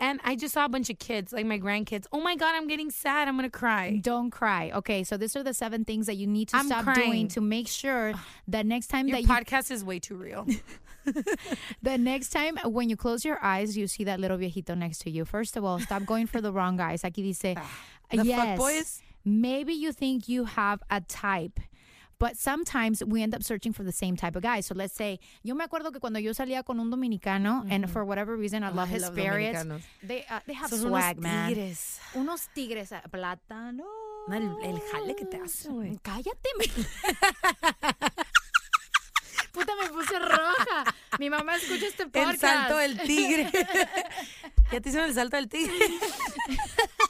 And 0.00 0.18
I 0.24 0.34
just 0.34 0.54
saw 0.54 0.64
a 0.64 0.68
bunch 0.68 0.88
of 0.88 0.98
kids, 0.98 1.32
like 1.32 1.44
my 1.44 1.58
grandkids. 1.58 2.06
Oh 2.10 2.20
my 2.20 2.34
God, 2.34 2.54
I'm 2.54 2.66
getting 2.66 2.90
sad. 2.90 3.28
I'm 3.28 3.36
going 3.36 3.48
to 3.48 3.56
cry. 3.56 4.00
Don't 4.02 4.30
cry. 4.30 4.70
Okay, 4.74 5.04
so 5.04 5.18
these 5.18 5.36
are 5.36 5.42
the 5.42 5.52
seven 5.52 5.84
things 5.84 6.06
that 6.06 6.16
you 6.16 6.26
need 6.26 6.48
to 6.48 6.56
I'm 6.56 6.66
stop 6.66 6.84
crying. 6.84 7.10
doing 7.10 7.28
to 7.28 7.42
make 7.42 7.68
sure 7.68 8.14
that 8.48 8.64
next 8.64 8.86
time 8.86 9.08
Your 9.08 9.18
that 9.18 9.22
you 9.22 9.28
podcast 9.28 9.70
is 9.70 9.84
way 9.84 9.98
too 9.98 10.16
real. 10.16 10.46
the 11.82 11.98
next 11.98 12.30
time 12.30 12.56
when 12.64 12.88
you 12.88 12.96
close 12.96 13.24
your 13.24 13.38
eyes, 13.42 13.76
you 13.76 13.86
see 13.86 14.04
that 14.04 14.18
little 14.20 14.38
viejito 14.38 14.76
next 14.76 15.00
to 15.00 15.10
you. 15.10 15.24
First 15.24 15.56
of 15.56 15.64
all, 15.64 15.78
stop 15.78 16.06
going 16.06 16.26
for 16.26 16.40
the 16.40 16.52
wrong 16.52 16.76
guys. 16.76 17.02
Aquí 17.02 17.22
dice, 17.22 17.56
The 18.10 18.24
yes, 18.24 19.02
maybe 19.24 19.72
you 19.72 19.92
think 19.92 20.28
you 20.28 20.44
have 20.44 20.82
a 20.90 21.00
type. 21.02 21.60
But 22.20 22.36
sometimes 22.36 23.02
we 23.02 23.22
end 23.22 23.34
up 23.34 23.42
searching 23.42 23.72
for 23.72 23.82
the 23.82 23.90
same 23.92 24.14
type 24.14 24.36
of 24.36 24.42
guy. 24.42 24.60
So 24.60 24.74
let's 24.74 24.94
say, 24.94 25.18
yo 25.42 25.54
me 25.54 25.64
acuerdo 25.64 25.90
que 25.90 25.98
cuando 26.00 26.20
yo 26.20 26.32
salía 26.32 26.62
con 26.62 26.78
un 26.78 26.90
dominicano, 26.90 27.64
and 27.70 27.88
for 27.90 28.04
whatever 28.04 28.36
reason, 28.36 28.62
I 28.62 28.68
love 28.68 28.90
I 28.90 28.94
his 28.94 29.02
love 29.02 29.14
spirits. 29.14 29.64
They 30.02 30.24
uh, 30.30 30.40
they 30.46 30.52
have 30.54 30.68
Son 30.70 30.80
swag, 30.80 31.16
unos 31.16 31.22
man. 31.22 31.48
tigres. 31.48 31.98
Unos 32.14 32.48
tigres, 32.54 32.92
uh, 32.92 33.00
plátano. 33.10 33.84
No, 34.28 34.36
el, 34.36 34.54
el 34.62 34.80
jale 34.92 35.16
que 35.16 35.24
te 35.24 35.38
hace, 35.40 35.70
güey. 35.70 35.98
Cállate. 36.02 36.50
me- 36.58 36.66
Puta, 39.52 39.72
me 39.82 39.88
puse 39.88 40.18
roja. 40.18 40.94
Mi 41.18 41.28
mamá 41.30 41.56
escucha 41.56 41.86
este 41.86 42.04
podcast. 42.06 42.34
El 42.34 42.38
salto 42.38 42.76
del 42.76 43.00
tigre. 43.00 43.50
¿Ya 44.72 44.80
te 44.80 44.88
hicieron 44.90 45.08
el 45.08 45.14
salto 45.14 45.36
del 45.36 45.48
tigre? 45.48 45.74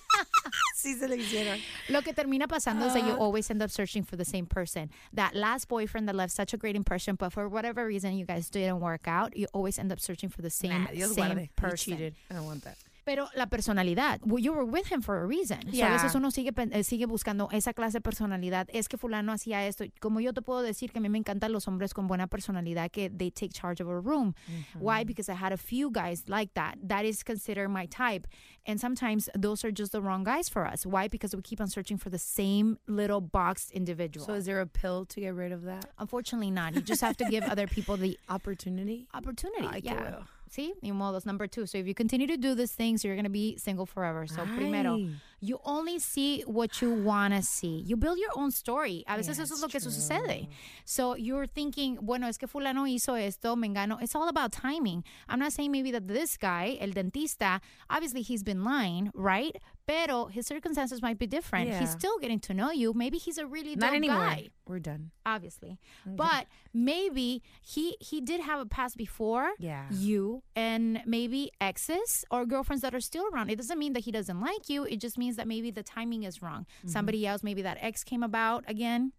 sí 0.83 0.99
se 0.99 1.07
lo 1.09 1.14
hicieron. 1.14 1.59
Lo 1.88 2.03
que 2.03 2.12
termina 2.12 2.47
pasando 2.47 2.87
is 2.87 2.93
that 2.95 3.05
you 3.05 3.12
Ah. 3.12 3.19
always 3.25 3.51
end 3.51 3.62
up 3.62 3.71
searching 3.71 4.03
for 4.05 4.16
the 4.16 4.25
same 4.25 4.47
person. 4.47 4.90
That 5.12 5.35
last 5.35 5.69
boyfriend 5.69 6.09
that 6.09 6.16
left 6.16 6.33
such 6.35 6.55
a 6.55 6.57
great 6.57 6.77
impression, 6.77 7.16
but 7.16 7.33
for 7.33 7.49
whatever 7.49 7.87
reason 7.87 8.16
you 8.16 8.25
guys 8.27 8.49
didn't 8.51 8.81
work 8.81 9.07
out, 9.07 9.37
you 9.37 9.47
always 9.53 9.79
end 9.79 9.93
up 9.93 10.01
searching 10.01 10.29
for 10.31 10.43
the 10.43 10.51
same, 10.51 10.85
Nah, 10.85 11.07
same 11.07 11.35
guarde. 11.35 11.49
Person. 11.57 11.95
cheated. 11.97 12.14
I 12.31 12.35
don't 12.35 12.47
want 12.47 12.64
that. 12.64 12.77
Pero 13.11 13.27
la 13.35 13.46
personalidad, 13.46 14.20
you 14.38 14.53
were 14.53 14.64
with 14.64 14.87
him 14.87 15.03
for 15.03 15.16
a 15.20 15.27
reason. 15.27 15.61
So 15.62 15.68
a 15.70 15.73
Yeah. 15.75 15.92
veces 15.96 16.14
uno 16.14 16.31
sigue, 16.31 16.53
eh, 16.57 16.85
sigue 16.85 17.07
buscando 17.07 17.49
esa 17.51 17.73
clase 17.73 17.94
de 17.94 18.01
personalidad. 18.01 18.68
Es 18.73 18.87
que 18.88 18.96
fulano 18.96 19.33
hacía 19.33 19.66
esto. 19.66 19.85
Como 20.01 20.20
yo 20.20 20.33
te 20.33 20.42
puedo 20.42 20.62
decir 20.62 20.92
que 20.92 20.99
a 20.99 21.03
mí 21.03 21.09
me 21.09 21.18
encantan 21.18 21.51
los 21.51 21.66
hombres 21.66 21.92
con 21.92 22.07
buena 22.07 22.29
personalidad 22.29 22.88
que 22.92 23.11
they 23.11 23.33
take 23.33 23.53
charge 23.53 23.81
of 23.83 23.88
a 23.88 23.99
room. 23.99 24.35
Why? 24.79 25.03
Because 25.03 25.29
I 25.29 25.35
had 25.35 25.53
a 25.53 25.57
few 25.57 25.90
guys 25.90 26.29
like 26.29 26.53
that. 26.55 26.77
That 26.87 27.05
is 27.05 27.25
considered 27.25 27.68
my 27.68 27.87
type. 27.88 28.29
And 28.64 28.79
sometimes 28.79 29.29
those 29.37 29.64
are 29.64 29.73
just 29.73 29.90
the 29.90 30.01
wrong 30.01 30.23
guys 30.23 30.49
for 30.49 30.64
us. 30.64 30.87
Why? 30.87 31.09
Because 31.09 31.35
we 31.35 31.42
keep 31.42 31.61
on 31.61 31.66
searching 31.68 31.99
for 31.99 32.11
the 32.11 32.18
same 32.18 32.79
little 32.87 33.20
boxed 33.20 33.73
individual. 33.73 34.25
So 34.25 34.35
is 34.35 34.44
there 34.44 34.61
a 34.61 34.66
pill 34.68 35.05
to 35.07 35.20
get 35.20 35.35
rid 35.35 35.51
of 35.51 35.62
that? 35.64 35.87
Unfortunately 35.99 36.53
not. 36.53 36.75
You 36.77 36.81
just 36.83 37.01
have 37.01 37.16
to 37.16 37.25
give 37.25 37.42
other 37.42 37.66
people 37.66 37.96
the 37.96 38.16
Opportunity? 38.29 39.09
opportunity. 39.12 39.81
Qué 39.81 39.85
yeah. 39.85 40.23
See, 40.50 40.74
ni 40.82 40.90
modos. 40.90 41.24
Number 41.24 41.46
two. 41.46 41.64
So 41.64 41.78
if 41.78 41.86
you 41.86 41.94
continue 41.94 42.26
to 42.26 42.36
do 42.36 42.57
these 42.57 42.72
things, 42.72 43.05
you're 43.05 43.14
going 43.14 43.22
to 43.22 43.30
be 43.30 43.57
single 43.57 43.86
forever. 43.86 44.26
So 44.26 44.44
primero, 44.44 44.98
You 45.42 45.59
only 45.64 45.98
see 45.98 46.42
what 46.42 46.82
you 46.82 46.90
want 46.90 47.32
to 47.32 47.40
see. 47.40 47.82
You 47.86 47.96
build 47.96 48.18
your 48.18 48.32
own 48.36 48.51
story. 48.51 49.05
A 49.09 49.16
veces 49.16 49.38
Yeah, 49.38 49.44
eso 49.44 49.55
es 49.55 49.62
lo 49.62 49.68
que 49.68 49.80
sucede. 49.80 50.48
So 50.84 51.14
you're 51.14 51.46
thinking, 51.46 51.98
bueno, 52.03 52.26
es 52.26 52.36
que 52.36 52.46
fulano 52.46 52.84
hizo 52.86 53.14
esto, 53.14 53.57
mengano. 53.57 54.03
It's 54.03 54.14
all 54.14 54.28
about 54.28 54.53
timing. 54.53 55.03
I'm 55.28 55.38
not 55.38 55.53
saying 55.53 55.72
maybe 55.72 55.92
that 55.92 56.09
this 56.09 56.36
guy, 56.36 56.76
el 56.80 56.90
dentista, 56.90 57.61
obviously 57.88 58.20
he's 58.20 58.42
been 58.42 58.64
lying, 58.64 59.11
right? 59.14 59.57
Pero 59.91 60.16
his 60.36 60.45
circumstances 60.47 60.99
might 61.07 61.18
be 61.24 61.26
different. 61.26 61.66
Yeah. 61.68 61.80
He's 61.80 61.91
still 62.01 62.16
getting 62.22 62.41
to 62.49 62.53
know 62.61 62.70
you. 62.82 62.88
Maybe 63.03 63.18
he's 63.24 63.38
a 63.45 63.47
really 63.57 63.74
Not 63.76 63.95
anymore. 64.01 64.18
guy 64.34 64.49
We're 64.70 64.78
done. 64.93 65.03
obviously. 65.34 65.72
But 66.07 66.43
maybe 66.72 67.43
he 67.72 67.97
he 68.11 68.20
did 68.30 68.41
have 68.51 68.61
a 68.61 68.66
past 68.66 68.97
before 68.97 69.47
Yeah. 69.59 69.86
you 69.91 70.43
and 70.55 71.03
maybe 71.16 71.51
exes 71.61 72.24
or 72.30 72.47
girlfriends 72.47 72.82
that 72.82 72.95
are 72.95 73.01
still 73.11 73.26
around. 73.32 73.51
It 73.51 73.57
doesn't 73.57 73.78
mean 73.84 73.93
that 73.95 74.05
he 74.07 74.12
doesn't 74.18 74.41
like 74.51 74.68
you. 74.72 74.84
It 74.84 74.99
just 75.01 75.16
means 75.18 75.34
that 75.36 75.47
maybe 75.49 75.70
the 75.70 75.82
timing 75.82 76.22
is 76.30 76.41
wrong. 76.43 76.62
Mm-hmm. 76.78 76.88
Somebody 76.97 77.26
else, 77.26 77.43
maybe 77.43 77.62
that 77.62 77.78
ex 77.80 78.05
came 78.05 78.22
about 78.22 78.64
again. 78.68 79.12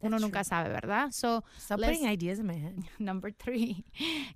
Uno 0.00 0.18
nunca 0.18 0.44
sabe, 0.44 0.68
¿verdad? 0.68 1.12
So 1.12 1.42
Stop 1.58 1.80
putting 1.80 2.06
ideas 2.06 2.38
in 2.38 2.46
my 2.46 2.54
head. 2.54 2.84
Number 2.98 3.30
three, 3.30 3.84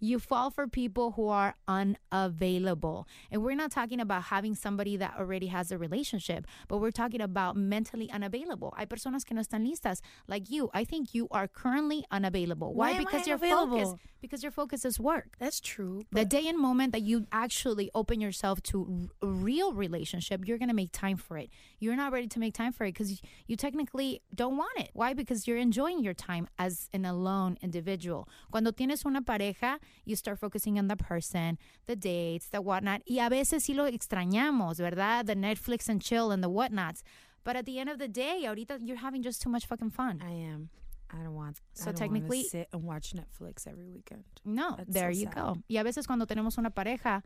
you 0.00 0.18
fall 0.18 0.50
for 0.50 0.66
people 0.66 1.12
who 1.12 1.28
are 1.28 1.54
unavailable. 1.68 3.06
And 3.30 3.42
we're 3.42 3.54
not 3.54 3.70
talking 3.70 4.00
about 4.00 4.24
having 4.24 4.54
somebody 4.54 4.96
that 4.96 5.14
already 5.18 5.46
has 5.48 5.70
a 5.70 5.78
relationship, 5.78 6.46
but 6.68 6.78
we're 6.78 6.90
talking 6.90 7.20
about 7.20 7.56
mentally 7.56 8.10
unavailable. 8.10 8.74
Hay 8.76 8.86
personas 8.86 9.24
que 9.24 9.34
no 9.34 9.42
están 9.42 9.66
listas, 9.66 10.00
like 10.26 10.50
you. 10.50 10.70
I 10.74 10.84
think 10.84 11.14
you 11.14 11.28
are 11.30 11.46
currently 11.46 12.04
unavailable. 12.10 12.74
Why? 12.74 12.92
Why 12.92 12.98
because 12.98 13.26
your 13.26 13.38
focus 13.38 13.94
because 14.20 14.42
your 14.42 14.52
focus 14.52 14.84
is 14.84 14.98
work. 15.00 15.34
That's 15.38 15.60
true. 15.60 16.04
The 16.12 16.24
day 16.24 16.46
and 16.46 16.58
moment 16.58 16.92
that 16.92 17.02
you 17.02 17.26
actually 17.32 17.90
open 17.94 18.20
yourself 18.20 18.62
to 18.64 19.08
r- 19.22 19.28
a 19.28 19.32
real 19.32 19.72
relationship, 19.72 20.46
you're 20.46 20.58
going 20.58 20.68
to 20.68 20.74
make 20.74 20.92
time 20.92 21.16
for 21.16 21.36
it. 21.36 21.50
You're 21.80 21.96
not 21.96 22.12
ready 22.12 22.28
to 22.28 22.38
make 22.38 22.54
time 22.54 22.72
for 22.72 22.84
it 22.84 22.94
because 22.94 23.20
you 23.46 23.56
technically 23.56 24.22
don't 24.32 24.56
want 24.56 24.78
it. 24.78 24.90
Why? 24.92 25.12
Because 25.12 25.46
you're 25.48 25.51
enjoying 25.58 26.02
your 26.02 26.14
time 26.14 26.46
as 26.58 26.88
an 26.92 27.04
alone 27.04 27.56
individual. 27.62 28.28
Cuando 28.50 28.72
tienes 28.72 29.04
una 29.04 29.22
pareja, 29.22 29.78
you 30.04 30.16
start 30.16 30.38
focusing 30.38 30.78
on 30.78 30.88
the 30.88 30.96
person, 30.96 31.58
the 31.86 31.96
dates, 31.96 32.48
the 32.50 32.60
whatnot. 32.60 33.02
Y 33.06 33.18
a 33.18 33.28
veces 33.28 33.64
sí 33.64 33.74
lo 33.74 33.84
extrañamos, 33.90 34.78
¿verdad? 34.78 35.26
The 35.26 35.34
Netflix 35.36 35.88
and 35.88 36.00
chill 36.02 36.30
and 36.30 36.42
the 36.42 36.48
whatnots. 36.48 37.02
But 37.44 37.56
at 37.56 37.66
the 37.66 37.78
end 37.78 37.90
of 37.90 37.98
the 37.98 38.08
day, 38.08 38.44
ahorita 38.46 38.78
you're 38.80 38.98
having 39.00 39.22
just 39.22 39.42
too 39.42 39.50
much 39.50 39.66
fucking 39.66 39.90
fun. 39.90 40.20
I 40.22 40.30
am. 40.32 40.70
I 41.10 41.22
don't 41.22 41.34
want. 41.34 41.60
So 41.74 41.82
I 41.82 41.92
don't 41.92 41.96
technically- 41.98 42.44
sit 42.44 42.68
and 42.72 42.84
watch 42.84 43.12
Netflix 43.14 43.66
every 43.66 43.88
weekend. 43.90 44.24
No, 44.44 44.76
That's 44.76 44.92
there 44.92 45.12
so 45.12 45.18
you 45.18 45.24
sad. 45.26 45.34
go. 45.34 45.56
Y 45.68 45.76
a 45.76 45.82
veces 45.84 46.06
cuando 46.06 46.24
tenemos 46.26 46.56
una 46.56 46.70
pareja, 46.70 47.22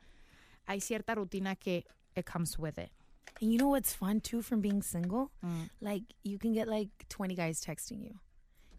hay 0.66 0.80
cierta 0.80 1.14
rutina 1.14 1.54
que 1.54 1.84
it 2.16 2.24
comes 2.24 2.58
with 2.58 2.78
it. 2.78 2.90
And 3.40 3.52
you 3.52 3.58
know 3.58 3.68
what's 3.68 3.92
fun 3.92 4.20
too 4.20 4.42
from 4.42 4.60
being 4.60 4.82
single? 4.82 5.30
Mm. 5.44 5.70
Like 5.80 6.02
you 6.22 6.38
can 6.38 6.52
get 6.52 6.68
like 6.68 6.88
20 7.08 7.34
guys 7.34 7.60
texting 7.64 8.02
you. 8.02 8.18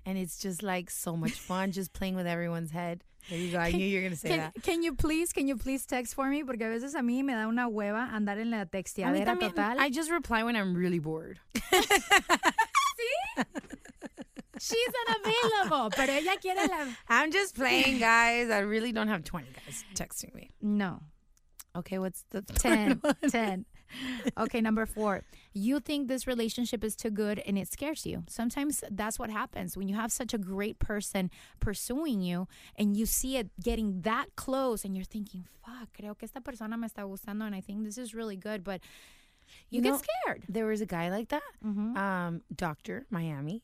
And 0.05 0.17
it's 0.17 0.37
just 0.39 0.63
like 0.63 0.89
so 0.89 1.15
much 1.17 1.33
fun 1.33 1.71
just 1.71 1.93
playing 1.93 2.15
with 2.15 2.27
everyone's 2.27 2.71
head. 2.71 3.03
There 3.29 3.37
you 3.37 3.51
go. 3.51 3.59
I 3.59 3.71
knew 3.71 3.85
you 3.85 3.97
were 3.97 4.01
going 4.03 4.13
to 4.13 4.17
say 4.17 4.29
Can, 4.29 4.37
that. 4.39 4.63
can 4.63 4.81
you 4.81 4.93
please, 4.93 5.33
can 5.33 5.47
you 5.49 5.57
please 5.57 5.85
text 5.85 6.15
for 6.15 6.29
me? 6.29 6.43
Porque 6.43 6.61
a 6.61 6.69
veces 6.69 6.95
a 6.95 6.99
mí 6.99 7.23
me 7.23 7.33
da 7.33 7.45
una 7.47 7.67
hueva 7.67 8.09
andar 8.13 8.39
en 8.39 8.51
la 8.51 8.63
texteadera 8.65 9.25
también, 9.25 9.53
total. 9.53 9.79
I 9.79 9.89
just 9.89 10.09
reply 10.09 10.43
when 10.43 10.55
I'm 10.55 10.73
really 10.75 10.99
bored. 10.99 11.39
See? 11.73 13.43
She's 14.59 14.93
unavailable, 15.07 15.91
pero 15.91 16.13
ella 16.13 16.37
quiere 16.41 16.67
la... 16.67 16.87
I'm 17.09 17.31
just 17.31 17.55
playing, 17.55 17.99
guys. 17.99 18.49
I 18.49 18.59
really 18.59 18.91
don't 18.91 19.07
have 19.07 19.23
20 19.23 19.47
guys 19.65 19.83
texting 19.93 20.33
me. 20.33 20.51
No. 20.61 21.01
Okay, 21.78 21.97
what's 21.99 22.25
the 22.32 22.41
10, 22.59 23.01
10. 23.30 23.65
Okay, 24.38 24.59
number 24.61 24.86
four. 24.86 25.21
You 25.53 25.80
think 25.80 26.07
this 26.07 26.28
relationship 26.28 26.84
is 26.84 26.95
too 26.95 27.09
good 27.09 27.39
and 27.39 27.57
it 27.57 27.71
scares 27.71 28.05
you. 28.05 28.23
Sometimes 28.28 28.84
that's 28.91 29.17
what 29.17 29.30
happens 29.30 29.78
when 29.78 29.88
you 29.88 29.95
have 29.95 30.11
such 30.11 30.34
a 30.34 30.38
great 30.38 30.80
person 30.80 31.30
pursuing 31.59 32.19
you 32.21 32.47
and 32.75 32.97
you 32.97 33.05
see 33.05 33.38
it 33.38 33.49
getting 33.63 34.01
that 34.01 34.36
close 34.36 34.84
and 34.84 34.95
you're 34.95 35.05
thinking, 35.05 35.45
fuck, 35.63 35.89
creo 35.97 36.17
que 36.17 36.25
esta 36.25 36.41
persona 36.41 36.78
me 36.78 36.88
está 36.88 37.03
gustando 37.07 37.45
and 37.45 37.55
I 37.55 37.61
think 37.61 37.86
this 37.86 37.97
is 37.97 38.13
really 38.13 38.36
good, 38.36 38.63
but 38.63 38.82
you, 39.69 39.82
get 39.82 39.91
know, 39.91 40.01
scared. 40.25 40.43
There 40.49 40.65
was 40.65 40.82
a 40.82 40.86
guy 40.86 41.09
like 41.09 41.30
that. 41.30 41.43
Mhm. 41.65 41.95
Um, 41.97 42.41
Doctor 42.53 43.05
Miami. 43.09 43.63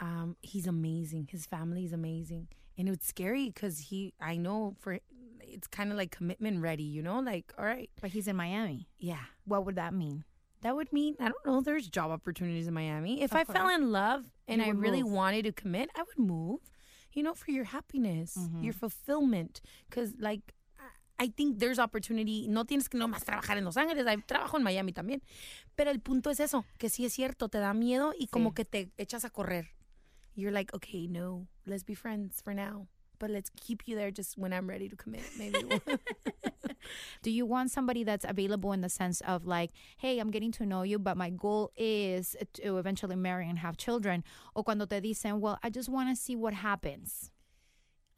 Um, 0.00 0.36
he's 0.40 0.66
amazing. 0.66 1.28
His 1.30 1.44
family 1.44 1.84
is 1.84 1.92
amazing, 1.92 2.48
and 2.78 2.88
it's 2.88 3.06
scary 3.06 3.48
because 3.50 3.78
he. 3.90 4.14
I 4.20 4.36
know 4.36 4.74
for 4.78 5.00
it's 5.52 5.66
kind 5.66 5.90
of 5.90 5.96
like 5.96 6.10
commitment 6.10 6.60
ready. 6.62 6.82
You 6.84 7.02
know, 7.02 7.20
like 7.20 7.52
all 7.58 7.64
right, 7.64 7.90
But 8.00 8.10
he's 8.10 8.28
in 8.28 8.36
Miami. 8.36 8.88
yeah. 8.98 9.24
What 9.44 9.64
would 9.66 9.76
that 9.76 9.94
mean? 9.94 10.24
That 10.62 10.74
would 10.74 10.92
mean 10.92 11.14
I 11.20 11.28
don't 11.28 11.46
know. 11.46 11.60
There's 11.60 11.88
job 11.88 12.10
opportunities 12.10 12.66
in 12.66 12.74
Miami. 12.74 13.22
If 13.22 13.32
Of 13.32 13.38
I 13.38 13.44
fell 13.44 13.68
in 13.68 13.92
love 13.92 14.24
and 14.46 14.60
I 14.60 14.70
really 14.70 15.02
move. 15.02 15.12
wanted 15.12 15.44
to 15.44 15.52
commit, 15.52 15.90
I 15.96 16.02
would 16.02 16.18
move. 16.18 16.60
You 17.12 17.22
know, 17.22 17.34
for 17.34 17.50
your 17.50 17.64
happiness, 17.64 18.36
mm-hmm. 18.38 18.62
your 18.62 18.72
fulfillment. 18.74 19.60
Because 19.88 20.14
like, 20.18 20.52
I- 20.78 21.24
I 21.24 21.28
think 21.28 21.58
there's 21.58 21.78
opportunity. 21.78 22.46
No 22.48 22.64
tienes 22.64 22.88
que 22.88 22.98
nomás 22.98 23.24
trabajar 23.24 23.56
en 23.56 23.64
Los 23.64 23.76
Ángeles. 23.76 24.06
Hay 24.06 24.18
trabajo 24.18 24.56
en 24.56 24.62
Miami 24.62 24.92
también. 24.92 25.22
Pero 25.76 25.90
el 25.90 26.00
punto 26.00 26.30
es 26.30 26.38
eso, 26.40 26.64
que 26.78 26.88
sí 26.88 27.04
es 27.06 27.12
cierto, 27.14 27.48
te 27.48 27.58
da 27.58 27.72
miedo 27.72 28.12
y 28.18 28.26
como 28.26 28.52
que 28.52 28.64
te 28.64 28.90
echas 28.98 29.24
a 29.24 29.30
correr. 29.30 29.70
You're 30.34 30.52
like, 30.52 30.72
okay, 30.74 31.08
no, 31.08 31.48
let's 31.66 31.84
be 31.84 31.94
friends 31.94 32.40
for 32.42 32.54
now. 32.54 32.86
But 33.18 33.30
let's 33.30 33.50
keep 33.60 33.82
you 33.86 33.96
there 33.96 34.10
just 34.10 34.38
when 34.38 34.52
I'm 34.52 34.68
ready 34.68 34.88
to 34.88 34.96
commit. 34.96 35.22
Maybe. 35.38 35.58
Do 37.22 37.30
you 37.30 37.44
want 37.46 37.70
somebody 37.70 38.04
that's 38.04 38.24
available 38.28 38.72
in 38.72 38.80
the 38.80 38.88
sense 38.88 39.20
of 39.22 39.46
like, 39.46 39.70
hey, 39.98 40.18
I'm 40.18 40.30
getting 40.30 40.52
to 40.52 40.66
know 40.66 40.82
you, 40.82 40.98
but 40.98 41.16
my 41.16 41.30
goal 41.30 41.72
is 41.76 42.36
to 42.54 42.78
eventually 42.78 43.16
marry 43.16 43.48
and 43.48 43.58
have 43.58 43.76
children? 43.76 44.24
O 44.54 44.62
cuando 44.62 44.86
te 44.86 45.00
dicen, 45.00 45.40
well, 45.40 45.58
I 45.62 45.70
just 45.70 45.88
want 45.88 46.08
to 46.10 46.16
see 46.16 46.36
what 46.36 46.54
happens. 46.54 47.30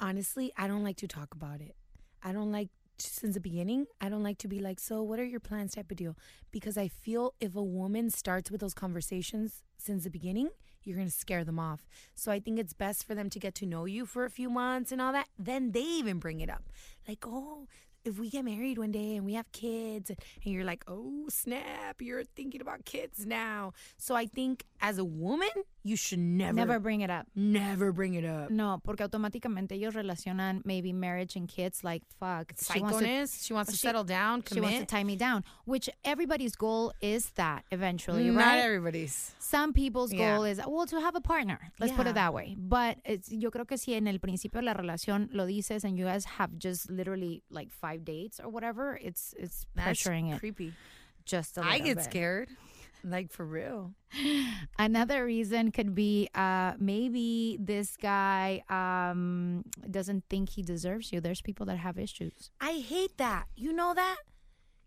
honestly, 0.01 0.53
I 0.57 0.67
don't 0.67 0.83
like 0.83 0.97
to 0.99 1.09
talk 1.09 1.35
about 1.35 1.61
it. 1.61 1.77
I 2.23 2.33
don't 2.33 2.51
like 2.53 2.69
since 2.99 3.35
the 3.35 3.41
beginning. 3.41 3.87
I 4.01 4.09
don't 4.09 4.23
like 4.23 4.39
to 4.39 4.49
be 4.49 4.61
like, 4.61 4.81
so 4.81 5.03
what 5.03 5.19
are 5.21 5.25
your 5.25 5.41
plans 5.41 5.75
type 5.75 5.91
of 5.91 5.97
deal 5.97 6.17
because 6.51 6.77
I 6.77 6.89
feel 6.89 7.35
if 7.41 7.55
a 7.55 7.63
woman 7.63 8.11
starts 8.11 8.51
with 8.51 8.61
those 8.61 8.75
conversations 8.75 9.63
since 9.79 10.05
the 10.05 10.11
beginning, 10.11 10.51
you're 10.85 10.97
going 10.97 11.09
to 11.09 11.13
scare 11.13 11.45
them 11.45 11.59
off. 11.59 11.87
So 12.15 12.33
I 12.33 12.41
think 12.41 12.59
it's 12.59 12.73
best 12.73 13.07
for 13.07 13.15
them 13.15 13.31
to 13.31 13.39
get 13.39 13.55
to 13.57 13.67
know 13.67 13.85
you 13.85 14.07
for 14.07 14.25
a 14.25 14.31
few 14.31 14.51
months 14.51 14.93
and 14.93 15.01
all 15.01 15.13
that. 15.13 15.29
Then 15.39 15.73
they 15.73 15.81
even 15.83 16.19
bring 16.19 16.41
it 16.41 16.51
up. 16.51 16.65
Like, 17.09 17.25
"Oh, 17.27 17.67
if 18.05 18.19
we 18.19 18.31
get 18.31 18.45
married 18.45 18.79
one 18.79 18.91
day 18.93 19.17
and 19.17 19.25
we 19.27 19.35
have 19.35 19.51
kids 19.53 20.11
and 20.11 20.19
you're 20.55 20.65
like, 20.65 20.85
"Oh, 20.89 21.25
snap, 21.29 22.01
you're 22.01 22.25
thinking 22.37 22.61
about 22.61 22.85
kids 22.85 23.27
now." 23.27 23.73
So 23.99 24.15
I 24.15 24.27
think 24.27 24.65
as 24.81 24.99
a 24.99 25.05
woman, 25.05 25.51
you 25.83 25.97
should 25.97 26.19
never 26.19 26.55
Never 26.55 26.79
bring 26.79 27.01
it 27.03 27.11
up. 27.11 27.27
never 27.35 27.93
bring 27.93 28.15
it 28.15 28.25
up. 28.25 28.51
No, 28.51 28.81
porque 28.85 29.01
automáticamente 29.03 29.73
ellos 29.73 29.95
relacionan 29.95 30.63
maybe 30.65 30.93
marriage 30.93 31.37
and 31.37 31.49
kids 31.49 31.83
like, 31.85 32.03
fuck. 32.19 32.53
she 32.61 32.81
wants 32.81 32.99
to- 32.99 33.27
She 33.45 33.53
wants 33.55 33.71
to 33.71 33.77
she- 33.77 33.87
settle 33.87 34.05
down, 34.05 34.43
She 34.53 34.61
wants 34.61 34.79
to 34.79 34.87
tie 34.87 35.05
me 35.05 35.17
down, 35.17 35.43
which 35.65 35.89
everybody's 36.05 36.55
goal 36.55 36.93
is 37.01 37.31
that 37.37 37.65
eventually, 37.71 38.31
Not 38.31 38.45
right? 38.45 38.59
everybody's. 38.61 39.35
Some 39.39 39.73
people's 39.73 40.13
Yeah. 40.13 40.37
goal 40.37 40.45
is, 40.45 40.61
well, 40.67 40.87
to 40.87 41.01
have 41.01 41.15
a 41.17 41.21
partner. 41.21 41.59
Let's 41.79 41.93
put 41.95 42.07
it 42.07 42.15
that 42.15 42.33
way. 42.35 42.55
But 42.59 42.99
it's, 43.05 43.31
yo 43.33 43.51
creo 43.51 43.67
que 43.67 43.77
si 43.79 43.95
en 43.95 44.07
el 44.07 44.19
principio 44.19 44.61
de 44.61 44.67
la 44.67 44.75
relación 44.75 45.29
lo 45.33 45.47
dices 45.47 45.85
and 45.85 45.99
you 45.99 46.05
guys 46.05 46.25
have 46.39 46.59
just 46.59 46.91
literally 46.91 47.43
like 47.51 47.71
five 47.71 47.90
dates 47.97 48.41
or 48.41 48.49
whatever, 48.49 48.99
it's 49.01 49.35
it's 49.39 49.67
That's 49.75 50.03
pressuring 50.03 50.35
it 50.35 50.39
creepy. 50.41 50.75
just 51.25 51.57
a 51.59 51.63
I 51.63 51.73
little 51.73 51.87
get 51.87 51.97
bit. 51.97 52.05
scared. 52.05 52.49
Like 53.03 53.31
for 53.33 53.47
real. 53.47 53.93
Another 54.79 55.25
reason 55.25 55.73
could 55.73 55.95
be 55.95 56.29
uh, 56.35 56.75
maybe 56.79 57.57
this 57.61 57.97
guy 57.97 58.63
um, 58.69 59.65
doesn't 59.91 60.25
think 60.29 60.51
he 60.51 60.63
deserves 60.63 61.11
you. 61.13 61.21
There's 61.21 61.41
people 61.41 61.65
that 61.67 61.77
have 61.79 61.99
issues. 61.99 62.51
I 62.61 62.73
hate 62.87 63.17
that. 63.19 63.47
You 63.57 63.73
know 63.73 63.95
that? 63.95 64.17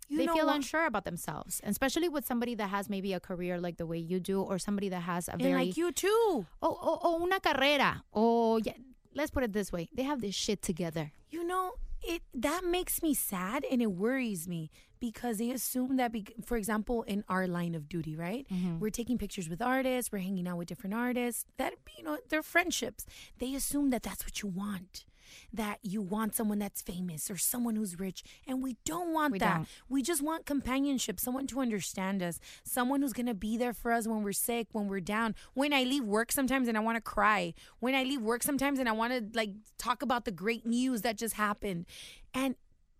You 0.09 0.17
they 0.19 0.25
know 0.27 0.35
feel 0.35 0.45
what? 0.45 0.57
unsure 0.57 0.85
about 0.85 1.05
themselves, 1.05 1.59
especially 1.63 2.07
with 2.09 2.23
somebody 2.25 2.53
that 2.55 2.69
has 2.69 2.87
maybe 2.89 3.13
a 3.13 3.19
career 3.19 3.59
like 3.59 3.77
the 3.77 3.85
way 3.87 3.97
you 3.97 4.19
do, 4.19 4.41
or 4.41 4.59
somebody 4.59 4.89
that 4.89 4.99
has 5.01 5.27
a 5.27 5.33
And 5.33 5.41
very 5.41 5.65
like 5.67 5.77
you 5.77 5.91
too. 5.91 6.07
oh, 6.09 6.45
oh, 6.61 6.99
oh 7.01 7.23
una 7.23 7.39
carrera. 7.39 8.03
Oh, 8.13 8.57
yeah. 8.57 8.73
Let's 9.15 9.31
put 9.31 9.43
it 9.43 9.53
this 9.53 9.71
way: 9.71 9.89
they 9.93 10.03
have 10.03 10.21
this 10.21 10.35
shit 10.35 10.61
together. 10.61 11.11
You 11.31 11.43
know, 11.45 11.71
it 12.03 12.21
that 12.33 12.63
makes 12.65 13.01
me 13.01 13.13
sad 13.13 13.65
and 13.69 13.81
it 13.81 13.91
worries 13.91 14.47
me 14.47 14.69
because 14.99 15.37
they 15.37 15.51
assume 15.51 15.97
that, 15.97 16.13
be, 16.13 16.25
for 16.45 16.55
example, 16.55 17.03
in 17.03 17.25
our 17.27 17.45
line 17.45 17.75
of 17.75 17.89
duty, 17.89 18.15
right? 18.15 18.47
Mm-hmm. 18.49 18.79
We're 18.79 18.89
taking 18.89 19.17
pictures 19.17 19.49
with 19.49 19.61
artists, 19.61 20.11
we're 20.11 20.19
hanging 20.19 20.47
out 20.47 20.57
with 20.57 20.67
different 20.67 20.93
artists. 20.93 21.45
That 21.57 21.73
you 21.97 22.03
know, 22.03 22.17
they're 22.29 22.43
friendships. 22.43 23.05
They 23.39 23.53
assume 23.53 23.89
that 23.89 24.03
that's 24.03 24.23
what 24.23 24.41
you 24.41 24.49
want. 24.49 25.05
That 25.51 25.79
you 25.83 26.01
want 26.01 26.35
someone 26.35 26.59
that's 26.59 26.81
famous 26.81 27.29
or 27.29 27.37
someone 27.37 27.75
who's 27.75 27.99
rich, 27.99 28.23
and 28.47 28.61
we 28.63 28.77
don't 28.85 29.13
want 29.13 29.33
We 29.33 29.39
that. 29.39 29.55
don't. 29.57 29.67
We 29.89 30.01
just 30.01 30.21
want 30.21 30.45
companionship, 30.45 31.19
someone 31.19 31.47
to 31.47 31.59
understand 31.59 32.21
us, 32.23 32.39
someone 32.63 33.01
who's 33.01 33.13
gonna 33.13 33.33
be 33.33 33.57
there 33.57 33.73
for 33.73 33.91
us 33.91 34.07
when 34.07 34.23
we're 34.23 34.31
sick, 34.33 34.67
when 34.71 34.87
we're 34.87 34.99
down. 34.99 35.35
When 35.53 35.73
I 35.73 35.83
leave 35.83 36.03
work 36.03 36.31
sometimes 36.31 36.67
and 36.67 36.77
I 36.77 36.81
wanna 36.81 37.01
cry. 37.01 37.53
When 37.79 37.95
I 37.95 38.03
leave 38.03 38.21
work 38.21 38.43
sometimes 38.43 38.79
and 38.79 38.87
I 38.87 38.93
wanna 38.93 39.21
like 39.33 39.51
talk 39.77 40.01
about 40.01 40.25
the 40.25 40.31
great 40.31 40.65
news 40.65 41.01
that 41.01 41.17
just 41.17 41.35
happened. 41.35 41.85
And 42.33 42.55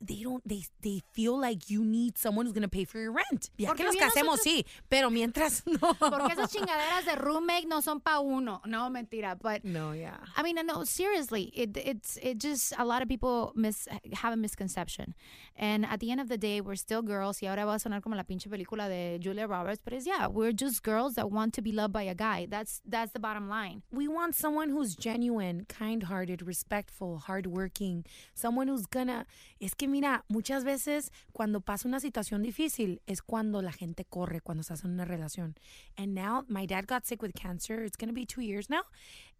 they 0.05 0.21
don't, 0.23 0.47
they, 0.47 0.63
they 0.81 1.01
feel 1.13 1.39
like 1.39 1.69
you 1.69 1.83
need 1.83 2.17
someone 2.17 2.45
who's 2.45 2.53
going 2.53 2.63
to 2.63 2.67
pay 2.67 2.85
for 2.85 2.99
your 2.99 3.11
rent. 3.11 3.49
Ya 3.57 3.73
que 3.73 3.85
nos 3.85 3.95
casemos, 3.95 4.39
sí, 4.39 4.65
pero 4.89 5.09
mientras 5.09 5.63
no. 5.67 5.93
Porque 5.93 6.33
esas 6.33 6.51
chingaderas 6.51 7.05
de 7.05 7.15
roommate 7.15 7.65
no 7.67 7.81
son 7.81 7.99
pa 7.99 8.19
uno. 8.19 8.61
No, 8.65 8.89
mentira. 8.89 9.37
But 9.41 9.63
No, 9.63 9.93
yeah. 9.93 10.17
I 10.35 10.43
mean, 10.43 10.55
no, 10.65 10.83
seriously, 10.83 11.51
it 11.55 11.77
it's 11.77 12.17
it 12.21 12.37
just 12.39 12.73
a 12.77 12.85
lot 12.85 13.01
of 13.01 13.07
people 13.07 13.53
mis 13.55 13.87
have 14.13 14.33
a 14.33 14.37
misconception, 14.37 15.15
and 15.55 15.85
at 15.85 15.99
the 15.99 16.11
end 16.11 16.19
of 16.21 16.29
the 16.29 16.37
day, 16.37 16.61
we're 16.61 16.75
still 16.75 17.01
girls. 17.01 17.41
Y 17.41 17.47
ahora 17.47 17.65
va 17.65 17.75
a 17.75 17.79
sonar 17.79 18.01
como 18.01 18.15
la 18.15 18.23
pinche 18.23 18.49
película 18.49 18.87
de 18.89 19.19
Julia 19.21 19.47
Roberts, 19.47 19.81
but 19.83 19.93
it's 19.93 20.05
yeah, 20.05 20.27
we're 20.27 20.51
just 20.53 20.83
girls 20.83 21.15
that 21.15 21.31
want 21.31 21.53
to 21.53 21.61
be 21.61 21.71
loved 21.71 21.93
by 21.93 22.03
a 22.03 22.15
guy. 22.15 22.45
That's 22.49 22.81
that's 22.85 23.11
the 23.13 23.19
bottom 23.19 23.47
line. 23.49 23.83
We 23.91 24.07
want 24.07 24.35
someone 24.35 24.69
who's 24.69 24.95
genuine, 24.95 25.65
kind-hearted, 25.69 26.41
respectful, 26.41 27.19
hardworking, 27.19 28.05
someone 28.33 28.67
who's 28.67 28.85
gonna. 28.85 29.25
Es 29.61 29.73
que 29.73 29.87
mira, 29.93 30.25
muchas 30.27 30.63
veces 30.63 31.11
cuando 31.33 31.61
pasa 31.61 31.87
una 31.87 31.99
situación 31.99 32.41
difícil 32.41 33.03
es 33.05 33.21
cuando 33.21 33.61
la 33.61 33.71
gente 33.71 34.05
corre 34.05 34.41
cuando 34.41 34.61
estás 34.61 34.83
en 34.83 34.91
una 34.91 35.05
relación. 35.05 35.55
And 35.95 36.15
now 36.15 36.45
my 36.47 36.65
dad 36.65 36.85
got 36.87 37.05
sick 37.05 37.21
with 37.21 37.33
cancer. 37.35 37.83
It's 37.83 37.95
gonna 37.95 38.11
be 38.11 38.25
two 38.25 38.41
years 38.41 38.71
now, 38.71 38.81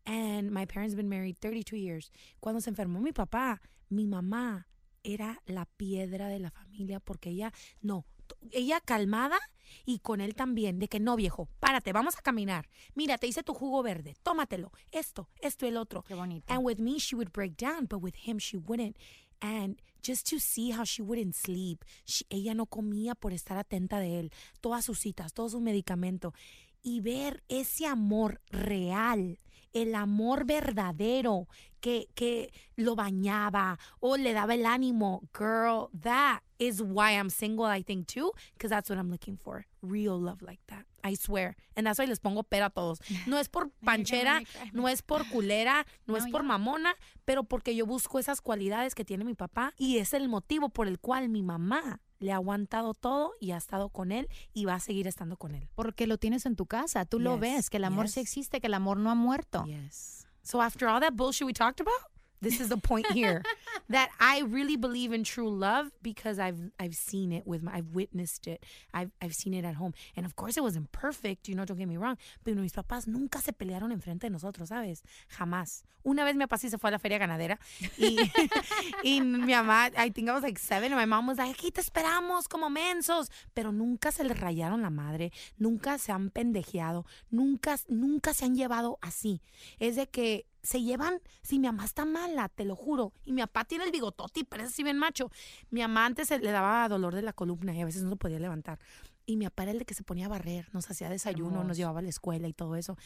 and 0.06 0.52
my 0.52 0.68
parents 0.68 0.96
been 0.96 1.10
married 1.10 1.38
32 1.40 1.76
years. 1.76 2.12
Cuando 2.40 2.62
se 2.62 2.70
enfermó 2.70 3.02
mi 3.02 3.12
papá, 3.12 3.62
mi 3.90 4.06
mamá 4.06 4.68
era 5.04 5.42
la 5.48 5.66
piedra 5.66 6.28
de 6.28 6.38
la 6.38 6.52
familia 6.52 7.00
porque 7.00 7.32
ella 7.32 7.52
no, 7.82 8.06
ella 8.52 8.80
calmada 8.80 9.40
y 9.86 10.00
con 10.00 10.22
él 10.22 10.36
también, 10.36 10.78
de 10.78 10.88
que 10.88 11.00
no, 11.00 11.16
viejo, 11.16 11.50
párate, 11.60 11.94
vamos 11.94 12.16
a 12.16 12.22
caminar. 12.22 12.70
Mira, 12.94 13.18
te 13.18 13.26
hice 13.26 13.42
tu 13.42 13.56
jugo 13.56 13.82
verde, 13.82 14.16
tómatelo. 14.22 14.72
Esto, 14.92 15.30
esto 15.42 15.66
el 15.66 15.78
otro. 15.78 16.04
Qué 16.04 16.14
bonito. 16.14 16.54
And 16.54 16.64
with 16.64 16.78
me, 16.78 17.00
she 17.00 17.16
would 17.16 17.32
break 17.32 17.58
down, 17.58 17.88
but 17.88 18.04
with 18.04 18.14
him, 18.28 18.38
she 18.38 18.58
wouldn't. 18.58 18.98
And 19.42 19.82
just 20.04 20.30
to 20.30 20.40
see 20.40 20.72
how 20.72 20.84
she 20.86 21.02
wouldn't 21.02 21.36
sleep, 21.36 21.84
she- 22.06 22.26
ella 22.30 22.54
no 22.54 22.66
comía 22.66 23.16
por 23.16 23.34
estar 23.34 23.58
atenta 23.58 24.00
de 24.00 24.20
él, 24.20 24.32
todas 24.62 24.86
sus 24.86 25.00
citas, 25.00 25.34
todo 25.34 25.50
su 25.50 25.60
medicamento. 25.62 26.34
Y 26.82 27.00
ver 27.00 27.44
ese 27.48 27.86
amor 27.88 28.42
real, 28.52 29.40
el 29.74 29.96
amor 29.96 30.46
verdadero 30.46 31.48
que, 31.82 32.08
que 32.16 32.54
lo 32.78 32.96
bañaba 32.96 33.78
o 34.00 34.16
le 34.16 34.34
daba 34.34 34.54
el 34.54 34.66
ánimo. 34.66 35.22
Girl, 35.34 35.90
that 36.00 36.42
is 36.58 36.82
why 36.82 37.18
I'm 37.18 37.30
single, 37.30 37.66
I 37.66 37.84
think, 37.84 38.08
too, 38.08 38.32
because 38.54 38.70
that's 38.70 38.90
what 38.90 38.98
I'm 38.98 39.10
looking 39.10 39.38
for. 39.38 39.66
Real 39.82 40.18
love 40.18 40.42
like 40.42 40.62
that. 40.68 40.86
I 41.04 41.16
swear. 41.16 41.58
And 41.76 41.86
that's 41.86 42.00
why 42.00 42.06
les 42.06 42.20
pongo 42.20 42.44
pero 42.44 42.68
a 42.68 42.70
todos. 42.70 43.00
No 43.28 43.38
es 43.38 43.50
por 43.50 43.70
panchera, 43.86 44.42
no 44.72 44.88
es 44.88 45.02
por 45.02 45.28
culera, 45.30 45.86
no, 46.08 46.16
es 46.16 46.26
por 46.28 46.44
mamona, 46.44 46.96
pero 47.26 47.44
porque 47.44 47.76
yo 47.76 47.86
busco 47.86 48.20
esas 48.20 48.40
cualidades 48.40 48.96
que 48.96 49.04
tiene 49.04 49.26
mi 49.26 49.34
papá 49.34 49.74
y 49.78 49.98
es 49.98 50.14
el 50.14 50.30
motivo 50.30 50.70
por 50.70 50.88
el 50.88 51.00
cual 51.00 51.28
mi 51.28 51.44
mamá 51.44 52.00
le 52.24 52.32
ha 52.32 52.36
aguantado 52.36 52.94
todo 52.94 53.34
y 53.40 53.52
ha 53.52 53.58
estado 53.58 53.90
con 53.90 54.12
él 54.12 54.30
y 54.54 54.66
va 54.66 54.76
a 54.76 54.80
seguir 54.80 55.08
estando 55.08 55.38
con 55.38 55.56
él. 55.56 55.68
Porque 55.76 56.08
lo 56.08 56.18
tienes 56.18 56.46
en 56.46 56.56
tu 56.56 56.66
casa, 56.66 57.06
tú 57.06 57.20
lo 57.20 57.38
ves, 57.38 57.70
que 57.70 57.78
el 57.78 57.84
amor 57.84 58.08
sí 58.08 58.22
yes. 58.22 58.30
existe, 58.30 58.62
que 58.62 58.68
el 58.68 58.74
amor 58.74 58.98
no 58.98 59.12
ha 59.12 59.16
muerto. 59.16 59.66
Yes. 59.66 60.26
So 60.42 60.62
after 60.62 60.88
all 60.88 61.02
that 61.02 61.14
bullshit 61.14 61.46
we 61.46 61.54
talked 61.54 61.82
about, 61.82 62.13
this 62.44 62.60
is 62.60 62.70
the 62.70 62.78
point 62.78 63.08
here 63.12 63.42
that 63.90 64.10
I 64.20 64.42
really 64.42 64.76
believe 64.76 65.12
in 65.14 65.24
true 65.24 65.50
love 65.50 65.92
because 66.02 66.40
I've 66.40 66.72
I've 66.80 66.96
seen 66.96 67.32
it 67.32 67.48
with 67.48 67.64
my 67.64 67.74
I've 67.74 67.90
witnessed 67.96 68.48
it. 68.48 68.66
I've 68.94 69.12
I've 69.22 69.34
seen 69.34 69.54
it 69.54 69.66
at 69.66 69.76
home. 69.76 69.94
And 70.16 70.26
of 70.26 70.36
course 70.36 70.58
it 70.58 70.64
wasn't 70.64 70.92
perfect, 70.92 71.48
you 71.48 71.56
know, 71.56 71.66
don't 71.66 71.78
get 71.78 71.88
me 71.88 71.98
wrong. 71.98 72.18
Pero 72.44 72.62
mis 72.62 72.74
papás 72.74 73.08
nunca 73.08 73.40
se 73.40 73.54
pelearon 73.54 73.92
enfrente 73.92 74.28
de 74.28 74.30
nosotros, 74.30 74.70
¿sabes? 74.70 75.02
Jamás. 75.30 75.84
Una 76.06 76.26
vez 76.26 76.36
mi 76.36 76.42
papá 76.42 76.58
sí 76.58 76.70
se 76.70 76.78
fue 76.78 76.90
a 76.90 76.92
la 76.92 77.00
feria 77.00 77.18
ganadera 77.18 77.58
y, 77.98 78.18
y 79.04 79.22
mi 79.22 79.54
mamá, 79.54 79.90
I 79.98 80.12
think 80.12 80.28
I 80.28 80.34
was 80.34 80.44
like 80.44 80.60
seven, 80.60 80.92
and 80.92 81.00
my 81.00 81.06
mom 81.06 81.28
was 81.28 81.38
like, 81.38 81.52
aquí 81.52 81.72
te 81.72 81.80
esperamos 81.80 82.50
como 82.50 82.70
mensos. 82.70 83.32
Pero 83.54 83.72
nunca 83.72 84.12
se 84.12 84.26
le 84.26 84.34
rayaron 84.34 84.82
la 84.82 84.90
madre, 84.90 85.32
nunca 85.58 85.98
se 85.98 86.12
han 86.12 86.30
pendejeado, 86.30 87.06
nunca, 87.30 87.78
nunca 87.88 88.34
se 88.34 88.44
han 88.44 88.56
llevado 88.56 89.00
así. 89.02 89.42
Es 89.80 89.96
de 89.96 90.08
que 90.08 90.46
se 90.64 90.82
llevan, 90.82 91.20
si 91.42 91.60
mi 91.60 91.68
mamá 91.68 91.86
está 91.86 92.06
mala, 92.06 92.48
te 92.50 92.64
lo 92.66 92.76
juro, 92.76 93.14
y 93.26 93.34
mi 93.34 93.42
papá 93.42 93.66
tiene 93.66 93.84
el 93.84 93.92
bigotote 93.92 94.40
y 94.40 94.44
parece 94.46 94.70
así 94.70 94.82
bien 94.84 94.98
macho. 94.98 95.30
Mi 95.70 95.82
mamá 95.82 96.06
antes 96.06 96.30
se- 96.30 96.40
le 96.40 96.52
daba 96.52 96.88
dolor 96.90 97.14
de 97.14 97.22
la 97.22 97.34
columna 97.34 97.76
y 97.76 97.82
a 97.82 97.86
veces 97.86 98.04
no 98.04 98.16
podía 98.16 98.40
levantar. 98.40 98.80
Y 99.26 99.36
mi 99.38 99.46
papá 99.46 99.64
era 99.64 99.72
el 99.74 99.80
de 99.80 99.86
que 99.86 99.94
se 99.94 100.04
ponía 100.04 100.26
a 100.26 100.30
barrer, 100.30 100.68
nos 100.74 100.90
hacía 100.90 101.10
desayuno, 101.10 101.64
nos 101.68 101.78
llevaba 101.78 102.00
a 102.00 102.02
la 102.02 102.10
escuela 102.10 102.48
y 102.48 102.54
todo 102.54 102.76
eso. 102.76 102.98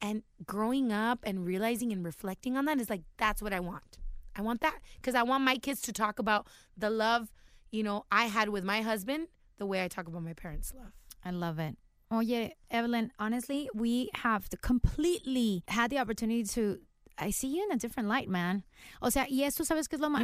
And 0.00 0.22
growing 0.46 0.92
up 0.92 1.20
and 1.24 1.46
realizing 1.46 1.92
and 1.92 2.04
reflecting 2.04 2.56
on 2.56 2.64
that 2.66 2.78
is 2.78 2.88
like, 2.90 3.04
that's 3.16 3.42
what 3.42 3.52
I 3.52 3.60
want. 3.60 3.98
I 4.38 4.42
want 4.42 4.60
that 4.60 4.74
because 5.00 5.14
I 5.14 5.22
want 5.22 5.42
my 5.44 5.56
kids 5.58 5.80
to 5.82 5.92
talk 5.92 6.18
about 6.18 6.46
the 6.78 6.90
love, 6.90 7.32
you 7.70 7.82
know, 7.82 8.04
I 8.10 8.26
had 8.28 8.48
with 8.50 8.64
my 8.64 8.82
husband 8.82 9.28
the 9.58 9.64
way 9.66 9.82
I 9.82 9.88
talk 9.88 10.06
about 10.06 10.22
my 10.22 10.34
parents' 10.34 10.72
love. 10.74 10.92
I 11.24 11.30
love 11.30 11.58
it. 11.58 11.76
Oye, 12.10 12.54
Evelyn, 12.70 13.10
honestly, 13.18 13.68
we 13.74 14.10
have 14.22 14.48
completely 14.62 15.64
had 15.68 15.90
the 15.90 15.98
opportunity 15.98 16.44
to. 16.44 16.78
I 17.18 17.30
see 17.32 17.48
you 17.48 17.64
in 17.64 17.72
a 17.72 17.76
different 17.76 18.08
light, 18.08 18.28
man. 18.28 18.64
O 19.00 19.10
sea, 19.10 19.26
y 19.28 19.44
esto, 19.44 19.64
¿sabes 19.64 19.88
qué 19.88 19.96
es 19.96 20.00
lo 20.00 20.10
más? 20.10 20.22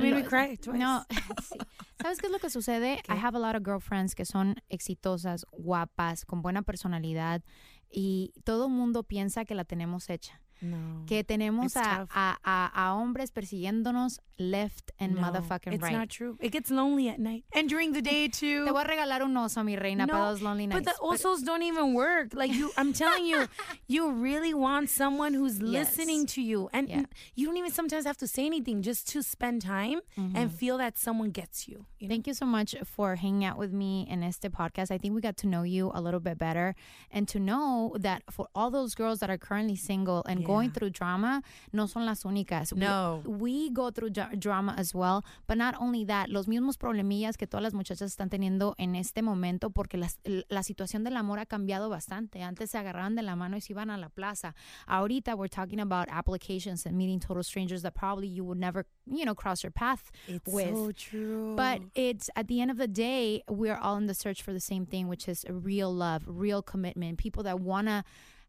Twice. 0.59 0.79
No, 0.79 1.07
sí. 1.43 1.59
¿Sabes 2.01 2.19
qué 2.19 2.27
es 2.27 2.33
lo 2.33 2.39
que 2.39 2.51
sucede? 2.51 3.01
I 3.09 3.17
have 3.17 3.35
a 3.35 3.41
lot 3.41 3.57
of 3.57 3.63
girlfriends 3.65 4.15
que 4.15 4.25
son 4.27 4.57
exitosas, 4.69 5.47
guapas, 5.53 6.25
con 6.27 6.43
buena 6.43 6.63
personalidad 6.63 7.43
y 7.91 8.35
todo 8.45 8.67
el 8.67 8.73
mundo 8.73 9.05
piensa 9.05 9.45
que 9.45 9.55
la 9.55 9.65
tenemos 9.65 10.11
hecha. 10.11 10.42
No. 10.63 11.05
Que 11.07 11.23
tenemos 11.25 11.67
It's 11.67 11.77
a, 11.77 12.07
a, 12.15 12.39
a, 12.45 12.71
a 12.75 12.93
hombres 12.95 13.31
persiguiéndonos 13.33 14.19
left 14.39 14.91
and 14.99 15.15
No, 15.15 15.23
motherfucking 15.23 15.75
it's 15.75 15.83
right. 15.83 15.93
not 15.93 16.09
true. 16.09 16.37
It 16.41 16.51
gets 16.51 16.71
lonely 16.71 17.09
at 17.09 17.19
night 17.21 17.45
and 17.55 17.69
during 17.69 17.93
the 17.93 18.03
day 18.03 18.29
too. 18.41 18.65
Te 18.65 18.71
voy 18.73 18.81
a 18.83 18.85
regalar 18.85 19.21
un 19.23 19.35
oso, 19.35 19.65
mi 19.65 19.77
reina, 19.77 20.07
para 20.07 20.31
those 20.31 20.43
lonely 20.43 20.67
nights. 20.67 20.85
but 20.85 20.93
the 20.93 20.99
osos 21.03 21.45
don't 21.45 21.63
even 21.63 21.95
work. 21.95 22.29
Like 22.35 22.53
you, 22.53 22.71
I'm 22.77 22.93
telling 22.93 23.27
you, 23.27 23.47
you 23.87 24.11
really 24.11 24.55
want 24.55 24.91
someone 24.91 25.35
who's 25.35 25.59
Yes. 25.61 25.97
listening 25.97 26.27
to 26.27 26.43
you, 26.43 26.69
and 26.73 26.89
Yeah. 26.89 27.03
you 27.35 27.47
don't 27.47 27.57
even 27.57 27.71
sometimes 27.71 28.05
have 28.07 28.17
to 28.19 28.27
say 28.27 28.47
anything, 28.47 28.83
just 28.83 29.09
to 29.11 29.23
spend 29.23 29.63
time 29.63 30.01
and 30.17 30.35
mm-hmm. 30.35 30.47
feel 30.49 30.79
that 30.79 30.99
someone 30.99 31.31
gets 31.31 31.69
you. 31.69 31.87
you 31.99 32.09
know? 32.09 32.13
Thank 32.13 32.27
you 32.27 32.35
so 32.35 32.47
much 32.47 32.75
for 32.85 33.17
hanging 33.17 33.45
out 33.45 33.59
with 33.59 33.73
me 33.73 34.07
in 34.09 34.23
este 34.23 34.51
podcast. 34.51 34.91
I 34.91 34.99
think 34.99 35.15
we 35.15 35.21
got 35.21 35.37
to 35.39 35.47
know 35.47 35.63
you 35.63 35.91
a 35.95 36.01
little 36.01 36.21
bit 36.21 36.39
better 36.39 36.75
and 37.11 37.29
to 37.29 37.39
know 37.39 37.95
that 37.99 38.23
for 38.31 38.49
all 38.55 38.71
those 38.71 38.95
girls 38.95 39.21
that 39.21 39.31
are 39.31 39.39
currently 39.39 39.77
single 39.77 40.25
and 40.29 40.45
going 40.53 40.69
Yeah. 40.69 40.75
through 40.75 40.91
drama, 40.91 41.43
no 41.73 41.87
son 41.87 42.05
las 42.07 42.25
únicas. 42.25 42.73
We- 42.73 42.81
No. 42.81 43.23
We, 43.25 43.71
go 43.71 43.91
through 43.91 44.11
dra- 44.11 44.31
drama 44.37 44.75
as 44.77 44.95
well, 44.95 45.23
but 45.47 45.57
not 45.57 45.75
only 45.81 46.05
that, 46.07 46.29
los 46.29 46.47
mismos 46.47 46.77
problemillas 46.77 47.37
que 47.37 47.47
todas 47.47 47.63
las 47.63 47.75
muchachas 47.75 48.11
están 48.11 48.29
teniendo 48.29 48.75
en 48.79 48.95
este 48.97 49.23
momento 49.23 49.71
porque 49.71 49.97
las- 49.97 50.19
la 50.49 50.63
situación 50.63 51.05
del 51.05 51.17
amor 51.17 51.39
ha 51.39 51.47
cambiado 51.47 51.89
bastante. 51.89 52.43
Antes 52.43 52.71
se 52.71 52.79
agarraban 52.79 53.15
de 53.15 53.23
la 53.23 53.37
mano 53.37 53.57
y 53.57 53.61
se 53.61 53.73
iban 53.73 53.91
a 53.91 53.97
la 53.97 54.09
plaza. 54.09 54.55
Ahorita 54.87 55.35
we're 55.37 55.49
talking 55.49 55.81
about 55.81 56.09
applications 56.11 56.87
and 56.87 56.97
meeting 56.97 57.19
total 57.21 57.43
strangers 57.43 57.83
that 57.83 57.95
probably 57.95 58.29
you 58.29 58.45
would 58.45 58.59
never, 58.59 58.87
you 59.07 59.25
know, 59.25 59.35
cross 59.35 59.63
your 59.63 59.73
path 59.73 60.11
It's 60.29 60.47
with. 60.53 60.75
so 60.75 60.93
true. 60.93 61.55
But 61.57 61.83
it's 61.95 62.31
at 62.37 62.47
the 62.49 62.61
end 62.61 62.71
of 62.71 62.79
the 62.79 62.89
day, 62.89 63.43
we're 63.49 63.77
all 63.77 63.97
in 63.97 64.07
the 64.07 64.15
search 64.15 64.43
for 64.43 64.53
the 64.53 64.61
same 64.61 64.87
thing, 64.87 65.09
which 65.09 65.29
is 65.29 65.45
real 65.49 65.93
love, 65.93 66.25
real 66.27 66.63
commitment, 66.63 67.19
people 67.19 67.43
that 67.45 67.61
want 67.61 67.89
to 67.89 68.05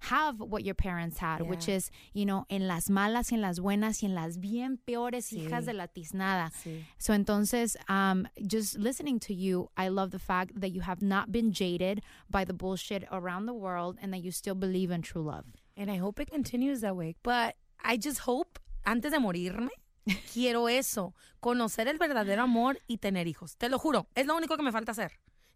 have 0.09 0.39
what 0.39 0.63
your 0.63 0.75
parents 0.75 1.17
had, 1.19 1.41
which 1.41 1.67
is, 1.69 1.89
you 2.13 2.25
know, 2.25 2.45
en 2.49 2.67
las 2.67 2.89
malas 2.89 3.31
en 3.31 3.41
las 3.41 3.59
buenas 3.59 4.01
y 4.03 4.07
en 4.07 4.13
las 4.15 4.37
bien 4.37 4.77
peores 4.85 5.25
Sí. 5.27 5.39
hijas 5.45 5.65
de 5.65 5.73
la 5.73 5.87
tiznada. 5.87 6.51
Sí. 6.51 6.83
So 6.97 7.13
entonces, 7.13 7.77
um, 7.89 8.25
just 8.45 8.77
listening 8.77 9.19
to 9.21 9.33
you, 9.33 9.69
I 9.77 9.87
love 9.89 10.11
the 10.11 10.19
fact 10.19 10.59
that 10.59 10.71
you 10.71 10.81
have 10.81 11.01
not 11.01 11.31
been 11.31 11.51
jaded 11.51 12.01
by 12.29 12.43
the 12.45 12.53
bullshit 12.53 13.03
around 13.11 13.45
the 13.45 13.53
world 13.53 13.97
and 14.01 14.11
that 14.13 14.21
you 14.23 14.31
still 14.31 14.55
believe 14.55 14.91
in 14.91 15.01
true 15.01 15.23
love. 15.23 15.45
And 15.77 15.89
I 15.89 15.97
hope 15.97 16.19
it 16.21 16.29
continues 16.29 16.81
that 16.81 16.95
way. 16.95 17.15
But 17.23 17.55
I 17.83 17.97
just 17.97 18.19
hope, 18.27 18.59
antes 18.85 19.11
de 19.11 19.19
morirme, 19.19 19.69
quiero 20.33 20.67
eso, 20.67 21.13
conocer 21.39 21.87
el 21.87 21.97
verdadero 21.97 22.43
amor 22.43 22.77
y 22.87 22.97
tener 22.97 23.25
hijos. 23.27 23.55
Te 23.57 23.69
lo 23.69 23.79
juro, 23.79 24.07
es 24.15 24.25
lo 24.27 24.35
único 24.35 24.57
que 24.57 24.63
me 24.63 24.71
falta 24.71 24.91
hacer. 24.91 25.13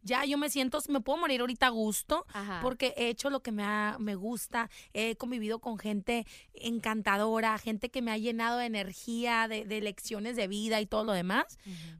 Ya 0.07 0.23
yo 0.23 0.37
me 0.37 0.49
siento, 0.49 0.79
me 0.87 1.01
puedo 1.01 1.19
morir 1.19 1.41
ahorita 1.41 1.67
a 1.67 1.69
gusto 1.69 2.25
Ajá. 2.33 2.59
porque 2.61 2.93
he 2.95 3.09
hecho 3.09 3.29
lo 3.29 3.41
que 3.41 3.51
me, 3.51 3.63
ha- 3.63 3.97
me 3.99 4.15
gusta, 4.15 4.69
he 4.93 5.15
convivido 5.17 5.59
con 5.59 5.77
gente 5.77 6.25
encantadora, 6.53 7.57
gente 7.57 7.89
que 7.89 8.01
me 8.01 8.11
ha 8.11 8.17
llenado 8.17 8.57
de 8.59 8.65
energía, 8.67 9.47
de, 9.47 9.65
de 9.65 9.81
lecciones 9.81 10.35
de 10.35 10.47
vida 10.47 10.79
y 10.79 10.85
todo 10.85 11.03
lo 11.03 11.13
demás. 11.13 11.57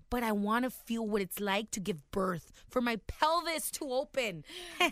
But 0.09 0.23
I 0.23 0.31
want 0.31 0.63
to 0.63 0.69
feel 0.71 1.01
what 1.01 1.21
it's 1.21 1.39
like 1.41 1.69
to 1.71 1.81
give 1.83 1.99
birth, 2.11 2.51
for 2.69 2.81
my 2.81 2.95
pelvis 2.97 3.69
to 3.71 3.85
open. 3.91 4.45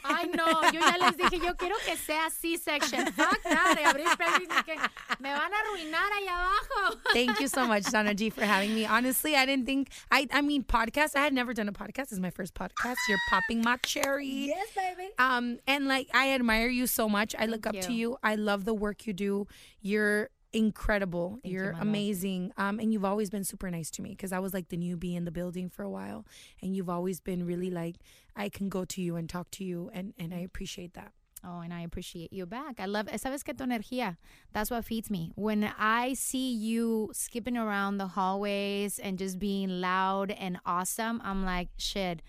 Ay, 0.03 0.29
no, 0.35 0.45
yo 0.73 0.81
ya 0.81 0.97
les 0.97 1.15
dije, 1.15 1.39
yo 1.41 1.55
quiero 1.55 1.75
que 1.85 1.95
sea 1.95 2.29
C-section. 2.29 3.05
Fuck 3.13 3.41
that, 3.43 3.77
abrir 3.85 4.09
pelvis 4.17 4.49
que 4.65 4.75
me 5.19 5.31
van 5.31 5.53
a 5.53 5.57
arruinar 5.61 6.11
allá 6.11 6.33
abajo. 6.41 6.99
Thank 7.13 7.39
you 7.39 7.47
so 7.47 7.65
much, 7.65 7.83
Donna 7.91 8.13
G, 8.13 8.29
for 8.29 8.43
having 8.43 8.75
me. 8.75 8.85
Honestly, 8.85 9.35
I 9.37 9.45
didn't 9.45 9.65
think 9.65 9.89
I. 10.11 10.27
I 10.31 10.41
mean, 10.41 10.63
podcast. 10.65 11.15
I 11.15 11.21
had 11.21 11.33
never 11.33 11.53
done 11.53 11.69
a 11.69 11.73
podcast. 11.73 12.09
This 12.09 12.13
is 12.13 12.19
my 12.19 12.31
first 12.31 12.53
podcast. 12.53 12.97
You're 13.07 13.19
popping 13.29 13.61
my 13.61 13.77
cherry. 13.77 14.27
Yes, 14.27 14.67
baby. 14.75 15.09
Um, 15.19 15.59
and 15.67 15.87
like 15.87 16.07
I 16.13 16.33
admire 16.33 16.67
you 16.67 16.87
so 16.87 17.07
much. 17.07 17.35
I 17.37 17.45
look 17.45 17.65
up 17.65 17.73
Thank 17.73 17.85
to 17.85 17.93
you. 17.93 18.11
you. 18.11 18.17
I 18.23 18.35
love 18.35 18.65
the 18.65 18.73
work 18.73 19.05
you 19.07 19.13
do. 19.13 19.47
You're 19.81 20.29
incredible. 20.53 21.39
Thank 21.43 21.45
you, 21.45 21.59
You're 21.59 21.73
love. 21.73 21.81
amazing. 21.81 22.51
Um, 22.57 22.79
and 22.79 22.93
you've 22.93 23.05
always 23.05 23.29
been 23.29 23.43
super 23.43 23.69
nice 23.69 23.91
to 23.91 24.01
me 24.01 24.11
because 24.11 24.31
I 24.31 24.39
was 24.39 24.53
like 24.53 24.69
the 24.69 24.77
newbie 24.77 25.15
in 25.15 25.25
the 25.25 25.31
building 25.31 25.69
for 25.69 25.83
a 25.83 25.89
while. 25.89 26.25
And 26.61 26.75
you've 26.75 26.89
always 26.89 27.19
been 27.19 27.45
really 27.45 27.69
like, 27.69 27.97
I 28.35 28.49
can 28.49 28.69
go 28.69 28.85
to 28.85 29.01
you 29.01 29.15
and 29.17 29.29
talk 29.29 29.51
to 29.51 29.63
you. 29.63 29.91
And, 29.93 30.13
and 30.17 30.33
I 30.33 30.39
appreciate 30.39 30.93
that. 30.93 31.11
Oh, 31.47 31.59
and 31.59 31.71
I 31.71 31.81
appreciate 31.81 32.33
you 32.33 32.47
back. 32.47 32.79
I 32.79 32.87
love, 32.87 33.05
sabes 33.07 33.43
que 33.43 33.53
tu 33.53 33.63
energía, 33.65 34.17
that's 34.51 34.71
what 34.71 34.83
feeds 34.83 35.11
me. 35.11 35.31
When 35.35 35.71
I 35.77 36.13
see 36.13 36.51
you 36.51 37.11
skipping 37.13 37.55
around 37.55 37.97
the 37.99 38.07
hallways 38.07 38.97
and 38.97 39.19
just 39.19 39.37
being 39.37 39.69
loud 39.79 40.31
and 40.31 40.57
awesome, 40.65 41.21
I'm 41.23 41.45
like, 41.45 41.67
shit. 41.77 42.23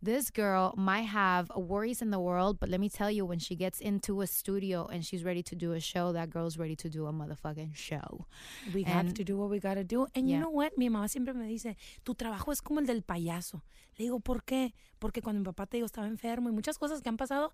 This 0.00 0.30
girl 0.30 0.74
might 0.76 1.06
have 1.06 1.50
worries 1.56 2.00
in 2.00 2.10
the 2.10 2.20
world, 2.20 2.60
but 2.60 2.68
let 2.68 2.78
me 2.78 2.88
tell 2.88 3.10
you, 3.10 3.26
when 3.26 3.40
she 3.40 3.56
gets 3.56 3.80
into 3.80 4.20
a 4.20 4.28
studio 4.28 4.86
and 4.86 5.04
she's 5.04 5.24
ready 5.24 5.42
to 5.42 5.56
do 5.56 5.72
a 5.72 5.80
show, 5.80 6.12
that 6.12 6.30
girl's 6.30 6.56
ready 6.56 6.76
to 6.76 6.88
do 6.88 7.06
a 7.06 7.12
motherfucking 7.12 7.74
show. 7.74 8.26
We 8.72 8.84
have 8.84 9.12
to 9.14 9.24
do 9.24 9.36
what 9.36 9.50
we 9.50 9.58
gotta 9.58 9.82
do. 9.82 10.06
And 10.14 10.30
you 10.30 10.38
know 10.38 10.50
what? 10.50 10.78
Mi 10.78 10.88
mamá 10.88 11.08
siempre 11.08 11.34
me 11.34 11.48
dice, 11.48 11.76
tu 12.04 12.14
trabajo 12.14 12.52
es 12.52 12.60
como 12.60 12.78
el 12.80 12.86
del 12.86 13.02
payaso. 13.02 13.62
Le 13.98 14.04
digo, 14.06 14.20
¿por 14.20 14.42
qué? 14.44 14.72
Porque 15.00 15.20
cuando 15.20 15.40
mi 15.40 15.44
papá 15.44 15.66
te 15.66 15.78
digo 15.78 15.86
estaba 15.86 16.06
enfermo 16.06 16.48
y 16.48 16.52
muchas 16.52 16.78
cosas 16.78 17.02
que 17.02 17.08
han 17.08 17.16
pasado, 17.16 17.52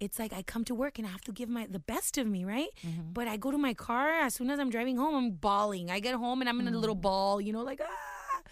it's 0.00 0.18
like 0.18 0.32
I 0.32 0.42
come 0.42 0.64
to 0.64 0.74
work 0.74 0.98
and 0.98 1.06
I 1.06 1.10
have 1.10 1.20
to 1.24 1.32
give 1.32 1.50
my 1.50 1.66
the 1.66 1.78
best 1.78 2.16
of 2.16 2.26
me, 2.26 2.44
right? 2.46 2.70
But 3.12 3.28
I 3.28 3.36
go 3.36 3.50
to 3.50 3.58
my 3.58 3.74
car 3.74 4.20
as 4.22 4.34
soon 4.34 4.48
as 4.50 4.58
I'm 4.58 4.70
driving 4.70 4.96
home, 4.96 5.14
I'm 5.14 5.30
bawling. 5.32 5.90
I 5.90 6.00
get 6.00 6.14
home 6.14 6.40
and 6.40 6.48
I'm 6.48 6.58
in 6.60 6.68
a 6.68 6.78
little 6.78 6.94
ball, 6.96 7.38
you 7.38 7.52
know, 7.52 7.62
like 7.62 7.82
ah. 7.82 8.42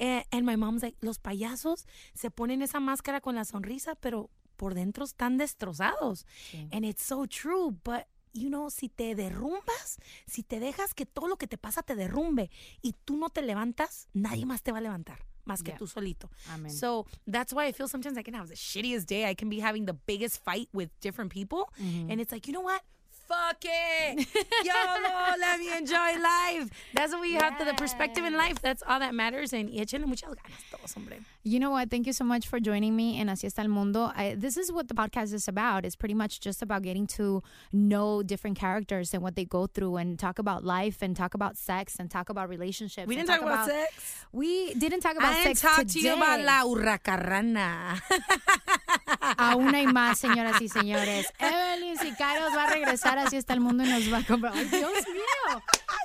And, 0.00 0.24
and 0.32 0.46
my 0.46 0.56
mom's 0.56 0.82
like, 0.82 0.96
los 1.02 1.18
payasos 1.18 1.86
se 2.14 2.30
ponen 2.30 2.62
esa 2.62 2.80
máscara 2.80 3.20
con 3.20 3.36
la 3.36 3.44
sonrisa, 3.44 3.94
pero 3.94 4.30
por 4.56 4.74
dentro 4.74 5.04
están 5.04 5.38
destrozados. 5.38 6.24
And 6.72 6.84
it's 6.84 7.02
so 7.04 7.26
true, 7.26 7.76
but 7.84 8.06
you 8.32 8.48
know, 8.48 8.70
si 8.70 8.88
te 8.88 9.14
derrumbas, 9.14 9.98
si 10.26 10.42
te 10.42 10.58
dejas 10.60 10.94
que 10.94 11.04
todo 11.06 11.28
lo 11.28 11.36
que 11.36 11.46
te 11.46 11.58
pasa 11.58 11.82
te 11.82 11.94
derrumbe 11.94 12.50
y 12.82 12.94
tú 13.04 13.16
no 13.16 13.28
te 13.28 13.42
levantas, 13.42 14.08
nadie 14.12 14.46
más 14.46 14.62
te 14.62 14.72
va 14.72 14.78
a 14.78 14.80
levantar. 14.80 15.26
Más 15.44 15.62
que 15.62 15.72
tú 15.72 15.86
solito. 15.86 16.30
Amen. 16.50 16.70
So 16.70 17.06
that's 17.26 17.52
why 17.52 17.66
I 17.66 17.72
feel 17.72 17.88
sometimes 17.88 18.16
I 18.16 18.22
can 18.22 18.34
have 18.34 18.48
the 18.48 18.54
shittiest 18.54 19.06
day. 19.06 19.28
I 19.28 19.34
can 19.34 19.48
be 19.48 19.60
having 19.60 19.84
the 19.86 19.94
biggest 20.06 20.44
fight 20.44 20.68
with 20.72 20.90
different 21.00 21.32
people. 21.32 21.72
And 21.78 22.20
it's 22.20 22.30
like, 22.30 22.46
you 22.46 22.52
know 22.52 22.60
what? 22.62 22.82
Fuck 23.30 23.62
it. 23.62 24.26
YOLO, 24.64 25.38
let 25.38 25.60
me 25.60 25.70
enjoy 25.76 26.18
life. 26.20 26.68
That's 26.94 27.12
what 27.12 27.20
we 27.20 27.34
have 27.34 27.56
to 27.58 27.64
the 27.64 27.74
perspective 27.74 28.24
in 28.24 28.34
life. 28.36 28.60
That's 28.60 28.82
all 28.84 28.98
that 28.98 29.14
matters. 29.14 29.52
And 29.52 29.68
échenle 29.70 30.06
muchas 30.06 30.30
ganas 30.34 30.64
todos, 30.68 30.92
hombre. 30.94 31.20
You 31.44 31.60
know 31.60 31.70
what? 31.70 31.90
Thank 31.92 32.08
you 32.08 32.12
so 32.12 32.24
much 32.24 32.48
for 32.48 32.58
joining 32.58 32.96
me 32.96 33.20
in 33.20 33.28
Así 33.28 33.46
está 33.46 33.60
el 33.60 33.68
mundo. 33.68 34.10
I, 34.16 34.34
this 34.36 34.56
is 34.56 34.72
what 34.72 34.88
the 34.88 34.94
podcast 34.94 35.32
is 35.32 35.46
about. 35.46 35.84
It's 35.84 35.94
pretty 35.94 36.14
much 36.14 36.40
just 36.40 36.60
about 36.60 36.82
getting 36.82 37.06
to 37.18 37.40
know 37.72 38.24
different 38.24 38.58
characters 38.58 39.14
and 39.14 39.22
what 39.22 39.36
they 39.36 39.44
go 39.44 39.68
through 39.68 39.96
and 39.96 40.18
talk 40.18 40.40
about 40.40 40.64
life 40.64 40.98
and 41.00 41.16
talk 41.16 41.34
about 41.34 41.56
sex 41.56 41.96
and 42.00 42.10
talk 42.10 42.30
about 42.30 42.48
relationships. 42.48 43.06
We 43.06 43.14
didn't 43.14 43.28
talk 43.28 43.42
about 43.42 43.68
sex. 43.68 44.24
We 44.32 44.74
didn't 44.74 45.02
talk 45.02 45.16
about 45.16 45.34
I 45.34 45.44
didn't 45.44 45.56
sex 45.56 45.76
talk 45.76 45.86
to 45.86 46.00
you 46.00 46.14
about 46.14 46.38
today. 46.38 46.46
la 46.46 46.64
hurracarrana. 46.64 48.00
Aún 49.36 49.74
hay 49.74 49.86
más, 49.86 50.18
señoras 50.18 50.60
y 50.60 50.68
señores. 50.68 51.26
Evelyn 51.38 51.98
Sicarios 51.98 52.50
va 52.56 52.64
a 52.64 52.70
regresar 52.70 53.18
Así 53.18 53.36
está 53.36 53.54
el 53.54 53.60
mundo 53.60 53.84
y 53.84 53.88
nos 53.88 54.12
va 54.12 54.18
a 54.18 54.24
comprar. 54.24 54.52
¡Ay, 54.54 54.64
Dios 54.66 54.92
mío! 55.08 55.62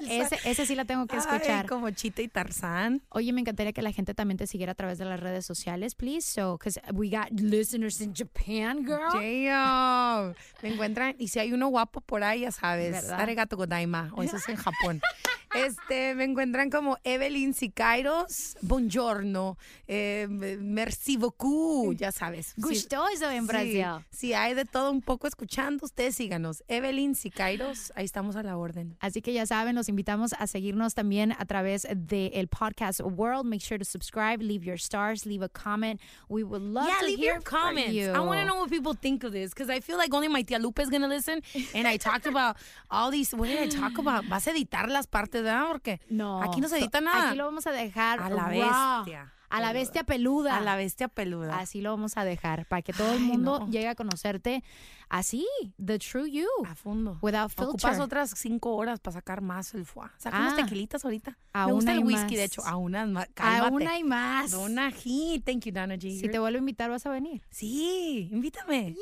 Ese, 0.10 0.38
ese 0.44 0.66
sí 0.66 0.76
la 0.76 0.86
tengo 0.86 1.08
que 1.08 1.18
escuchar. 1.18 1.62
Ay, 1.62 1.68
como 1.68 1.90
Chita 1.92 2.22
y 2.22 2.28
Tarzán. 2.28 3.02
Oye, 3.10 3.32
me 3.34 3.42
encantaría 3.42 3.74
que 3.74 3.82
la 3.82 3.92
gente 3.92 4.14
también 4.14 4.38
te 4.38 4.48
siguiera 4.48 4.74
a 4.74 4.76
través 4.76 4.98
de 4.98 5.06
las 5.06 5.20
redes 5.20 5.46
sociales, 5.46 5.96
please. 5.96 6.30
So, 6.30 6.58
because 6.58 6.80
we 6.94 7.10
got 7.10 7.32
listeners 7.32 8.02
in 8.02 8.14
Japan, 8.14 8.84
girl. 8.86 9.14
Damn. 9.14 10.36
Me 10.62 10.74
encuentran, 10.74 11.16
y 11.18 11.30
si 11.30 11.40
hay 11.40 11.54
uno 11.54 11.68
guapo 11.68 12.02
por 12.02 12.24
ahí, 12.24 12.42
ya 12.42 12.52
sabes, 12.52 12.92
¿Verdad? 12.92 13.22
Arigato 13.22 13.58
godaima, 13.58 14.12
o 14.16 14.24
eso 14.24 14.38
es 14.38 14.50
en 14.50 14.58
Japón. 14.58 15.02
Este, 15.56 16.16
me 16.16 16.26
encuentran 16.26 16.70
como 16.70 16.98
Evelyn 17.04 17.54
Sicairos, 17.54 18.58
buongiorno, 18.62 19.58
eh, 19.88 20.28
merci 20.30 21.18
beaucoup, 21.18 21.96
ya 21.96 22.12
sabes. 22.12 22.48
Sí, 22.56 22.62
Gustoso 22.62 23.30
en 23.32 23.44
sí, 23.44 23.48
Brasil. 23.48 23.86
Si 24.12 24.34
hay 24.34 24.54
de 24.54 24.66
todo 24.66 24.92
un 24.92 25.02
poco 25.02 25.28
escuchando, 25.28 25.86
ustedes 25.86 26.16
síganos. 26.16 26.64
Evelyn 26.68 27.16
Sicairos, 27.16 27.94
ahí 27.96 28.06
estamos 28.06 28.36
a 28.36 28.44
la 28.44 28.58
orden. 28.58 28.98
Así 29.00 29.22
que 29.22 29.34
ya 29.34 29.46
saben, 29.46 29.76
los 29.76 29.88
invitamos 29.90 30.34
a 30.34 30.48
seguirnos 30.48 30.94
también 30.94 31.32
a 31.32 31.46
través 31.46 31.88
del 31.96 32.48
podcast 32.48 33.00
World. 33.02 33.46
Make 33.46 33.62
sure 33.62 33.80
to 33.80 33.86
subscribe, 33.86 34.42
leave 34.42 34.66
your 34.66 34.78
stars, 34.78 35.26
leave 35.26 35.44
a 35.44 35.50
comment. 35.50 36.02
We 36.28 36.44
would 36.44 36.62
love 36.62 36.88
yeah, 36.88 37.00
to 37.00 37.06
leave 37.06 37.20
hear 37.20 37.34
your 37.36 37.42
comments. 37.42 37.94
you. 37.94 38.12
I 38.12 38.20
want 38.20 38.40
to 38.40 38.46
know 38.46 38.56
what 38.56 38.70
people 38.70 38.94
think 38.94 39.24
of 39.24 39.32
this 39.32 39.54
because 39.54 39.70
I 39.70 39.80
feel 39.80 39.98
like 39.98 40.14
only 40.14 40.28
my 40.28 40.42
tia 40.42 40.60
Lupe 40.60 40.80
is 40.80 40.90
going 40.90 41.02
to 41.02 41.08
listen. 41.08 41.42
And 41.74 41.88
I 41.88 41.98
talked 41.98 42.26
about 42.26 42.58
all 42.90 43.12
these. 43.12 43.34
What 43.34 43.48
did 43.48 43.60
I 43.60 43.68
talk 43.68 43.98
about? 43.98 44.26
Vas 44.26 44.48
a 44.48 44.52
editar 44.52 44.90
las 44.90 45.06
partes, 45.06 45.45
¿verdad? 45.46 45.68
Porque 45.72 46.02
No, 46.10 46.42
aquí 46.44 46.60
no 46.62 46.68
se 46.68 46.78
edita 46.80 47.02
nada. 47.02 47.30
Aquí 47.30 47.38
lo 47.38 47.46
vamos 47.46 47.66
a 47.68 47.72
dejar 47.72 48.20
A 48.20 48.30
la 48.30 48.48
bestia 48.48 49.32
A 49.50 49.62
la 49.62 49.72
bestia 49.74 50.04
peluda. 50.04 50.58
A 50.58 50.62
la 50.62 50.76
bestia 50.76 51.08
peluda. 51.08 51.60
Así 51.60 51.82
lo 51.82 51.92
vamos 51.92 52.18
a 52.18 52.26
dejar 52.26 52.66
para 52.66 52.82
que 52.82 52.92
todo 52.94 53.12
el 53.14 53.20
Ay, 53.20 53.24
mundo 53.24 53.60
no. 53.60 53.68
llegue 53.68 53.88
a 53.88 53.96
conocerte 53.96 54.64
así, 55.10 55.46
the 55.84 55.98
true 56.00 56.26
you, 56.30 56.48
a 56.66 56.76
fondo. 56.76 57.18
without 57.22 57.50
filter. 57.52 57.70
Ocupas 57.70 58.00
otras 58.00 58.32
cinco 58.38 58.76
horas 58.76 59.00
para 59.00 59.14
sacar 59.16 59.42
más 59.42 59.74
el 59.74 59.86
foie. 59.86 60.10
Saca 60.18 60.38
unos 60.40 60.54
Ah. 60.54 60.56
tequilitas 60.58 61.04
ahorita. 61.06 61.38
Aún 61.54 61.68
Me 61.68 61.74
gusta 61.74 61.92
hay 61.92 61.98
el 62.00 62.04
whisky, 62.04 62.22
más. 62.24 62.32
de 62.32 62.44
hecho. 62.44 62.62
A 62.66 62.76
unas 62.78 63.08
más. 63.08 63.28
Aún 63.38 63.62
Cálmate. 63.62 63.88
hay 63.88 64.04
más. 64.04 64.52
Donna 64.52 64.92
G. 64.92 65.42
Thank 65.46 65.66
you, 65.66 65.72
Donna 65.72 65.96
G. 65.96 66.02
Si 66.12 66.22
You're- 66.24 66.32
te 66.32 66.40
vuelvo 66.40 66.58
a 66.58 66.60
invitar, 66.60 66.90
vas 66.90 67.06
a 67.06 67.10
venir. 67.12 67.42
Sí, 67.50 68.30
invítame. 68.32 68.96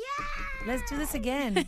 Let's 0.66 0.82
do 0.90 0.96
this 0.98 1.14
again. 1.14 1.66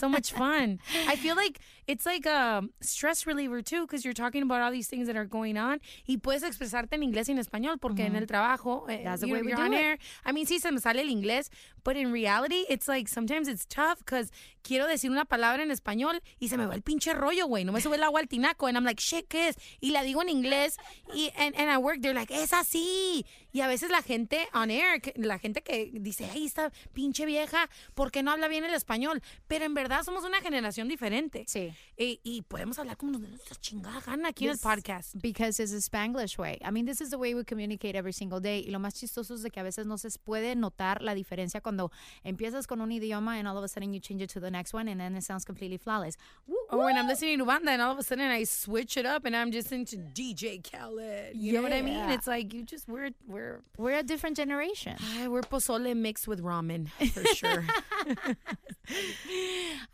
so 0.00 0.08
much 0.08 0.32
fun. 0.32 0.80
I 1.08 1.16
feel 1.16 1.34
like 1.36 1.60
it's 1.86 2.06
like 2.06 2.26
a 2.28 2.62
stress 2.80 3.26
reliever 3.26 3.62
too, 3.62 3.82
because 3.82 4.04
you're 4.04 4.14
talking 4.14 4.42
about 4.42 4.60
all 4.62 4.70
these 4.72 4.88
things 4.88 5.06
that 5.06 5.16
are 5.16 5.26
going 5.26 5.56
on. 5.56 5.80
Y 6.06 6.18
puedes 6.18 6.42
expresarte 6.42 6.94
en 6.96 7.02
inglés 7.02 7.28
y 7.28 7.32
en 7.32 7.38
español, 7.38 7.78
porque 7.78 8.06
en 8.06 8.16
el 8.16 8.26
trabajo, 8.26 8.86
eh, 8.88 9.02
That's 9.04 9.20
the 9.20 9.26
you're, 9.28 9.40
way 9.40 9.46
we 9.46 9.50
you're 9.52 9.56
do 9.62 9.66
on 9.66 9.74
it. 9.74 9.80
air. 9.80 9.98
I 10.24 10.32
mean, 10.32 10.46
sí 10.46 10.60
se 10.60 10.70
me 10.72 10.80
sale 10.80 11.00
el 11.02 11.08
inglés, 11.10 11.50
but 11.84 11.96
in 11.96 12.12
reality, 12.12 12.64
it's 12.68 12.86
like 12.88 13.08
sometimes 13.08 13.48
it's 13.48 13.66
tough, 13.66 13.77
because 13.98 14.30
quiero 14.62 14.86
decir 14.86 15.10
una 15.10 15.24
palabra 15.24 15.62
en 15.62 15.70
español 15.70 16.20
y 16.38 16.48
se 16.48 16.56
me 16.56 16.66
va 16.66 16.74
el 16.74 16.82
pinche 16.82 17.14
rollo, 17.14 17.46
güey. 17.46 17.64
No 17.64 17.72
me 17.72 17.80
sube 17.80 17.96
el 17.96 18.02
agua 18.02 18.20
al 18.20 18.28
tinaco. 18.28 18.66
And 18.66 18.76
I'm 18.76 18.84
like, 18.84 19.00
shit, 19.02 19.26
¿qué 19.28 19.48
es? 19.48 19.56
Y 19.80 19.90
la 19.92 20.02
digo 20.02 20.22
en 20.22 20.28
inglés 20.28 20.76
y 21.14 21.30
and, 21.36 21.56
and 21.56 21.70
at 21.70 21.80
work, 21.80 22.00
they're 22.00 22.14
like, 22.14 22.34
es 22.34 22.52
así. 22.52 23.24
Y 23.50 23.62
a 23.62 23.66
veces 23.66 23.90
la 23.90 24.02
gente 24.02 24.46
on 24.52 24.70
air, 24.70 25.00
la 25.16 25.38
gente 25.38 25.62
que 25.62 25.90
dice, 25.92 26.28
ay, 26.30 26.44
esta 26.44 26.70
pinche 26.92 27.24
vieja, 27.24 27.70
¿por 27.94 28.10
qué 28.10 28.22
no 28.22 28.30
habla 28.30 28.46
bien 28.48 28.64
el 28.64 28.74
español? 28.74 29.22
Pero 29.46 29.64
en 29.64 29.74
verdad 29.74 30.02
somos 30.02 30.24
una 30.24 30.40
generación 30.40 30.86
diferente. 30.86 31.44
Sí. 31.48 31.72
Y, 31.96 32.20
y 32.22 32.42
podemos 32.42 32.78
hablar 32.78 32.96
como 32.96 33.18
nuestra 33.18 33.56
chingada 33.56 34.00
gana 34.00 34.28
aquí 34.28 34.44
en 34.44 34.52
el 34.52 34.58
podcast. 34.58 35.14
Because 35.14 35.62
it's 35.62 35.72
a 35.72 35.78
Spanglish 35.78 36.38
way. 36.38 36.58
I 36.62 36.70
mean, 36.70 36.84
this 36.84 37.00
is 37.00 37.10
the 37.10 37.16
way 37.16 37.34
we 37.34 37.44
communicate 37.44 37.96
every 37.96 38.12
single 38.12 38.40
day. 38.40 38.64
Y 38.66 38.70
lo 38.70 38.78
más 38.78 38.94
chistoso 38.94 39.34
es 39.34 39.42
de 39.42 39.50
que 39.50 39.60
a 39.60 39.62
veces 39.62 39.86
no 39.86 39.96
se 39.96 40.08
puede 40.18 40.54
notar 40.56 41.02
la 41.02 41.14
diferencia 41.14 41.60
cuando 41.60 41.90
empiezas 42.24 42.66
con 42.66 42.80
un 42.80 42.92
idioma 42.92 43.38
and 43.38 43.48
all 43.48 43.56
of 43.56 43.64
a 43.64 43.67
sudden 43.68 43.92
you 43.92 44.00
change 44.00 44.22
it 44.22 44.30
to 44.30 44.40
the 44.40 44.50
next 44.50 44.72
one 44.72 44.88
and 44.88 45.00
then 45.00 45.14
it 45.16 45.22
sounds 45.24 45.44
completely 45.44 45.76
flawless. 45.76 46.16
Woo, 46.46 46.56
Or 46.70 46.84
when 46.84 46.96
I'm 46.96 47.06
listening 47.06 47.38
to 47.38 47.44
banda 47.44 47.70
and 47.70 47.82
all 47.82 47.92
of 47.92 47.98
a 47.98 48.02
sudden 48.02 48.26
I 48.30 48.44
switch 48.44 48.96
it 48.96 49.06
up 49.06 49.24
and 49.24 49.36
I'm 49.36 49.52
just 49.52 49.70
into 49.72 49.96
DJ 49.96 50.60
Khaled. 50.62 51.34
You 51.36 51.52
know 51.54 51.62
what 51.62 51.72
I 51.72 51.82
mean? 51.82 52.10
It's 52.10 52.26
like 52.26 52.52
you 52.54 52.62
just 52.62 52.88
we're 52.88 53.10
we're 53.26 53.60
We're 53.76 53.98
a 53.98 54.02
different 54.02 54.36
generation. 54.36 54.96
we're 55.28 55.42
pozole 55.42 55.94
mixed 55.96 56.26
with 56.28 56.42
ramen 56.42 56.88
for 57.12 57.24
sure. 57.34 57.64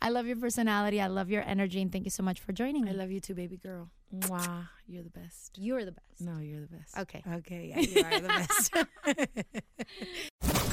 I 0.01 0.09
love 0.09 0.27
your 0.27 0.37
personality. 0.37 1.01
I 1.01 1.07
love 1.07 1.29
your 1.29 1.43
energy. 1.45 1.81
And 1.81 1.91
thank 1.91 2.05
you 2.05 2.11
so 2.11 2.23
much 2.23 2.39
for 2.39 2.53
joining 2.53 2.85
me. 2.85 2.91
I 2.91 2.93
love 2.93 3.11
you 3.11 3.19
too, 3.19 3.35
baby 3.35 3.57
girl. 3.57 3.89
Mwah, 4.13 4.69
you're 4.87 5.03
the 5.03 5.09
best. 5.09 5.57
You're 5.57 5.83
the 5.83 5.91
best. 5.91 6.21
No, 6.21 6.39
you're 6.39 6.61
the 6.61 6.67
best. 6.67 6.97
Okay. 6.97 7.23
Okay, 7.37 7.73
yeah, 7.73 7.79
you 7.79 8.03
are 8.03 8.19
the 8.19 8.27
best. 8.27 8.73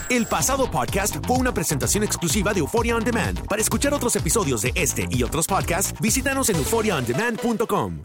El 0.11 0.27
pasado 0.27 0.70
podcast 0.70 1.16
fue 1.27 1.39
una 1.39 1.55
presentación 1.55 2.05
exclusiva 2.05 2.53
de 2.53 2.61
Euphoria 2.61 2.97
On 2.97 3.05
Demand. 3.05 3.47
Para 3.47 3.62
escuchar 3.62 3.95
otros 3.95 4.14
episodios 4.16 4.62
de 4.62 4.73
este 4.75 5.09
y 5.11 5.23
otros 5.23 5.47
podcasts, 5.47 5.99
visítanos 6.01 6.51
en 6.51 6.57
euphoriaondemand.com. 6.57 8.05